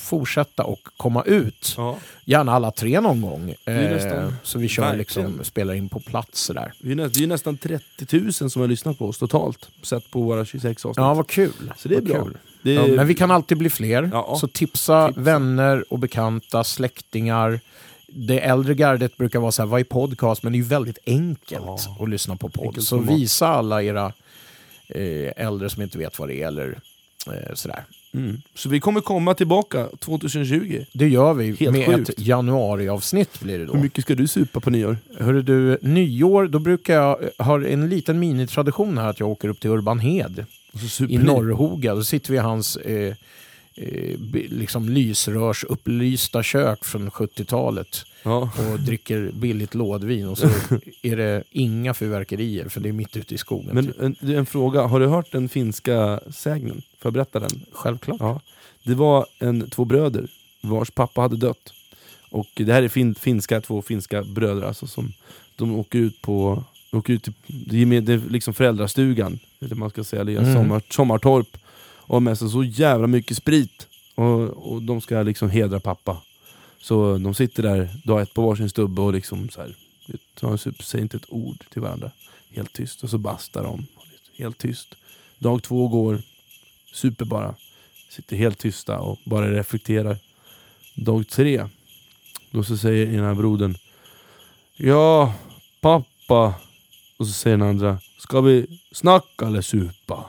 fortsätta 0.08 0.64
och 0.64 0.80
komma 0.97 1.24
ut. 1.24 1.74
Ja. 1.78 1.97
Gärna 2.26 2.51
alla 2.53 2.72
tre 2.72 2.99
någon 3.01 3.22
gång. 3.22 3.49
Eh, 3.66 3.74
nästan- 3.74 4.34
så 4.43 4.60
vi 4.60 4.68
kör 4.68 4.95
liksom, 4.95 5.43
spelar 5.43 5.74
in 5.74 5.89
på 5.89 5.99
plats 5.99 6.41
sådär. 6.41 6.74
Vi 6.80 6.91
är, 6.91 6.95
nä, 6.95 7.08
vi 7.08 7.24
är 7.24 7.28
nästan 7.28 7.58
30 7.58 8.20
000 8.20 8.34
som 8.34 8.62
har 8.62 8.68
lyssnat 8.68 8.97
på 8.97 9.05
oss 9.08 9.18
totalt, 9.20 9.70
sett 9.84 10.12
på 10.12 10.22
våra 10.22 10.45
26 10.45 10.86
avsnitt. 10.86 10.97
Ja, 11.03 11.14
vad 11.14 11.28
kul. 11.28 11.74
Så 11.78 11.89
det 11.89 11.95
är 11.95 12.01
Vad 12.01 12.10
bra. 12.10 12.24
kul. 12.24 12.38
Det 12.62 12.74
Ja, 12.74 12.88
men 12.88 13.08
vi 13.08 13.14
kan 13.16 13.32
alltid 13.32 13.58
bli 13.58 13.70
fler. 13.70 14.10
Ja. 14.14 14.38
Så 14.41 14.47
tipsa, 14.47 15.08
Tipsa. 15.08 15.22
vänner 15.22 15.93
och 15.93 15.99
bekanta, 15.99 16.64
släktingar. 16.64 17.60
Det 18.08 18.39
äldre 18.39 18.74
gardet 18.74 19.18
brukar 19.18 19.39
vara 19.39 19.51
så 19.51 19.62
här, 19.62 19.68
vad 19.68 19.80
är 19.80 19.84
podcast? 19.84 20.43
Men 20.43 20.51
det 20.51 20.55
är 20.55 20.60
ju 20.60 20.66
väldigt 20.66 20.97
enkelt 21.05 21.64
Ja. 21.66 21.97
att 21.99 22.10
lyssna 22.10 22.36
på 22.36 22.49
podd. 22.49 22.84
Så 22.84 22.97
visa 22.97 23.47
alla 23.47 23.84
era 23.84 24.14
eh, 24.88 25.32
äldre 25.45 25.70
som 25.70 25.84
inte 25.84 25.97
vet 25.97 26.20
vad 26.20 26.28
det 26.30 26.36
är 26.43 26.47
eller 26.47 26.80
sådär. 27.53 27.84
mm. 28.13 28.41
Så 28.55 28.69
vi 28.69 28.80
kommer 28.80 29.01
komma 29.01 29.34
tillbaka 29.34 29.88
2020. 29.99 30.86
Det 30.93 31.07
gör 31.07 31.34
vi 31.34 31.55
Helt 31.55 31.71
med 31.71 31.86
sjukt. 31.86 32.09
ett 32.09 32.19
januariavsnitt 32.19 33.39
blir 33.39 33.59
det 33.59 33.65
då. 33.65 33.73
Hur 33.73 33.82
mycket 33.82 34.03
ska 34.03 34.15
du 34.15 34.28
supa 34.28 34.59
på 34.59 34.69
nyår? 34.69 34.97
Hörru 35.19 35.41
du, 35.41 35.78
nyår, 35.82 36.47
då 36.47 36.59
brukar 36.59 36.93
jag 36.93 37.17
ha 37.38 37.65
en 37.65 37.89
liten 37.89 38.19
minitradition 38.19 38.97
här 38.97 39.09
att 39.09 39.19
jag 39.19 39.30
åker 39.30 39.47
upp 39.49 39.59
till 39.59 39.69
Urban 39.69 39.99
Hed 39.99 40.45
Och 40.73 40.80
så 40.80 40.88
super 40.88 41.13
i. 41.13 41.17
Norrhoga. 41.17 41.95
Då 41.95 42.03
sitter 42.03 42.32
vi 42.32 42.38
i 42.38 42.41
hans 42.41 42.75
eh, 42.78 43.13
eh, 43.78 44.19
liksom 44.49 44.89
lysrörsupplysta 44.89 46.43
kök 46.43 46.86
från 46.86 47.11
70-talet 47.11 48.05
Ja. 48.23 48.49
och 48.57 48.80
dricker 48.80 49.32
billigt 49.34 49.75
lådvin 49.75 50.28
och 50.28 50.38
så 50.38 50.47
är 51.01 51.15
det 51.17 51.43
inga 51.51 51.93
fyrverkerier 51.93 52.69
för 52.69 52.80
det 52.82 52.89
är 52.89 52.93
mitt 52.93 53.17
ute 53.17 53.36
i 53.36 53.38
skogen. 53.38 53.69
Men 53.75 53.86
typ. 53.88 54.01
en, 54.01 54.15
du, 54.19 54.36
en 54.38 54.45
fråga, 54.45 54.82
har 54.82 54.99
du 54.99 55.07
hört 55.07 55.32
den 55.32 55.49
finska 55.49 56.19
sägnen? 56.32 56.82
Får 56.99 57.09
jag 57.09 57.13
berätta 57.13 57.39
den? 57.39 57.65
Självklart. 57.71 58.17
Ja. 58.19 58.41
Det 58.84 58.95
var 58.95 59.25
en, 59.39 59.69
två 59.69 59.86
bröder 59.86 60.28
vars 60.61 60.91
pappa 60.91 61.21
hade 61.21 61.38
dött. 61.38 61.73
Och 62.30 62.47
det 62.55 62.73
här 62.73 62.84
är 62.84 62.88
fin, 62.89 63.15
finska, 63.15 63.61
två 63.61 63.82
finska 63.82 64.23
bröder 64.23 64.61
alltså, 64.61 64.88
som 64.88 65.13
de 65.55 65.75
åker 65.75 65.99
ut 65.99 66.21
på 66.21 66.63
åker 66.91 67.13
ut 67.13 67.23
till, 67.23 67.34
det 67.47 67.82
är, 67.82 67.86
med, 67.86 68.03
det 68.03 68.13
är 68.13 68.21
liksom 68.30 68.53
föräldrastugan, 68.53 69.39
eller 69.61 69.75
man 69.75 69.89
ska 69.89 70.03
säga, 70.03 70.21
är 70.21 70.28
Mm. 70.30 70.53
sommar, 70.53 70.82
sommartorp. 70.89 71.57
Och 72.08 72.16
har 72.16 72.20
med 72.20 72.38
sig 72.38 72.49
så 72.49 72.64
jävla 72.64 73.08
mycket 73.08 73.38
sprit. 73.38 73.88
Och, 74.16 74.72
och 74.72 74.82
de 74.82 75.01
ska 75.01 75.22
liksom 75.22 75.49
hedra 75.49 75.80
pappa. 75.80 76.22
Så 76.82 77.18
de 77.18 77.34
sitter 77.34 77.64
där 77.64 77.89
dag 78.03 78.22
ett 78.22 78.34
på 78.34 78.41
varsin 78.41 78.70
stubbe 78.70 79.01
och 79.01 79.14
liksom 79.14 79.49
så 79.49 79.62
här, 79.62 79.76
vet, 80.08 80.22
de 80.41 80.58
säger 80.58 81.01
inte 81.03 81.18
ett 81.18 81.30
ord 81.30 81.66
till 81.70 81.82
varandra. 81.82 82.12
Helt 82.55 82.74
tyst. 82.74 83.03
Och 83.03 83.10
så 83.10 83.18
bastar 83.18 83.64
de. 83.64 83.86
Helt 84.38 84.58
tyst. 84.58 84.95
Dag 85.39 85.64
två 85.64 85.88
går, 85.88 86.22
super 86.93 87.26
bara. 87.26 87.55
Sitter 88.10 88.38
helt 88.38 88.60
tysta 88.60 88.99
och 88.99 89.20
bara 89.26 89.51
reflekterar. 89.51 90.18
Dag 90.95 91.28
tre, 91.28 91.68
då 92.51 92.64
så 92.64 92.78
säger 92.78 93.14
ena 93.14 93.36
brodern 93.36 93.78
Ja, 94.76 95.34
pappa. 95.82 96.53
Och 97.18 97.28
så 97.28 97.34
säger 97.34 97.58
den 97.58 97.68
andra 97.68 97.99
Ska 98.18 98.41
vi 98.41 98.80
snacka 98.91 99.47
eller 99.47 99.62
supa? 99.62 100.26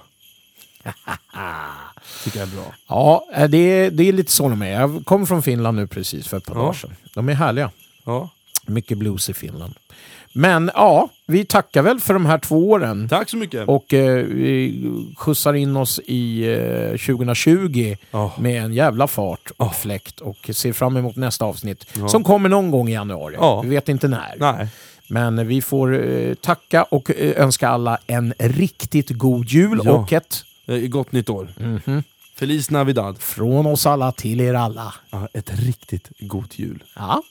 Tycker 2.24 2.38
jag 2.38 2.48
är 2.48 2.52
bra. 2.56 2.74
Ja, 2.88 3.24
eh, 3.34 3.48
det 3.48 3.58
är, 3.58 3.90
det 3.90 4.08
är 4.08 4.12
lite 4.12 4.32
så 4.32 4.48
de 4.48 4.62
är. 4.62 4.70
Jag 4.80 5.02
kom 5.04 5.26
från 5.26 5.42
Finland 5.42 5.76
nu 5.76 5.86
precis 5.86 6.28
för 6.28 6.36
ett 6.36 6.44
par 6.46 6.54
Ja. 6.54 6.60
dagar 6.60 6.72
sedan. 6.72 6.90
De 7.14 7.28
är 7.28 7.34
härliga. 7.34 7.70
Ja. 8.04 8.28
Mycket 8.66 8.98
blues 8.98 9.30
i 9.30 9.34
Finland. 9.34 9.74
Men 10.32 10.70
ja, 10.74 11.08
vi 11.26 11.44
tackar 11.44 11.82
väl 11.82 12.00
för 12.00 12.14
de 12.14 12.26
här 12.26 12.38
två 12.38 12.70
åren. 12.70 13.08
Tack 13.08 13.28
så 13.30 13.36
mycket. 13.36 13.68
Och 13.68 13.94
eh, 13.94 14.24
vi 14.24 14.84
skjutsar 15.16 15.54
in 15.54 15.76
oss 15.76 16.00
i 16.06 16.42
eh, 16.52 16.90
2020 16.90 17.96
med 18.38 18.62
en 18.62 18.72
jävla 18.72 19.06
fart 19.06 19.50
och 19.56 19.74
fläkt 19.74 20.20
och 20.20 20.50
ser 20.52 20.72
fram 20.72 20.96
emot 20.96 21.16
nästa 21.16 21.44
avsnitt 21.44 21.86
Ja. 21.96 22.08
som 22.08 22.24
kommer 22.24 22.48
någon 22.48 22.70
gång 22.70 22.88
i 22.88 22.92
januari. 22.92 23.34
Ja. 23.38 23.60
Vi 23.62 23.68
vet 23.68 23.88
inte 23.88 24.08
när. 24.08 24.34
Nej. 24.38 24.68
Men 25.10 25.46
vi 25.48 25.62
får 25.62 26.08
eh, 26.08 26.34
tacka 26.34 26.82
och 26.82 27.10
eh, 27.10 27.42
önska 27.42 27.68
alla 27.68 27.98
en 28.06 28.34
riktigt 28.38 29.10
god 29.10 29.46
jul 29.46 29.80
Ja. 29.84 29.92
och 29.92 30.12
ett 30.12 30.44
Gott 30.88 31.12
nytt 31.12 31.30
år. 31.30 31.48
Mhm. 31.56 32.02
Feliz 32.36 32.70
Navidad. 32.70 33.18
Från 33.18 33.66
oss 33.66 33.86
alla 33.86 34.12
till 34.12 34.40
er 34.40 34.54
alla. 34.54 34.94
Ja, 35.10 35.28
ett 35.32 35.50
riktigt 35.60 36.08
god 36.18 36.48
jul. 36.54 36.84
Ja. 36.96 37.22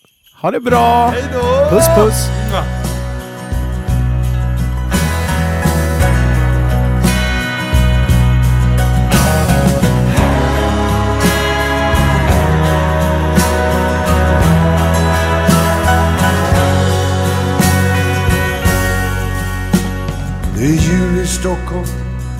Ha 0.41 0.51
det 0.51 0.59
bra! 0.59 1.11
Puss 1.69 1.87
puss! 1.95 2.27
Det 20.55 20.63
är 20.63 20.91
jul 20.91 21.19
i 21.23 21.27
Stockholm, 21.27 21.85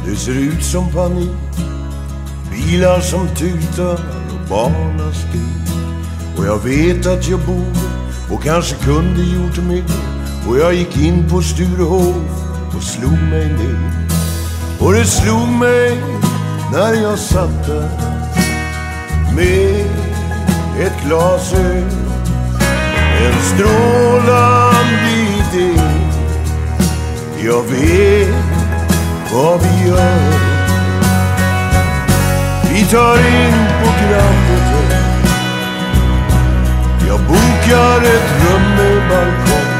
det 0.10 0.16
ser 0.16 0.32
ut 0.32 0.64
som 0.64 0.92
panik. 0.92 1.32
Bilar 2.52 3.00
som 3.00 3.28
tutar 3.28 3.94
och 3.94 4.50
barnaskrik. 4.50 5.68
Och 6.38 6.46
jag 6.46 6.64
vet 6.64 7.06
att 7.06 7.28
jag 7.28 7.40
borde 7.40 7.80
och 8.32 8.44
kanske 8.44 8.76
kunde 8.76 9.22
gjort 9.22 9.58
mer. 9.58 9.84
Och 10.50 10.58
jag 10.60 10.74
gick 10.74 10.98
in 10.98 11.30
på 11.30 11.42
Sturehof 11.42 12.16
och 12.76 12.84
slog 12.84 13.12
mig 13.12 13.48
ner. 13.48 13.92
Och 14.80 14.94
det 14.94 15.06
slog 15.06 15.48
mig 15.48 15.98
när 16.74 16.94
jag 16.94 17.20
satt 17.20 17.68
där 17.68 17.90
med 19.36 19.86
ett 20.80 21.06
glas 21.06 21.54
öl. 21.54 21.84
En 23.22 23.42
strålande 23.42 25.12
idé. 25.12 25.82
Jag 27.44 27.64
vet 27.64 28.57
vad 29.34 29.62
vi 29.62 29.88
gör. 29.88 30.48
Vi 32.74 32.84
tar 32.86 33.18
in 33.18 33.54
på 33.84 33.90
Grand 34.02 34.48
Hotel. 34.50 34.98
Jag 37.08 37.20
bokar 37.20 38.02
ett 38.02 38.30
rum 38.44 38.76
med 38.78 39.10
balkong. 39.10 39.78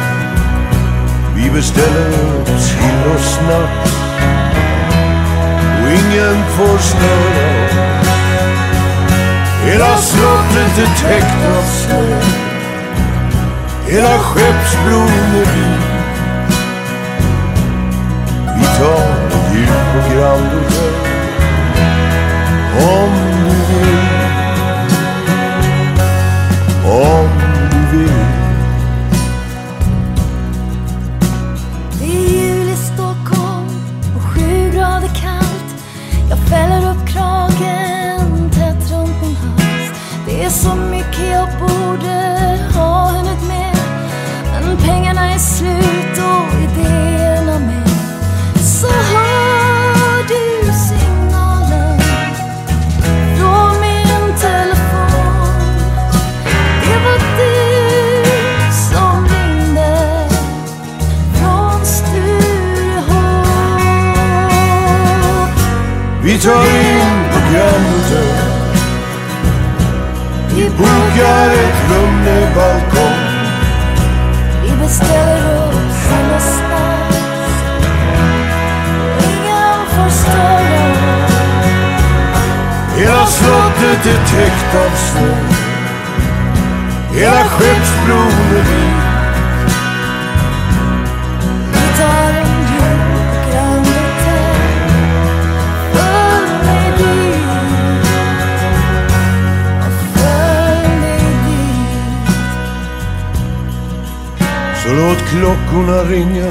Vi 1.36 1.50
beställer 1.50 2.46
till 2.46 3.12
oss 3.16 3.38
snabbt 3.38 3.88
snaps. 3.88 3.98
Och 5.82 5.90
ingen 5.90 6.44
får 6.50 6.78
störa. 6.78 7.88
Hela 9.66 9.98
slottet 9.98 10.78
är 10.78 11.08
täckt 11.08 11.46
av 11.58 11.64
snö. 11.64 12.20
Hela 13.88 14.20
Skeppsbron 14.20 15.08
är 15.08 15.46
vit. 15.46 15.88
Vi 18.58 18.66
tar 18.78 19.17
en 19.98 20.10
Grand 20.12 20.48
Hotel 20.54 20.94
Om 22.82 23.12
du 23.46 23.56
vill 23.70 24.08
Om 26.86 27.30
du 27.72 27.98
vill 27.98 28.12
Det 32.00 32.06
är 32.06 32.30
jul 32.30 32.70
i 32.70 32.76
Stockholm 32.76 33.68
och 34.16 34.22
sju 34.22 34.72
grader 34.74 35.08
kallt. 35.22 35.84
Jag 36.30 36.40
fäller 36.40 36.92
upp 36.92 37.08
kragen 37.08 38.50
tätt 38.52 38.92
runt 38.92 39.22
min 39.22 39.36
hals. 39.36 39.92
Det 40.26 40.44
är 40.44 40.50
så 40.50 40.76
mycket 40.76 41.32
jag 41.32 41.48
borde 41.60 42.60
ha 42.76 43.12
hunnit 43.12 43.48
med. 43.48 43.78
Men 44.54 44.78
pengarna 44.78 45.34
är 45.34 45.40
slut 45.40 46.18
Vi 66.28 66.38
tar 66.38 66.66
in 66.66 67.24
på 67.32 67.40
Grand 67.52 67.86
Vi 70.56 70.70
bokar 70.70 71.50
ett 71.50 71.92
rum 71.92 72.24
med 72.24 72.56
balkong 72.56 73.24
Vi 74.64 74.72
beställer 74.84 75.68
och 75.68 76.42
snaps. 76.42 77.54
Ingen 79.24 79.80
får 79.90 80.10
störa 80.10 81.26
oss. 81.26 81.38
Hela 82.98 83.26
slottet 83.26 84.06
är 84.06 84.26
täckt 84.26 84.76
av 84.76 84.96
snö 84.96 85.36
Hela 87.14 87.44
Skeppsbron 87.44 88.32
är 88.58 88.64
vit 88.64 88.97
låt 104.98 105.18
klockorna 105.18 106.04
ringa 106.04 106.48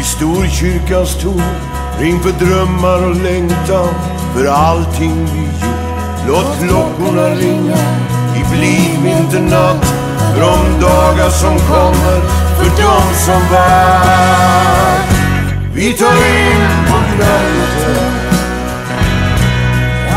i 0.00 0.02
Storkyrkans 0.02 1.22
torn. 1.22 1.42
Ring 2.00 2.20
för 2.20 2.32
drömmar 2.44 3.08
och 3.08 3.16
längtan, 3.16 3.88
för 4.34 4.46
allting 4.46 5.26
vi 5.34 5.40
gjort. 5.40 5.80
Låt 6.28 6.58
klockorna 6.58 7.28
ringa 7.28 7.76
i 8.36 8.44
blim 8.52 9.06
inte 9.06 9.40
natt. 9.40 9.84
för 10.34 10.40
de 10.40 10.80
dagar 10.80 11.30
som 11.30 11.58
kommer, 11.58 12.20
för 12.58 12.82
de 12.82 13.14
som 13.14 13.40
var. 13.52 14.98
Vi 15.74 15.92
tar 15.92 16.12
in 16.12 16.86
på 16.86 16.96
Grand 17.16 17.60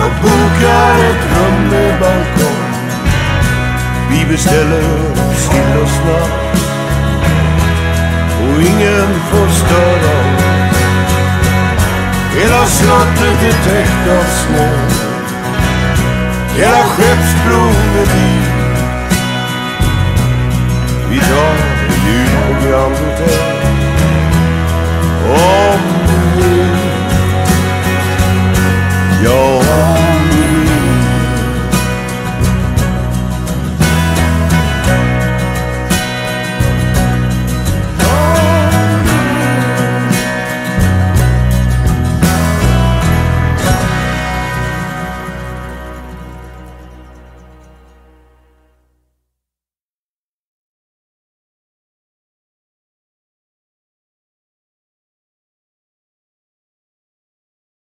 och 0.04 0.12
bokar 0.22 0.96
ett 1.10 1.24
rum 1.36 1.70
med 1.70 2.00
balkong. 2.00 2.64
Vi 4.10 4.26
beställer 4.26 4.84
stilla 5.36 5.88
snabbt 5.88 6.73
och 8.56 8.62
ingen 8.62 9.20
får 9.32 9.48
störa 9.48 10.14
Hela 12.36 12.66
slottet 12.66 13.44
är 13.44 13.70
täckt 13.70 14.08
av 14.10 14.24
små. 14.24 14.70
Hela 16.56 16.84
Skeppsbron 16.84 17.76
är 17.98 18.06
vit 18.06 18.54
Idag 21.12 21.56
är 21.90 22.08
jul 22.08 22.30
på 22.48 22.68
Grand 22.68 22.96
Hotel 22.96 23.54
Om 25.30 25.80
du 26.08 26.42
vill. 26.42 26.78
Ja. 29.26 30.03